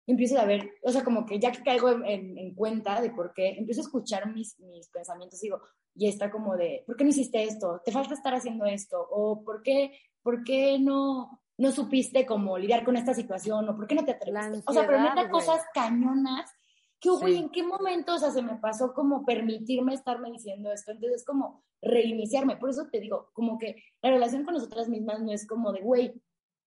empiezo 0.06 0.40
a 0.40 0.46
ver, 0.46 0.70
o 0.84 0.92
sea, 0.92 1.04
como 1.04 1.26
que 1.26 1.40
ya 1.40 1.52
que 1.52 1.64
caigo 1.64 1.90
en, 1.90 2.54
cuenta 2.54 3.02
de 3.02 3.10
por 3.10 3.34
qué, 3.34 3.58
empiezo 3.58 3.82
a 3.82 3.86
escuchar 3.86 4.32
mis, 4.32 4.60
mis 4.60 4.88
pensamientos, 4.90 5.40
digo, 5.42 5.60
y 5.96 6.08
está 6.08 6.30
como 6.30 6.56
de, 6.58 6.84
¿por 6.86 6.96
qué 6.96 7.04
no 7.04 7.10
hiciste 7.10 7.42
esto? 7.42 7.82
¿Te 7.84 7.92
falta 7.92 8.14
estar 8.14 8.36
haciendo 8.36 8.68
esto? 8.68 9.02
¿O 9.10 9.44
por 9.44 9.64
qué, 9.64 10.00
por 10.22 10.44
qué 10.44 10.78
no, 10.78 11.42
no 11.58 11.72
supiste 11.72 12.24
cómo 12.28 12.60
lidiar 12.60 12.86
con 12.86 12.96
esta 12.96 13.16
situación? 13.16 13.68
¿O 13.68 13.76
por 13.76 13.88
qué 13.88 13.96
no 13.96 14.06
te 14.06 14.12
atreviste? 14.12 14.62
o 14.68 14.74
sea, 14.74 14.86
pero 14.86 15.02
neta 15.02 15.28
cosas 15.32 15.66
cañonas 15.74 16.52
que, 17.00 17.10
güey, 17.10 17.38
¿en 17.38 17.50
qué 17.50 17.64
momento, 17.64 18.16
o 18.16 18.18
sea, 18.18 18.32
se 18.32 18.42
me 18.42 18.58
pasó 18.58 18.94
como 18.94 19.26
permitirme 19.26 19.94
estarme 19.94 20.32
diciendo 20.32 20.72
esto? 20.72 20.92
Entonces, 20.92 21.22
es 21.22 21.26
como 21.26 21.64
reiniciarme. 21.82 22.58
Por 22.58 22.70
eso 22.70 22.88
te 22.92 23.00
digo, 23.00 23.30
como 23.34 23.58
que 23.58 23.84
la 24.02 24.12
relación 24.12 24.44
con 24.44 24.54
nosotras 24.54 24.90
mismas 24.90 25.22
no 25.22 25.32
es 25.32 25.48
como 25.48 25.72
de, 25.72 25.82
güey, 25.82 26.14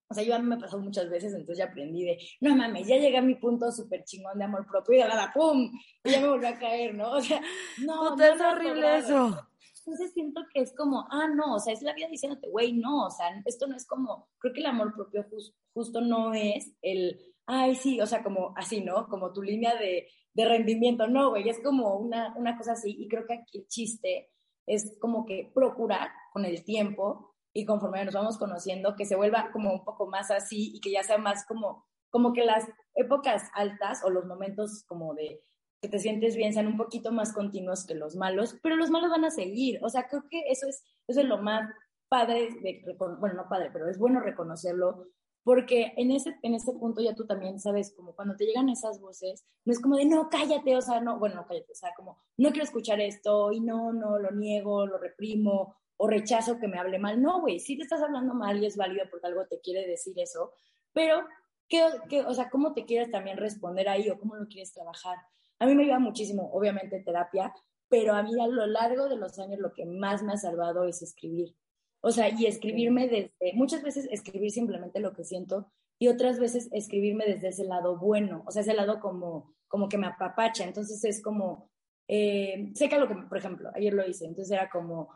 o 0.09 0.13
sea, 0.13 0.23
yo 0.23 0.35
a 0.35 0.39
mí 0.39 0.47
me 0.47 0.57
pasó 0.57 0.77
muchas 0.77 1.09
veces, 1.09 1.33
entonces 1.33 1.57
ya 1.57 1.65
aprendí 1.65 2.03
de, 2.03 2.19
no 2.41 2.55
mames, 2.55 2.87
ya 2.87 2.97
llegué 2.97 3.17
a 3.17 3.21
mi 3.21 3.35
punto 3.35 3.71
súper 3.71 4.03
chingón 4.03 4.37
de 4.37 4.43
amor 4.45 4.67
propio 4.67 4.95
y 4.95 5.01
de 5.01 5.07
nada, 5.07 5.31
¡pum! 5.33 5.71
Y 6.03 6.11
ya 6.11 6.21
me 6.21 6.27
volví 6.27 6.45
a 6.45 6.59
caer, 6.59 6.93
¿no? 6.93 7.13
O 7.13 7.21
sea, 7.21 7.41
no. 7.83 8.15
no 8.15 8.23
es 8.23 8.39
horrible 8.39 8.97
eso. 8.97 9.47
Entonces 9.85 10.13
siento 10.13 10.41
que 10.53 10.61
es 10.61 10.73
como, 10.75 11.07
ah, 11.09 11.27
no, 11.27 11.55
o 11.55 11.59
sea, 11.59 11.73
es 11.73 11.81
la 11.81 11.93
vida 11.93 12.07
diciéndote, 12.07 12.47
güey, 12.49 12.73
no, 12.73 13.07
o 13.07 13.11
sea, 13.11 13.41
esto 13.45 13.67
no 13.67 13.75
es 13.75 13.85
como, 13.85 14.29
creo 14.37 14.53
que 14.53 14.61
el 14.61 14.67
amor 14.67 14.93
propio 14.93 15.25
justo 15.73 15.99
no 15.99 16.33
es 16.33 16.71
el, 16.81 17.19
ay, 17.47 17.75
sí, 17.75 17.99
o 17.99 18.05
sea, 18.05 18.23
como 18.23 18.53
así, 18.55 18.81
¿no? 18.81 19.07
Como 19.09 19.33
tu 19.33 19.41
línea 19.41 19.75
de, 19.75 20.07
de 20.33 20.45
rendimiento, 20.45 21.07
no, 21.07 21.29
güey, 21.29 21.47
es 21.47 21.61
como 21.61 21.95
una, 21.97 22.33
una 22.37 22.57
cosa 22.57 22.73
así, 22.73 22.95
y 22.97 23.07
creo 23.07 23.25
que 23.27 23.33
aquí 23.33 23.59
el 23.59 23.67
chiste 23.67 24.31
es 24.65 24.97
como 24.99 25.25
que 25.25 25.51
procurar 25.53 26.09
con 26.31 26.45
el 26.45 26.63
tiempo 26.63 27.35
y 27.53 27.65
conforme 27.65 28.03
nos 28.03 28.15
vamos 28.15 28.37
conociendo, 28.37 28.95
que 28.95 29.05
se 29.05 29.15
vuelva 29.15 29.51
como 29.51 29.71
un 29.71 29.83
poco 29.83 30.07
más 30.07 30.31
así 30.31 30.71
y 30.73 30.81
que 30.81 30.91
ya 30.91 31.03
sea 31.03 31.17
más 31.17 31.45
como, 31.45 31.85
como 32.09 32.33
que 32.33 32.45
las 32.45 32.67
épocas 32.95 33.43
altas 33.53 34.03
o 34.03 34.09
los 34.09 34.25
momentos 34.25 34.83
como 34.87 35.13
de 35.13 35.43
que 35.81 35.89
te 35.89 35.99
sientes 35.99 36.37
bien 36.37 36.53
sean 36.53 36.67
un 36.67 36.77
poquito 36.77 37.11
más 37.11 37.33
continuos 37.33 37.85
que 37.85 37.93
los 37.93 38.15
malos, 38.15 38.57
pero 38.63 38.77
los 38.77 38.89
malos 38.89 39.11
van 39.11 39.25
a 39.25 39.31
seguir. 39.31 39.79
O 39.83 39.89
sea, 39.89 40.07
creo 40.07 40.23
que 40.29 40.41
eso 40.49 40.65
es, 40.67 40.81
eso 41.07 41.19
es 41.19 41.27
lo 41.27 41.39
más 41.39 41.69
padre, 42.07 42.49
de, 42.61 42.95
bueno, 42.97 43.35
no 43.35 43.49
padre, 43.49 43.69
pero 43.71 43.89
es 43.89 43.99
bueno 43.99 44.21
reconocerlo, 44.21 45.07
porque 45.43 45.93
en 45.97 46.11
ese, 46.11 46.37
en 46.41 46.55
ese 46.55 46.71
punto 46.73 47.01
ya 47.01 47.13
tú 47.15 47.25
también 47.25 47.59
sabes, 47.59 47.93
como 47.95 48.15
cuando 48.15 48.35
te 48.35 48.45
llegan 48.45 48.69
esas 48.69 48.99
voces, 49.01 49.45
no 49.65 49.73
es 49.73 49.79
como 49.79 49.97
de, 49.97 50.05
no, 50.05 50.29
cállate, 50.29 50.75
o 50.75 50.81
sea, 50.81 51.01
no, 51.01 51.19
bueno, 51.19 51.35
no 51.35 51.45
cállate, 51.45 51.71
o 51.71 51.75
sea, 51.75 51.91
como, 51.95 52.17
no 52.37 52.49
quiero 52.51 52.63
escuchar 52.63 53.01
esto 53.01 53.51
y 53.51 53.59
no, 53.59 53.91
no, 53.91 54.19
lo 54.19 54.31
niego, 54.31 54.85
lo 54.85 54.97
reprimo 54.97 55.75
o 55.97 56.07
rechazo 56.07 56.59
que 56.59 56.67
me 56.67 56.79
hable 56.79 56.97
mal. 56.97 57.21
No, 57.21 57.41
güey, 57.41 57.59
sí 57.59 57.77
te 57.77 57.83
estás 57.83 58.01
hablando 58.01 58.33
mal 58.33 58.61
y 58.61 58.65
es 58.65 58.77
válido 58.77 59.05
porque 59.11 59.27
algo 59.27 59.45
te 59.47 59.59
quiere 59.59 59.85
decir 59.85 60.17
eso, 60.17 60.53
pero, 60.93 61.25
¿qué, 61.67 61.85
qué, 62.09 62.21
o 62.21 62.33
sea, 62.33 62.49
¿cómo 62.49 62.73
te 62.73 62.85
quieres 62.85 63.11
también 63.11 63.37
responder 63.37 63.89
ahí 63.89 64.09
o 64.09 64.19
cómo 64.19 64.35
lo 64.35 64.47
quieres 64.47 64.73
trabajar? 64.73 65.17
A 65.59 65.65
mí 65.65 65.75
me 65.75 65.83
ayuda 65.83 65.99
muchísimo, 65.99 66.49
obviamente, 66.53 67.01
terapia, 67.01 67.53
pero 67.89 68.13
a 68.13 68.23
mí 68.23 68.31
a 68.41 68.47
lo 68.47 68.65
largo 68.65 69.09
de 69.09 69.17
los 69.17 69.37
años 69.39 69.59
lo 69.59 69.73
que 69.73 69.85
más 69.85 70.23
me 70.23 70.33
ha 70.33 70.37
salvado 70.37 70.85
es 70.85 71.01
escribir. 71.01 71.55
O 72.05 72.11
sea, 72.11 72.29
y 72.29 72.47
escribirme 72.47 73.07
desde, 73.07 73.53
muchas 73.53 73.81
veces 73.81 74.09
escribir 74.11 74.51
simplemente 74.51 74.99
lo 74.99 75.13
que 75.13 75.23
siento 75.23 75.71
y 75.97 76.09
otras 76.09 76.37
veces 76.37 76.67
escribirme 76.73 77.23
desde 77.25 77.47
ese 77.47 77.63
lado 77.63 77.97
bueno, 77.97 78.43
o 78.45 78.51
sea, 78.51 78.61
ese 78.61 78.73
lado 78.73 78.99
como, 78.99 79.55
como 79.69 79.87
que 79.87 79.97
me 79.97 80.07
apapacha. 80.07 80.65
Entonces 80.65 81.01
es 81.05 81.23
como, 81.23 81.69
eh, 82.09 82.71
sé 82.75 82.89
que 82.89 82.99
lo 82.99 83.07
que, 83.07 83.15
por 83.15 83.37
ejemplo, 83.37 83.71
ayer 83.73 83.93
lo 83.93 84.05
hice, 84.05 84.25
entonces 84.25 84.51
era 84.51 84.69
como, 84.69 85.11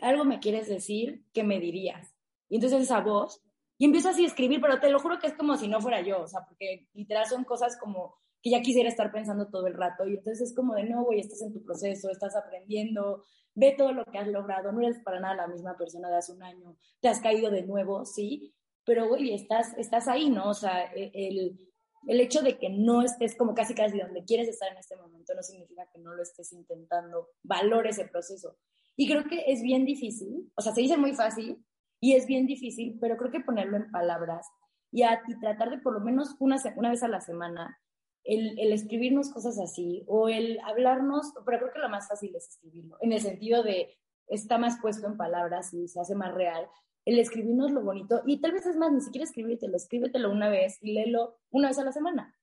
algo 0.00 0.24
me 0.24 0.38
quieres 0.38 0.68
decir, 0.68 1.24
¿qué 1.32 1.42
me 1.42 1.58
dirías? 1.58 2.14
Y 2.48 2.56
entonces 2.56 2.82
esa 2.82 3.00
voz, 3.00 3.42
y 3.76 3.86
empiezo 3.86 4.10
así 4.10 4.22
a 4.22 4.28
escribir, 4.28 4.60
pero 4.60 4.78
te 4.78 4.88
lo 4.88 5.00
juro 5.00 5.18
que 5.18 5.26
es 5.26 5.34
como 5.34 5.56
si 5.56 5.66
no 5.66 5.80
fuera 5.80 6.00
yo, 6.00 6.22
o 6.22 6.28
sea, 6.28 6.42
porque 6.46 6.86
literal 6.92 7.26
son 7.26 7.42
cosas 7.42 7.76
como 7.76 8.14
que 8.40 8.50
ya 8.50 8.62
quisiera 8.62 8.88
estar 8.88 9.10
pensando 9.10 9.48
todo 9.48 9.66
el 9.66 9.74
rato, 9.74 10.06
y 10.06 10.14
entonces 10.14 10.50
es 10.50 10.54
como 10.54 10.76
de, 10.76 10.84
no, 10.84 11.02
güey, 11.02 11.18
estás 11.18 11.42
en 11.42 11.52
tu 11.52 11.64
proceso, 11.64 12.08
estás 12.08 12.36
aprendiendo, 12.36 13.24
ve 13.54 13.74
todo 13.76 13.92
lo 13.92 14.04
que 14.04 14.18
has 14.18 14.28
logrado, 14.28 14.72
no 14.72 14.80
eres 14.80 15.00
para 15.00 15.20
nada 15.20 15.34
la 15.34 15.46
misma 15.48 15.76
persona 15.76 16.08
de 16.08 16.16
hace 16.16 16.32
un 16.32 16.42
año, 16.42 16.76
te 17.00 17.08
has 17.08 17.20
caído 17.20 17.50
de 17.50 17.62
nuevo, 17.62 18.04
sí, 18.04 18.54
pero 18.84 19.08
güey, 19.08 19.34
estás, 19.34 19.76
estás 19.76 20.08
ahí, 20.08 20.30
¿no? 20.30 20.48
O 20.48 20.54
sea, 20.54 20.92
e, 20.94 21.10
el, 21.14 21.58
el 22.06 22.20
hecho 22.20 22.42
de 22.42 22.58
que 22.58 22.70
no 22.70 23.02
estés 23.02 23.36
como 23.36 23.54
casi 23.54 23.74
casi 23.74 23.98
donde 23.98 24.24
quieres 24.24 24.48
estar 24.48 24.70
en 24.72 24.78
este 24.78 24.96
momento 24.96 25.34
no 25.34 25.42
significa 25.42 25.88
que 25.92 25.98
no 25.98 26.14
lo 26.14 26.22
estés 26.22 26.52
intentando, 26.52 27.28
valore 27.42 27.90
ese 27.90 28.06
proceso. 28.06 28.56
Y 28.96 29.08
creo 29.08 29.24
que 29.24 29.44
es 29.46 29.62
bien 29.62 29.84
difícil, 29.84 30.50
o 30.54 30.62
sea, 30.62 30.74
se 30.74 30.80
dice 30.80 30.96
muy 30.96 31.14
fácil 31.14 31.64
y 32.00 32.14
es 32.14 32.26
bien 32.26 32.46
difícil, 32.46 32.98
pero 33.00 33.16
creo 33.16 33.30
que 33.30 33.40
ponerlo 33.40 33.76
en 33.76 33.90
palabras 33.90 34.46
y, 34.90 35.02
a, 35.02 35.22
y 35.26 35.38
tratar 35.38 35.70
de 35.70 35.78
por 35.78 35.92
lo 35.92 36.00
menos 36.00 36.36
una, 36.38 36.56
una 36.76 36.90
vez 36.90 37.02
a 37.02 37.08
la 37.08 37.20
semana 37.20 37.78
el, 38.24 38.58
el, 38.58 38.72
escribirnos 38.72 39.30
cosas 39.30 39.58
así 39.58 40.04
o 40.06 40.28
el 40.28 40.58
hablarnos, 40.60 41.32
pero 41.44 41.58
creo 41.58 41.72
que 41.72 41.78
lo 41.78 41.88
más 41.88 42.08
fácil 42.08 42.34
es 42.36 42.48
escribirlo, 42.48 42.96
en 43.00 43.12
el 43.12 43.20
sentido 43.20 43.62
de 43.62 43.96
está 44.26 44.58
más 44.58 44.78
puesto 44.80 45.06
en 45.06 45.16
palabras 45.16 45.74
y 45.74 45.88
se 45.88 46.00
hace 46.00 46.14
más 46.14 46.32
real, 46.34 46.68
el 47.04 47.18
escribirnos 47.18 47.72
lo 47.72 47.82
bonito 47.82 48.22
y 48.26 48.40
tal 48.40 48.52
vez 48.52 48.66
es 48.66 48.76
más, 48.76 48.92
ni 48.92 49.00
siquiera 49.00 49.24
escribírtelo, 49.24 49.76
escríbetelo 49.76 50.30
una 50.30 50.48
vez 50.48 50.78
y 50.82 50.92
léelo 50.92 51.38
una 51.50 51.68
vez 51.68 51.78
a 51.78 51.84
la 51.84 51.92
semana. 51.92 52.34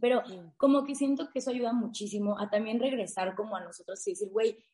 Pero 0.00 0.22
como 0.56 0.84
que 0.84 0.94
siento 0.94 1.30
que 1.30 1.40
eso 1.40 1.50
ayuda 1.50 1.72
muchísimo 1.72 2.38
a 2.38 2.48
también 2.48 2.78
regresar 2.78 3.34
como 3.34 3.56
a 3.56 3.64
nosotros 3.64 4.06
y 4.06 4.12
decir, 4.12 4.28
güey, 4.30 4.64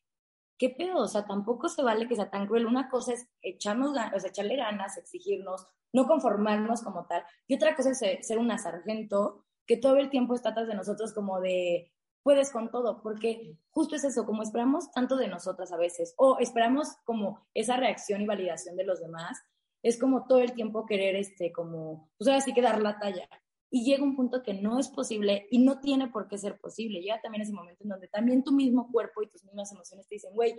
¿qué 0.58 0.70
pedo? 0.70 0.98
O 0.98 1.08
sea, 1.08 1.24
tampoco 1.24 1.68
se 1.68 1.82
vale 1.82 2.06
que 2.06 2.16
sea 2.16 2.30
tan 2.30 2.46
cruel. 2.46 2.66
Una 2.66 2.90
cosa 2.90 3.14
es 3.14 3.26
echarnos 3.40 3.90
o 3.90 4.20
sea, 4.20 4.30
echarle 4.30 4.56
ganas, 4.56 4.98
exigirnos, 4.98 5.66
no 5.92 6.06
conformarnos 6.06 6.82
como 6.82 7.06
tal. 7.06 7.24
Y 7.46 7.54
otra 7.54 7.74
cosa 7.74 7.90
es 7.90 8.26
ser 8.26 8.38
una 8.38 8.58
sargento 8.58 9.45
que 9.66 9.76
todo 9.76 9.96
el 9.96 10.10
tiempo 10.10 10.34
está 10.34 10.50
atrás 10.50 10.68
de 10.68 10.74
nosotros 10.74 11.12
como 11.12 11.40
de, 11.40 11.92
puedes 12.22 12.50
con 12.50 12.70
todo, 12.70 13.02
porque 13.02 13.56
justo 13.70 13.94
es 13.96 14.04
eso, 14.04 14.26
como 14.26 14.42
esperamos 14.42 14.90
tanto 14.90 15.16
de 15.16 15.28
nosotras 15.28 15.72
a 15.72 15.76
veces, 15.76 16.14
o 16.16 16.38
esperamos 16.40 16.96
como 17.04 17.46
esa 17.54 17.76
reacción 17.76 18.20
y 18.20 18.26
validación 18.26 18.76
de 18.76 18.84
los 18.84 19.00
demás, 19.00 19.38
es 19.82 19.98
como 19.98 20.26
todo 20.26 20.40
el 20.40 20.52
tiempo 20.52 20.86
querer, 20.86 21.14
este, 21.14 21.52
como, 21.52 22.10
pues 22.18 22.26
ahora 22.26 22.40
sí 22.40 22.52
que 22.52 22.62
dar 22.62 22.82
la 22.82 22.98
talla. 22.98 23.28
Y 23.70 23.84
llega 23.84 24.02
un 24.02 24.16
punto 24.16 24.42
que 24.42 24.54
no 24.54 24.78
es 24.80 24.88
posible 24.88 25.46
y 25.50 25.58
no 25.58 25.80
tiene 25.80 26.08
por 26.08 26.26
qué 26.26 26.38
ser 26.38 26.58
posible. 26.58 27.00
Llega 27.00 27.20
también 27.20 27.42
ese 27.42 27.52
momento 27.52 27.84
en 27.84 27.90
donde 27.90 28.08
también 28.08 28.42
tu 28.42 28.52
mismo 28.52 28.90
cuerpo 28.90 29.22
y 29.22 29.28
tus 29.28 29.44
mismas 29.44 29.70
emociones 29.72 30.08
te 30.08 30.16
dicen, 30.16 30.34
güey, 30.34 30.56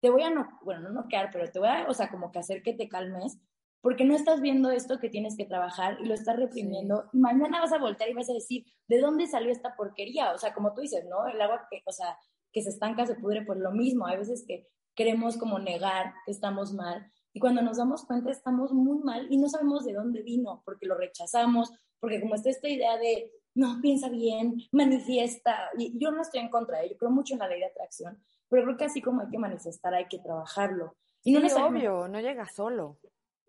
te 0.00 0.10
voy 0.10 0.22
a 0.22 0.30
no, 0.30 0.48
bueno, 0.62 0.82
no 0.82 0.90
noquear, 0.90 1.30
pero 1.32 1.50
te 1.50 1.58
voy 1.58 1.68
a, 1.68 1.88
o 1.88 1.94
sea, 1.94 2.10
como 2.10 2.30
que 2.30 2.38
hacer 2.38 2.62
que 2.62 2.74
te 2.74 2.88
calmes, 2.88 3.38
porque 3.80 4.04
no 4.04 4.14
estás 4.14 4.40
viendo 4.40 4.70
esto 4.70 4.98
que 4.98 5.08
tienes 5.08 5.36
que 5.36 5.44
trabajar 5.44 5.98
y 6.00 6.06
lo 6.06 6.14
estás 6.14 6.36
reprimiendo. 6.36 7.08
Y 7.12 7.18
mañana 7.18 7.60
vas 7.60 7.72
a 7.72 7.78
voltear 7.78 8.10
y 8.10 8.14
vas 8.14 8.28
a 8.30 8.34
decir, 8.34 8.64
¿de 8.88 9.00
dónde 9.00 9.26
salió 9.26 9.52
esta 9.52 9.76
porquería? 9.76 10.32
O 10.32 10.38
sea, 10.38 10.52
como 10.54 10.74
tú 10.74 10.80
dices, 10.80 11.04
¿no? 11.08 11.26
El 11.26 11.40
agua 11.40 11.66
que, 11.70 11.82
o 11.86 11.92
sea, 11.92 12.18
que 12.52 12.62
se 12.62 12.70
estanca 12.70 13.06
se 13.06 13.14
pudre 13.14 13.44
por 13.44 13.56
lo 13.56 13.70
mismo. 13.70 14.06
Hay 14.06 14.18
veces 14.18 14.44
que 14.46 14.66
queremos 14.94 15.36
como 15.36 15.58
negar 15.58 16.12
que 16.26 16.32
estamos 16.32 16.72
mal 16.72 17.10
y 17.32 17.40
cuando 17.40 17.62
nos 17.62 17.76
damos 17.76 18.04
cuenta 18.04 18.30
estamos 18.30 18.72
muy 18.72 18.98
mal 18.98 19.28
y 19.30 19.38
no 19.38 19.48
sabemos 19.48 19.84
de 19.84 19.92
dónde 19.92 20.22
vino, 20.22 20.62
porque 20.64 20.86
lo 20.86 20.96
rechazamos, 20.96 21.70
porque 22.00 22.20
como 22.20 22.34
está 22.34 22.50
esta 22.50 22.68
idea 22.68 22.96
de, 22.96 23.30
no, 23.54 23.78
piensa 23.80 24.08
bien, 24.08 24.56
manifiesta, 24.72 25.70
y 25.78 25.96
yo 26.02 26.10
no 26.10 26.22
estoy 26.22 26.40
en 26.40 26.48
contra 26.48 26.78
de 26.78 26.86
ello, 26.86 26.96
creo 26.98 27.12
mucho 27.12 27.34
en 27.34 27.40
la 27.40 27.48
ley 27.48 27.60
de 27.60 27.66
atracción, 27.66 28.20
pero 28.48 28.64
creo 28.64 28.76
que 28.76 28.86
así 28.86 29.00
como 29.00 29.20
hay 29.20 29.28
que 29.30 29.38
manifestar, 29.38 29.94
hay 29.94 30.08
que 30.08 30.18
trabajarlo. 30.18 30.96
Y 31.22 31.32
no 31.32 31.40
es 31.40 31.54
obvio, 31.54 32.08
no 32.08 32.20
llega 32.20 32.48
solo 32.48 32.98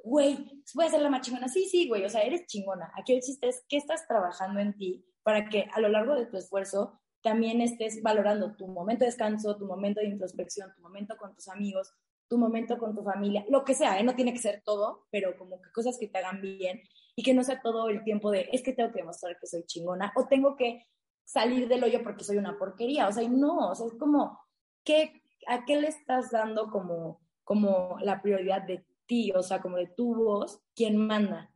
güey, 0.03 0.63
voy 0.73 0.85
a 0.85 0.89
ser 0.89 1.01
la 1.01 1.09
más 1.09 1.21
chingona. 1.21 1.47
Sí, 1.47 1.65
sí, 1.65 1.87
güey, 1.87 2.05
o 2.05 2.09
sea, 2.09 2.21
eres 2.21 2.45
chingona. 2.45 2.91
Aquí 2.97 3.13
el 3.13 3.21
chiste 3.21 3.47
es 3.49 3.63
qué 3.67 3.77
estás 3.77 4.07
trabajando 4.07 4.59
en 4.59 4.75
ti 4.75 5.05
para 5.23 5.49
que 5.49 5.67
a 5.73 5.79
lo 5.79 5.89
largo 5.89 6.15
de 6.15 6.25
tu 6.25 6.37
esfuerzo 6.37 6.99
también 7.21 7.61
estés 7.61 8.01
valorando 8.01 8.55
tu 8.55 8.67
momento 8.67 9.03
de 9.03 9.07
descanso, 9.11 9.57
tu 9.57 9.65
momento 9.65 9.99
de 9.99 10.07
introspección, 10.07 10.73
tu 10.75 10.81
momento 10.81 11.17
con 11.17 11.35
tus 11.35 11.49
amigos, 11.49 11.93
tu 12.29 12.37
momento 12.37 12.77
con 12.77 12.95
tu 12.95 13.03
familia, 13.03 13.43
lo 13.49 13.65
que 13.65 13.73
sea, 13.73 13.99
¿eh? 13.99 14.03
no 14.03 14.15
tiene 14.15 14.31
que 14.31 14.39
ser 14.39 14.61
todo, 14.63 15.07
pero 15.11 15.37
como 15.37 15.59
que 15.61 15.71
cosas 15.71 15.97
que 15.99 16.07
te 16.07 16.19
hagan 16.19 16.41
bien 16.41 16.81
y 17.15 17.23
que 17.23 17.33
no 17.33 17.43
sea 17.43 17.59
todo 17.61 17.89
el 17.89 18.03
tiempo 18.03 18.31
de, 18.31 18.47
es 18.53 18.61
que 18.61 18.73
tengo 18.73 18.91
que 18.91 18.99
demostrar 18.99 19.37
que 19.39 19.47
soy 19.47 19.63
chingona 19.65 20.13
o 20.15 20.27
tengo 20.27 20.55
que 20.55 20.85
salir 21.25 21.67
del 21.67 21.83
hoyo 21.83 22.01
porque 22.03 22.23
soy 22.23 22.37
una 22.37 22.57
porquería, 22.57 23.07
o 23.07 23.11
sea, 23.11 23.27
no, 23.27 23.71
o 23.71 23.75
sea, 23.75 23.87
es 23.87 23.95
como, 23.95 24.39
¿qué, 24.83 25.21
¿a 25.47 25.65
qué 25.65 25.81
le 25.81 25.87
estás 25.87 26.31
dando 26.31 26.69
como, 26.69 27.19
como 27.43 27.97
la 28.01 28.21
prioridad 28.21 28.61
de 28.61 28.85
ti, 29.09 29.31
o 29.35 29.41
sea, 29.41 29.59
como 29.59 29.75
de 29.75 29.87
tu 29.87 30.15
voz, 30.15 30.61
quien 30.75 30.95
manda. 30.95 31.51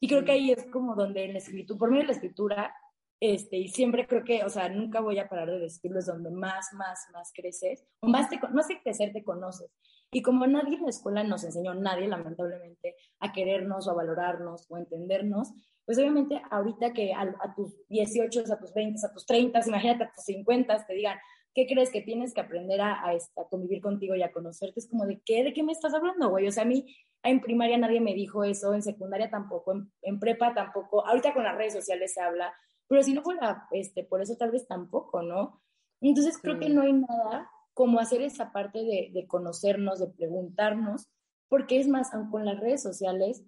Y 0.00 0.08
creo 0.08 0.24
que 0.24 0.32
ahí 0.32 0.50
es 0.50 0.66
como 0.72 0.96
donde 0.96 1.24
en 1.24 1.34
la 1.34 1.38
escritura, 1.38 1.78
por 1.78 1.90
medio 1.90 2.02
de 2.02 2.06
la 2.08 2.14
escritura, 2.14 2.74
este, 3.20 3.56
y 3.58 3.68
siempre 3.68 4.06
creo 4.06 4.24
que, 4.24 4.44
o 4.44 4.48
sea, 4.48 4.68
nunca 4.68 5.00
voy 5.00 5.18
a 5.18 5.28
parar 5.28 5.50
de 5.50 5.58
decirlo, 5.58 5.98
es 5.98 6.06
donde 6.06 6.30
más, 6.30 6.72
más, 6.72 7.06
más 7.12 7.32
creces, 7.34 7.84
o 8.00 8.08
más, 8.08 8.30
te, 8.30 8.38
más 8.52 8.68
que 8.68 8.80
crecer, 8.80 9.12
te 9.12 9.22
conoces. 9.22 9.70
Y 10.10 10.22
como 10.22 10.46
nadie 10.46 10.76
en 10.76 10.84
la 10.84 10.90
escuela 10.90 11.22
nos 11.24 11.44
enseñó, 11.44 11.74
nadie 11.74 12.08
lamentablemente, 12.08 12.96
a 13.20 13.32
querernos 13.32 13.86
o 13.86 13.90
a 13.90 13.94
valorarnos 13.94 14.66
o 14.70 14.76
a 14.76 14.80
entendernos, 14.80 15.52
pues 15.84 15.98
obviamente 15.98 16.40
ahorita 16.50 16.92
que 16.92 17.12
a, 17.12 17.22
a 17.22 17.54
tus 17.54 17.76
18, 17.88 18.44
a 18.52 18.58
tus 18.58 18.72
20, 18.72 18.98
a 19.04 19.12
tus 19.12 19.26
30, 19.26 19.60
imagínate 19.66 20.04
a 20.04 20.12
tus 20.12 20.24
50, 20.24 20.86
te 20.86 20.94
digan, 20.94 21.18
¿qué 21.58 21.66
crees 21.66 21.90
que 21.90 22.02
tienes 22.02 22.32
que 22.34 22.40
aprender 22.40 22.80
a, 22.80 22.92
a, 22.92 23.10
a, 23.10 23.48
convivir 23.50 23.82
contigo 23.82 24.14
y 24.14 24.22
a 24.22 24.30
conocerte? 24.30 24.78
Es 24.78 24.88
como, 24.88 25.06
¿de 25.06 25.20
qué? 25.24 25.42
¿De 25.42 25.52
qué 25.52 25.64
me 25.64 25.72
estás 25.72 25.92
hablando, 25.92 26.28
güey? 26.28 26.46
O 26.46 26.52
sea, 26.52 26.62
a 26.62 26.66
mí 26.66 26.94
en 27.24 27.40
primaria 27.40 27.76
nadie 27.76 28.00
me 28.00 28.14
dijo 28.14 28.44
eso, 28.44 28.74
en 28.74 28.82
secundaria 28.82 29.28
tampoco, 29.28 29.72
en, 29.72 29.90
en 30.02 30.20
prepa 30.20 30.54
tampoco, 30.54 31.04
ahorita 31.04 31.34
con 31.34 31.42
las 31.42 31.56
redes 31.56 31.72
sociales 31.72 32.14
se 32.14 32.20
habla, 32.20 32.54
pero 32.86 33.02
si 33.02 33.12
no 33.12 33.22
fuera 33.22 33.66
este, 33.72 34.04
por 34.04 34.22
eso 34.22 34.36
tal 34.36 34.52
vez 34.52 34.68
tampoco, 34.68 35.20
¿no? 35.22 35.60
Entonces 36.00 36.38
creo 36.40 36.60
que 36.60 36.68
no 36.68 36.82
hay 36.82 36.92
nada 36.92 37.50
como 37.74 37.98
hacer 37.98 38.22
esa 38.22 38.52
parte 38.52 38.78
de, 38.78 39.10
de 39.12 39.26
conocernos, 39.26 39.98
de 39.98 40.06
preguntarnos, 40.06 41.08
porque 41.48 41.80
es 41.80 41.88
más, 41.88 42.12
con 42.30 42.44
las 42.44 42.60
redes 42.60 42.84
sociales 42.84 43.42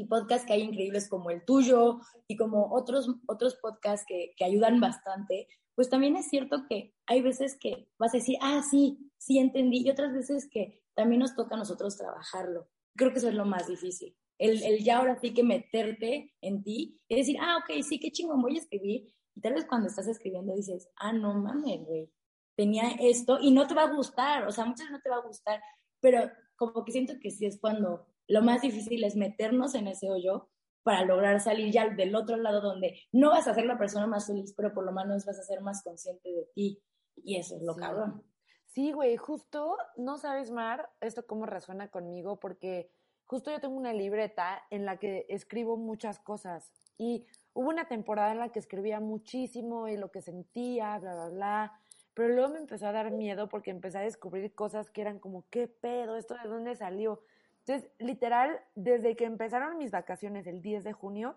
y 0.00 0.06
podcasts 0.06 0.46
que 0.46 0.54
hay 0.54 0.62
increíbles 0.62 1.08
como 1.08 1.30
el 1.30 1.44
tuyo 1.44 2.00
y 2.26 2.36
como 2.36 2.72
otros, 2.72 3.08
otros 3.26 3.56
podcasts 3.56 4.06
que, 4.06 4.32
que 4.36 4.44
ayudan 4.44 4.80
bastante, 4.80 5.48
pues 5.74 5.88
también 5.88 6.16
es 6.16 6.28
cierto 6.28 6.66
que 6.68 6.94
hay 7.06 7.22
veces 7.22 7.56
que 7.58 7.88
vas 7.98 8.14
a 8.14 8.18
decir, 8.18 8.36
ah, 8.42 8.62
sí, 8.68 9.10
sí 9.18 9.38
entendí, 9.38 9.82
y 9.84 9.90
otras 9.90 10.12
veces 10.12 10.48
que 10.50 10.82
también 10.94 11.20
nos 11.20 11.34
toca 11.34 11.54
a 11.54 11.58
nosotros 11.58 11.96
trabajarlo. 11.96 12.68
Creo 12.96 13.12
que 13.12 13.18
eso 13.18 13.28
es 13.28 13.34
lo 13.34 13.46
más 13.46 13.66
difícil. 13.66 14.16
El, 14.38 14.62
el 14.62 14.84
ya 14.84 14.98
ahora 14.98 15.18
sí 15.20 15.32
que 15.32 15.42
meterte 15.42 16.34
en 16.40 16.62
ti 16.62 17.00
y 17.08 17.16
decir, 17.16 17.36
ah, 17.40 17.58
ok, 17.58 17.82
sí, 17.82 17.98
qué 17.98 18.10
chingón, 18.10 18.42
voy 18.42 18.56
a 18.56 18.60
escribir. 18.60 19.06
Y 19.34 19.40
tal 19.40 19.54
vez 19.54 19.64
cuando 19.64 19.88
estás 19.88 20.06
escribiendo 20.08 20.54
dices, 20.54 20.88
ah, 20.96 21.12
no 21.12 21.34
mames, 21.34 21.84
güey, 21.86 22.10
tenía 22.56 22.90
esto 23.00 23.38
y 23.40 23.50
no 23.50 23.66
te 23.66 23.74
va 23.74 23.84
a 23.84 23.94
gustar, 23.94 24.46
o 24.46 24.52
sea, 24.52 24.66
muchas 24.66 24.90
no 24.90 25.00
te 25.00 25.08
va 25.08 25.16
a 25.16 25.26
gustar, 25.26 25.62
pero 26.00 26.30
como 26.56 26.84
que 26.84 26.92
siento 26.92 27.14
que 27.18 27.30
sí 27.30 27.46
es 27.46 27.58
cuando 27.58 28.06
lo 28.30 28.42
más 28.42 28.62
difícil 28.62 29.02
es 29.02 29.16
meternos 29.16 29.74
en 29.74 29.88
ese 29.88 30.08
hoyo 30.08 30.48
para 30.84 31.04
lograr 31.04 31.40
salir 31.40 31.72
ya 31.72 31.88
del 31.88 32.14
otro 32.14 32.36
lado 32.36 32.60
donde 32.60 33.00
no 33.10 33.30
vas 33.30 33.48
a 33.48 33.54
ser 33.54 33.66
la 33.66 33.76
persona 33.76 34.06
más 34.06 34.28
feliz, 34.28 34.54
pero 34.56 34.72
por 34.72 34.84
lo 34.84 34.92
menos 34.92 35.26
vas 35.26 35.40
a 35.40 35.42
ser 35.42 35.60
más 35.62 35.82
consciente 35.82 36.30
de 36.30 36.48
ti. 36.54 36.80
Y 37.16 37.36
eso 37.36 37.56
es 37.56 37.62
lo 37.62 37.74
cabrón. 37.74 38.22
Sí, 38.66 38.92
güey, 38.92 39.16
justo, 39.16 39.76
no 39.96 40.16
sabes, 40.16 40.52
Mar, 40.52 40.90
esto 41.00 41.26
cómo 41.26 41.44
resuena 41.44 41.88
conmigo, 41.88 42.38
porque 42.38 42.92
justo 43.26 43.50
yo 43.50 43.60
tengo 43.60 43.74
una 43.74 43.92
libreta 43.92 44.62
en 44.70 44.84
la 44.86 44.96
que 44.98 45.26
escribo 45.28 45.76
muchas 45.76 46.20
cosas. 46.20 46.72
Y 46.96 47.26
hubo 47.52 47.68
una 47.68 47.88
temporada 47.88 48.30
en 48.30 48.38
la 48.38 48.52
que 48.52 48.60
escribía 48.60 49.00
muchísimo 49.00 49.88
y 49.88 49.96
lo 49.96 50.12
que 50.12 50.22
sentía, 50.22 50.96
bla, 51.00 51.14
bla, 51.14 51.28
bla. 51.30 51.80
Pero 52.14 52.28
luego 52.28 52.52
me 52.52 52.58
empezó 52.60 52.86
a 52.86 52.92
dar 52.92 53.10
miedo 53.10 53.48
porque 53.48 53.72
empecé 53.72 53.98
a 53.98 54.02
descubrir 54.02 54.54
cosas 54.54 54.88
que 54.88 55.00
eran 55.00 55.18
como, 55.18 55.46
¿qué 55.50 55.66
pedo? 55.66 56.16
¿Esto 56.16 56.36
de 56.40 56.48
dónde 56.48 56.76
salió? 56.76 57.24
Entonces, 57.66 57.90
literal, 57.98 58.60
desde 58.74 59.16
que 59.16 59.24
empezaron 59.24 59.78
mis 59.78 59.90
vacaciones 59.90 60.46
el 60.46 60.62
10 60.62 60.84
de 60.84 60.92
junio, 60.92 61.36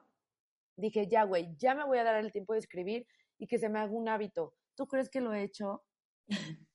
dije, 0.76 1.08
ya, 1.08 1.24
güey, 1.24 1.56
ya 1.58 1.76
me 1.76 1.84
voy 1.84 1.98
a 1.98 2.04
dar 2.04 2.16
el 2.16 2.32
tiempo 2.32 2.54
de 2.54 2.60
escribir 2.60 3.08
y 3.38 3.48
que 3.48 3.58
se 3.58 3.70
me 3.70 3.80
haga 3.80 3.92
un 3.92 4.08
hábito. 4.10 4.54
¿Tú 4.76 4.88
crees 4.88 5.10
que 5.10 5.22
lo 5.22 5.34
he 5.34 5.44
hecho? 5.44 5.84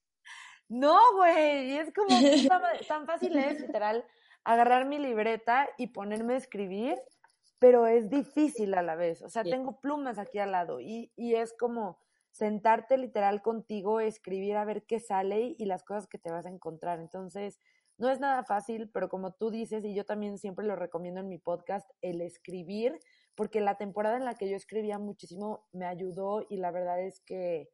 no, 0.69 0.99
güey, 1.17 1.79
es 1.79 1.93
como 1.93 2.09
tan, 2.89 3.07
fácil 3.07 3.37
es, 3.37 3.61
literal, 3.61 4.05
agarrar 4.45 4.87
mi 4.87 4.99
libreta 4.99 5.69
y 5.79 5.89
ponerme 5.89 6.35
a 6.35 6.39
escribir, 6.39 6.97
pero 7.59 7.87
es 7.87 8.09
difícil 8.09 8.75
a 8.75 8.83
la 8.83 8.95
vez. 8.95 9.23
O 9.23 9.29
sea, 9.29 9.43
tengo 9.43 9.81
plumas 9.81 10.19
aquí 10.19 10.39
al 10.39 10.53
lado 10.53 10.81
y, 10.81 11.11
y 11.17 11.35
es 11.35 11.55
como 11.59 11.99
sentarte 12.31 12.97
literal 12.97 13.43
contigo, 13.43 13.99
escribir 13.99 14.57
a 14.57 14.65
ver 14.65 14.85
qué 14.85 15.01
sale 15.01 15.57
y 15.59 15.65
las 15.65 15.83
cosas 15.83 16.07
que 16.07 16.19
te 16.19 16.31
vas 16.31 16.47
a 16.47 16.51
encontrar. 16.51 17.01
Entonces, 17.01 17.59
no 17.99 18.11
es 18.11 18.21
nada 18.21 18.45
fácil, 18.45 18.89
pero 18.91 19.09
como 19.09 19.33
tú 19.33 19.51
dices, 19.51 19.85
y 19.85 19.93
yo 19.93 20.05
también 20.05 20.39
siempre 20.39 20.65
lo 20.65 20.77
recomiendo 20.77 21.21
en 21.21 21.29
mi 21.29 21.39
podcast, 21.39 21.91
el 22.01 22.21
escribir, 22.21 22.99
porque 23.35 23.61
la 23.61 23.77
temporada 23.77 24.17
en 24.17 24.25
la 24.25 24.35
que 24.35 24.49
yo 24.49 24.57
escribía 24.57 24.99
muchísimo 24.99 25.67
me 25.73 25.85
ayudó 25.85 26.47
y 26.49 26.59
la 26.59 26.71
verdad 26.71 27.03
es 27.03 27.21
que, 27.21 27.69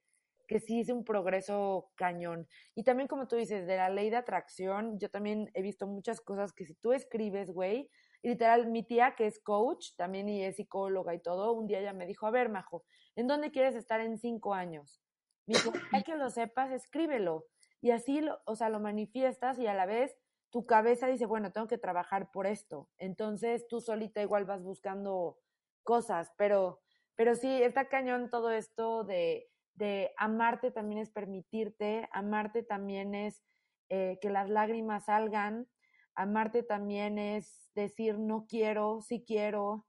que 0.49 0.61
sí 0.61 0.81
hice 0.81 0.95
un 0.95 1.05
progreso 1.05 1.91
cañón. 1.95 2.49
Y 2.75 2.85
también 2.85 3.07
como 3.07 3.29
tú 3.29 3.37
dices, 3.37 3.67
de 3.67 3.77
la 3.77 3.91
ley 3.91 4.09
de 4.09 4.17
atracción, 4.17 4.99
yo 4.99 5.11
también 5.11 5.51
he 5.53 5.61
visto 5.61 5.87
muchas 5.87 6.23
cosas 6.23 6.55
que 6.55 6.65
si 6.65 6.75
tú 6.75 6.95
escribes, 6.95 7.51
güey, 7.51 7.91
literal, 8.23 8.67
mi 8.71 8.83
tía, 8.83 9.15
que 9.17 9.27
es 9.27 9.39
coach 9.39 9.95
también 9.97 10.31
y 10.31 10.43
es 10.43 10.57
psicóloga 10.57 11.15
y 11.15 11.21
todo, 11.21 11.53
un 11.53 11.67
día 11.67 11.81
ella 11.81 11.93
me 11.93 12.07
dijo, 12.07 12.27
a 12.27 12.31
ver, 12.31 12.49
Majo, 12.49 12.83
¿en 13.15 13.27
dónde 13.27 13.51
quieres 13.51 13.75
estar 13.75 14.01
en 14.01 14.17
cinco 14.17 14.55
años? 14.55 15.03
Me 15.47 15.55
dijo, 15.55 15.73
hay 15.93 16.03
que 16.03 16.17
lo 16.17 16.31
sepas, 16.31 16.73
escríbelo 16.73 17.45
y 17.85 17.91
así, 17.91 18.23
lo, 18.23 18.41
o 18.47 18.57
sea, 18.57 18.71
lo 18.71 18.81
manifiestas 18.81 19.59
y 19.59 19.67
a 19.67 19.75
la 19.75 19.85
vez 19.85 20.17
tu 20.49 20.65
cabeza 20.65 21.07
dice, 21.07 21.27
bueno, 21.27 21.53
tengo 21.53 21.69
que 21.69 21.77
trabajar 21.77 22.31
por 22.31 22.47
esto. 22.47 22.89
Entonces 22.97 23.69
tú 23.69 23.83
solita 23.83 24.23
igual 24.23 24.47
vas 24.47 24.63
buscando 24.63 25.39
cosas, 25.83 26.33
pero, 26.39 26.81
pero 27.15 27.35
sí, 27.35 27.63
está 27.63 27.91
cañón 27.91 28.31
todo 28.31 28.51
esto 28.53 29.05
de, 29.05 29.51
de 29.75 30.15
amarte 30.17 30.71
también 30.71 30.99
es 30.99 31.11
permitirte, 31.11 32.09
amarte 32.11 32.63
también 32.63 33.15
es 33.15 33.45
eh, 33.91 34.19
que 34.23 34.31
las 34.31 34.49
lágrimas 34.49 35.05
salgan, 35.05 35.69
amarte 36.15 36.63
también 36.63 37.19
es 37.19 37.69
decir 37.75 38.19
no 38.19 38.47
quiero, 38.49 39.03
sí 39.03 39.23
quiero, 39.27 39.85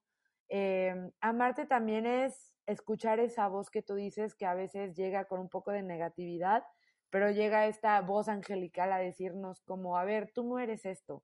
eh, 0.49 0.93
amarte 1.21 1.65
también 1.65 2.05
es 2.05 2.57
escuchar 2.65 3.21
esa 3.21 3.47
voz 3.47 3.69
que 3.69 3.81
tú 3.81 3.95
dices 3.95 4.35
que 4.35 4.45
a 4.45 4.53
veces 4.53 4.97
llega 4.97 5.29
con 5.29 5.39
un 5.39 5.47
poco 5.47 5.71
de 5.71 5.81
negatividad 5.81 6.65
pero 7.15 7.31
llega 7.31 7.65
esta 7.67 8.01
voz 8.01 8.27
angelical 8.27 8.91
a 8.91 8.97
decirnos 8.97 9.61
como, 9.61 9.97
a 9.97 10.03
ver, 10.03 10.33
tú 10.33 10.43
no 10.43 10.59
eres 10.59 10.85
esto. 10.85 11.23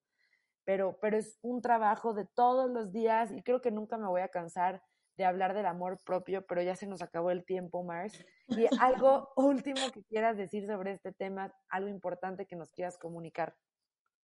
pero, 0.63 0.97
pero 1.01 1.17
es 1.17 1.37
un 1.41 1.61
trabajo 1.61 2.13
de 2.13 2.25
todos 2.33 2.69
los 2.69 2.93
días 2.93 3.29
y 3.33 3.43
creo 3.43 3.59
que 3.59 3.71
nunca 3.71 3.97
me 3.97 4.07
voy 4.07 4.21
a 4.21 4.29
cansar 4.29 4.81
de 5.17 5.25
hablar 5.25 5.53
del 5.53 5.65
amor 5.65 5.99
propio, 6.05 6.45
pero 6.47 6.61
ya 6.61 6.77
se 6.77 6.87
nos 6.87 7.01
acabó 7.01 7.29
el 7.29 7.43
tiempo, 7.43 7.83
Mars. 7.83 8.25
Y 8.47 8.67
algo 8.79 9.33
último 9.35 9.81
que 9.93 10.01
quieras 10.05 10.37
decir 10.37 10.65
sobre 10.65 10.93
este 10.93 11.11
tema, 11.11 11.53
algo 11.67 11.89
importante 11.89 12.45
que 12.45 12.55
nos 12.55 12.71
quieras 12.71 12.97
comunicar. 12.97 13.53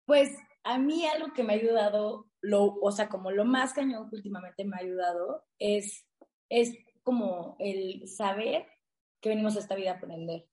Pues 0.05 0.31
a 0.63 0.79
mí 0.79 1.05
algo 1.05 1.33
que 1.33 1.43
me 1.43 1.55
ha 1.55 1.57
ayudado, 1.57 2.31
lo, 2.43 2.77
o 2.81 2.93
sea, 2.93 3.09
como 3.09 3.33
lo 3.33 3.45
más 3.45 3.73
cañón 3.73 4.09
que 4.09 4.15
últimamente 4.15 4.65
me 4.65 4.77
ha 4.77 4.85
ayudado, 4.85 5.43
es, 5.59 6.07
es 6.49 6.79
como 7.03 7.57
el 7.59 8.07
saber 8.07 8.69
que 9.21 9.31
venimos 9.31 9.57
a 9.57 9.59
esta 9.59 9.75
vida 9.75 9.91
a 9.91 9.95
aprender. 9.95 10.47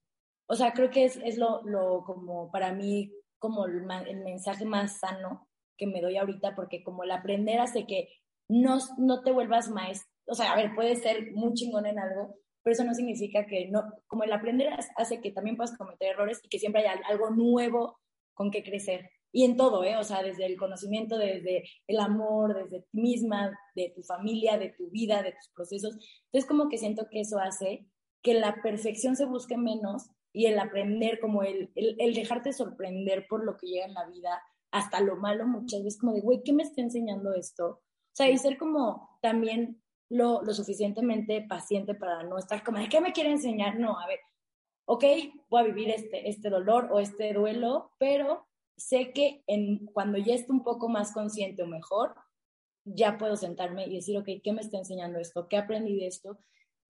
O 0.48 0.56
sea, 0.56 0.74
creo 0.74 0.90
que 0.90 1.06
es, 1.06 1.18
es 1.24 1.38
lo, 1.38 1.62
lo 1.64 2.04
como 2.04 2.52
para 2.52 2.74
mí, 2.74 3.12
como 3.40 3.66
el, 3.66 3.86
el 4.08 4.24
mensaje 4.24 4.66
más 4.66 5.00
sano 5.00 5.48
que 5.78 5.88
me 5.88 6.02
doy 6.02 6.18
ahorita, 6.18 6.56
porque 6.56 6.84
como 6.84 7.04
el 7.04 7.12
aprender 7.12 7.60
hace 7.60 7.86
que 7.86 8.10
no, 8.50 8.78
no 8.98 9.22
te 9.22 9.32
vuelvas 9.32 9.70
maestro, 9.70 10.10
o 10.28 10.36
sea, 10.36 10.54
a 10.54 10.56
ver, 10.56 10.74
puedes 10.76 11.02
ser 11.02 11.32
muy 11.34 11.54
chingón 11.54 11.86
en 11.86 12.00
algo, 12.00 12.36
pero 12.64 12.74
eso 12.74 12.84
no 12.84 12.94
significa 12.94 13.46
que 13.46 13.68
no, 13.70 13.84
como 14.08 14.24
el 14.24 14.32
aprender 14.32 14.70
hace 14.96 15.22
que 15.22 15.32
también 15.32 15.58
puedas 15.58 15.78
cometer 15.78 16.10
errores 16.12 16.40
y 16.44 16.48
que 16.48 16.60
siempre 16.60 16.82
haya 16.82 17.02
algo 17.10 17.30
nuevo 17.30 18.00
con 18.34 18.52
que 18.52 18.64
crecer. 18.64 19.10
Y 19.36 19.46
en 19.46 19.58
todo, 19.58 19.84
¿eh? 19.84 19.98
O 19.98 20.04
sea, 20.04 20.22
desde 20.22 20.46
el 20.46 20.58
conocimiento, 20.58 21.18
desde 21.18 21.64
el 21.88 22.00
amor, 22.00 22.54
desde 22.56 22.86
ti 22.92 23.02
misma, 23.02 23.52
de 23.76 23.92
tu 23.96 24.04
familia, 24.04 24.58
de 24.58 24.70
tu 24.78 24.90
vida, 24.92 25.24
de 25.24 25.32
tus 25.32 25.50
procesos. 25.56 25.96
Entonces, 26.26 26.48
como 26.48 26.70
que 26.70 26.78
siento 26.78 27.08
que 27.10 27.22
eso 27.22 27.40
hace 27.40 27.88
que 28.22 28.36
la 28.36 28.62
perfección 28.62 29.16
se 29.16 29.26
busque 29.26 29.58
menos 29.58 30.10
y 30.34 30.48
el 30.48 30.60
aprender, 30.60 31.20
como 31.20 31.44
el, 31.44 31.72
el, 31.76 31.96
el 32.00 32.14
dejarte 32.14 32.52
sorprender 32.52 33.28
por 33.28 33.46
lo 33.46 33.56
que 33.56 33.68
llega 33.68 33.86
en 33.86 33.94
la 33.94 34.06
vida, 34.08 34.42
hasta 34.72 35.00
lo 35.00 35.16
malo 35.16 35.46
muchas 35.46 35.84
veces, 35.84 36.00
como 36.00 36.14
de, 36.14 36.22
güey, 36.22 36.42
¿qué 36.44 36.52
me 36.52 36.64
está 36.64 36.82
enseñando 36.82 37.34
esto? 37.34 37.68
O 37.68 38.16
sea, 38.16 38.30
y 38.30 38.38
ser 38.38 38.58
como 38.58 39.18
también 39.22 39.82
lo, 40.10 40.42
lo 40.42 40.54
suficientemente 40.54 41.46
paciente 41.48 41.94
para 41.94 42.24
no 42.24 42.38
estar 42.38 42.64
como, 42.64 42.80
¿de 42.80 42.90
qué 42.90 43.00
me 43.00 43.14
quiere 43.14 43.32
enseñar? 43.32 43.80
No, 43.80 44.00
a 44.00 44.08
ver, 44.08 44.20
ok, 44.86 45.04
voy 45.50 45.62
a 45.62 45.66
vivir 45.66 45.90
este, 45.92 46.28
este 46.28 46.50
dolor 46.50 46.90
o 46.92 47.00
este 47.00 47.34
duelo, 47.34 47.92
pero 48.00 48.48
sé 48.76 49.12
que 49.12 49.44
en, 49.48 49.86
cuando 49.86 50.18
ya 50.18 50.34
esté 50.34 50.52
un 50.52 50.64
poco 50.64 50.90
más 50.90 51.14
consciente 51.14 51.64
o 51.64 51.68
mejor, 51.68 52.16
ya 52.86 53.18
puedo 53.18 53.36
sentarme 53.36 53.86
y 53.86 53.96
decir, 53.96 54.18
ok, 54.18 54.28
¿qué 54.44 54.52
me 54.52 54.62
está 54.62 54.78
enseñando 54.78 55.20
esto? 55.20 55.48
¿Qué 55.48 55.58
aprendí 55.58 55.96
de 55.96 56.08
esto? 56.08 56.38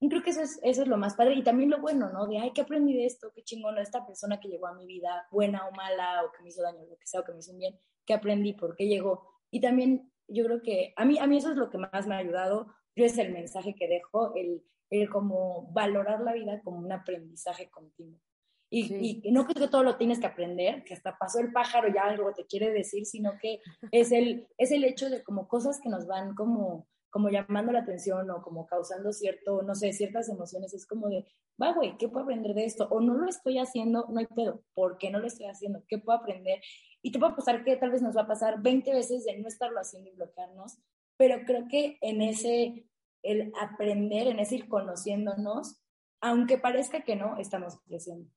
Y 0.04 0.08
creo 0.10 0.22
que 0.22 0.30
eso 0.30 0.42
es, 0.42 0.60
eso 0.62 0.82
es 0.82 0.88
lo 0.88 0.98
más 0.98 1.14
padre 1.14 1.32
y 1.32 1.42
también 1.42 1.70
lo 1.70 1.80
bueno, 1.80 2.10
¿no? 2.10 2.26
De, 2.26 2.38
ay, 2.38 2.52
¿qué 2.52 2.60
aprendí 2.60 2.92
de 2.92 3.06
esto? 3.06 3.32
Qué 3.34 3.42
chingón, 3.42 3.78
esta 3.78 4.04
persona 4.04 4.38
que 4.38 4.48
llegó 4.48 4.66
a 4.66 4.74
mi 4.74 4.84
vida, 4.84 5.26
buena 5.30 5.66
o 5.66 5.72
mala, 5.72 6.22
o 6.24 6.30
que 6.30 6.42
me 6.42 6.50
hizo 6.50 6.60
daño, 6.60 6.84
lo 6.86 6.98
que 6.98 7.06
sea, 7.06 7.20
o 7.20 7.24
que 7.24 7.32
me 7.32 7.38
hizo 7.38 7.52
un 7.52 7.58
bien, 7.58 7.80
¿qué 8.04 8.12
aprendí? 8.12 8.52
¿Por 8.52 8.76
qué 8.76 8.86
llegó? 8.86 9.26
Y 9.50 9.62
también 9.62 10.12
yo 10.28 10.44
creo 10.44 10.60
que 10.60 10.92
a 10.96 11.06
mí, 11.06 11.18
a 11.18 11.26
mí 11.26 11.38
eso 11.38 11.52
es 11.52 11.56
lo 11.56 11.70
que 11.70 11.78
más 11.78 12.06
me 12.06 12.16
ha 12.16 12.18
ayudado, 12.18 12.66
yo 12.94 13.06
es 13.06 13.16
el 13.16 13.32
mensaje 13.32 13.74
que 13.74 13.88
dejo, 13.88 14.34
el, 14.34 14.62
el 14.90 15.08
como 15.08 15.72
valorar 15.72 16.20
la 16.20 16.34
vida 16.34 16.60
como 16.62 16.80
un 16.80 16.92
aprendizaje 16.92 17.70
continuo. 17.70 18.20
Y, 18.68 19.22
y, 19.24 19.32
no 19.32 19.46
creo 19.46 19.64
que 19.66 19.70
todo 19.70 19.84
lo 19.84 19.96
tienes 19.96 20.20
que 20.20 20.26
aprender, 20.26 20.84
que 20.84 20.92
hasta 20.92 21.16
pasó 21.16 21.38
el 21.40 21.50
pájaro 21.50 21.88
ya 21.88 22.02
algo 22.02 22.34
te 22.34 22.44
quiere 22.44 22.72
decir, 22.72 23.06
sino 23.06 23.38
que 23.40 23.60
es 23.90 24.12
el, 24.12 24.48
es 24.58 24.70
el 24.70 24.84
hecho 24.84 25.08
de 25.08 25.22
como 25.22 25.48
cosas 25.48 25.80
que 25.80 25.88
nos 25.88 26.06
van 26.06 26.34
como, 26.34 26.86
como 27.14 27.28
llamando 27.28 27.70
la 27.70 27.78
atención 27.78 28.28
o 28.32 28.42
como 28.42 28.66
causando 28.66 29.12
cierto, 29.12 29.62
no 29.62 29.76
sé, 29.76 29.92
ciertas 29.92 30.28
emociones. 30.28 30.74
Es 30.74 30.84
como 30.84 31.08
de, 31.08 31.24
va, 31.62 31.72
güey, 31.72 31.96
¿qué 31.96 32.08
puedo 32.08 32.24
aprender 32.24 32.54
de 32.54 32.64
esto? 32.64 32.88
O 32.90 33.00
no 33.00 33.14
lo 33.14 33.28
estoy 33.28 33.60
haciendo, 33.60 34.06
no 34.08 34.18
hay 34.18 34.26
pedo. 34.26 34.64
¿Por 34.74 34.98
qué 34.98 35.12
no 35.12 35.20
lo 35.20 35.28
estoy 35.28 35.46
haciendo? 35.46 35.84
¿Qué 35.86 35.98
puedo 35.98 36.18
aprender? 36.18 36.60
Y 37.02 37.12
te 37.12 37.20
puedo 37.20 37.36
pasar 37.36 37.62
que 37.62 37.76
tal 37.76 37.92
vez 37.92 38.02
nos 38.02 38.16
va 38.16 38.22
a 38.22 38.26
pasar 38.26 38.60
20 38.60 38.92
veces 38.92 39.24
de 39.24 39.38
no 39.38 39.46
estarlo 39.46 39.78
haciendo 39.78 40.10
y 40.10 40.16
bloquearnos, 40.16 40.76
pero 41.16 41.44
creo 41.46 41.68
que 41.68 41.98
en 42.00 42.20
ese, 42.20 42.88
el 43.22 43.52
aprender, 43.60 44.26
en 44.26 44.40
ese 44.40 44.56
ir 44.56 44.68
conociéndonos, 44.68 45.80
aunque 46.20 46.58
parezca 46.58 47.04
que 47.04 47.14
no, 47.14 47.38
estamos 47.38 47.78
creciendo. 47.86 48.28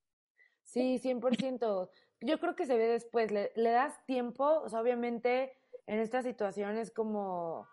Sí, 0.62 1.00
100%. 1.00 1.90
Yo 2.22 2.40
creo 2.40 2.56
que 2.56 2.68
se 2.68 2.78
ve 2.78 2.86
después, 2.86 3.32
le, 3.32 3.52
le 3.56 3.72
das 3.72 4.06
tiempo, 4.06 4.62
o 4.62 4.70
sea, 4.70 4.82
obviamente 4.82 5.52
en 5.88 5.98
estas 5.98 6.26
situaciones 6.26 6.92
como, 6.92 7.68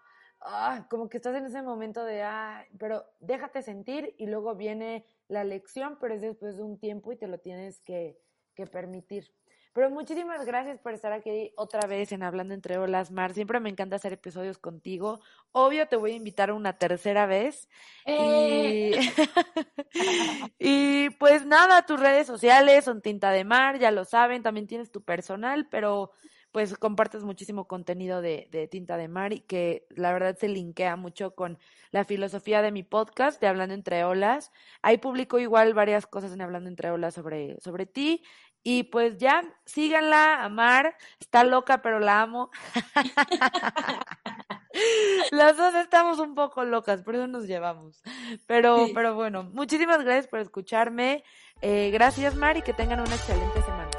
ah, 0.45 0.87
como 0.89 1.09
que 1.09 1.17
estás 1.19 1.35
en 1.37 1.47
ese 1.47 1.63
momento 1.63 2.05
de, 2.05 2.23
ah, 2.23 2.65
pero 2.79 3.05
déjate 3.21 3.63
sentir 3.63 4.15
y 4.19 4.27
luego 4.27 4.55
viene 4.55 5.05
la 5.29 5.45
lección, 5.45 5.99
pero 6.01 6.15
es 6.15 6.21
después 6.21 6.57
de 6.57 6.63
un 6.63 6.79
tiempo 6.79 7.13
y 7.13 7.17
te 7.17 7.27
lo 7.27 7.39
tienes 7.39 7.81
que, 7.81 8.19
que 8.55 8.67
permitir. 8.67 9.33
Pero 9.75 9.91
muchísimas 9.91 10.47
gracias 10.47 10.79
por 10.79 10.95
estar 10.95 11.13
aquí 11.13 11.53
otra 11.57 11.89
vez 11.89 12.13
en 12.13 12.23
Hablando 12.23 12.55
entre 12.55 12.79
Olas, 12.79 13.11
Mar. 13.11 13.35
Siempre 13.35 13.59
me 13.59 13.69
encanta 13.69 13.97
hacer 13.97 14.13
episodios 14.13 14.57
contigo. 14.57 15.21
Obvio, 15.51 15.89
te 15.89 15.97
voy 15.97 16.13
a 16.13 16.15
invitar 16.15 16.53
una 16.53 16.79
tercera 16.79 17.27
vez. 17.27 17.69
Y... 18.07 18.13
Eh. 18.13 19.01
y 20.61 21.11
pues 21.19 21.45
nada, 21.45 21.85
tus 21.87 21.99
redes 21.99 22.29
sociales 22.29 22.85
son 22.85 23.03
Tinta 23.03 23.33
de 23.33 23.43
Mar, 23.43 23.81
ya 23.81 23.91
lo 23.91 24.05
saben. 24.05 24.45
También 24.45 24.69
tienes 24.69 24.93
tu 24.93 25.03
personal, 25.03 25.67
pero 25.69 26.13
pues 26.55 26.79
compartes 26.79 27.25
muchísimo 27.25 27.67
contenido 27.67 28.21
de, 28.21 28.47
de, 28.53 28.69
Tinta 28.69 28.97
de 28.97 29.09
Mar 29.09 29.33
y 29.33 29.41
que 29.41 29.89
la 29.91 30.13
verdad 30.13 30.39
se 30.39 30.47
linkea 30.47 30.95
mucho 30.95 31.35
con 31.35 31.59
la 31.91 32.05
filosofía 32.05 32.63
de 32.63 32.71
mi 32.71 32.85
podcast 32.85 33.41
de 33.41 33.49
Hablando 33.49 33.75
entre 33.75 34.05
Olas. 34.05 34.53
Ahí 34.81 34.99
publico 34.99 35.41
igual 35.41 35.75
varias 35.75 36.07
cosas 36.07 36.33
en 36.33 36.43
Hablando 36.43 36.69
entre 36.69 36.93
Olas 36.93 37.13
sobre, 37.13 37.61
sobre 37.61 37.87
ti 37.87 38.23
y 38.63 38.85
pues 38.85 39.19
ya, 39.19 39.43
síganla, 39.65 40.45
Amar, 40.45 40.97
está 41.19 41.43
loca, 41.43 41.83
pero 41.83 41.99
la 41.99 42.23
amo. 42.23 42.53
Las 45.33 45.57
dos 45.57 45.75
estamos 45.75 46.21
un 46.21 46.37
poco 46.37 46.65
locas, 46.65 47.03
por 47.03 47.17
eso 47.17 47.27
nos 47.27 47.49
llevamos. 47.49 48.01
Pero, 48.47 48.87
sí. 48.87 48.93
pero 48.95 49.17
bueno, 49.17 49.43
muchísimas 49.43 50.05
gracias 50.05 50.29
por 50.29 50.39
escucharme. 50.39 51.25
Eh, 51.63 51.91
gracias, 51.93 52.37
Mar, 52.37 52.57
y 52.57 52.63
que 52.63 52.73
tengan 52.73 53.01
una 53.01 53.17
excelente 53.17 53.61
semana. 53.61 53.91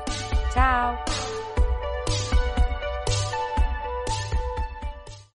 Chao. 0.53 1.14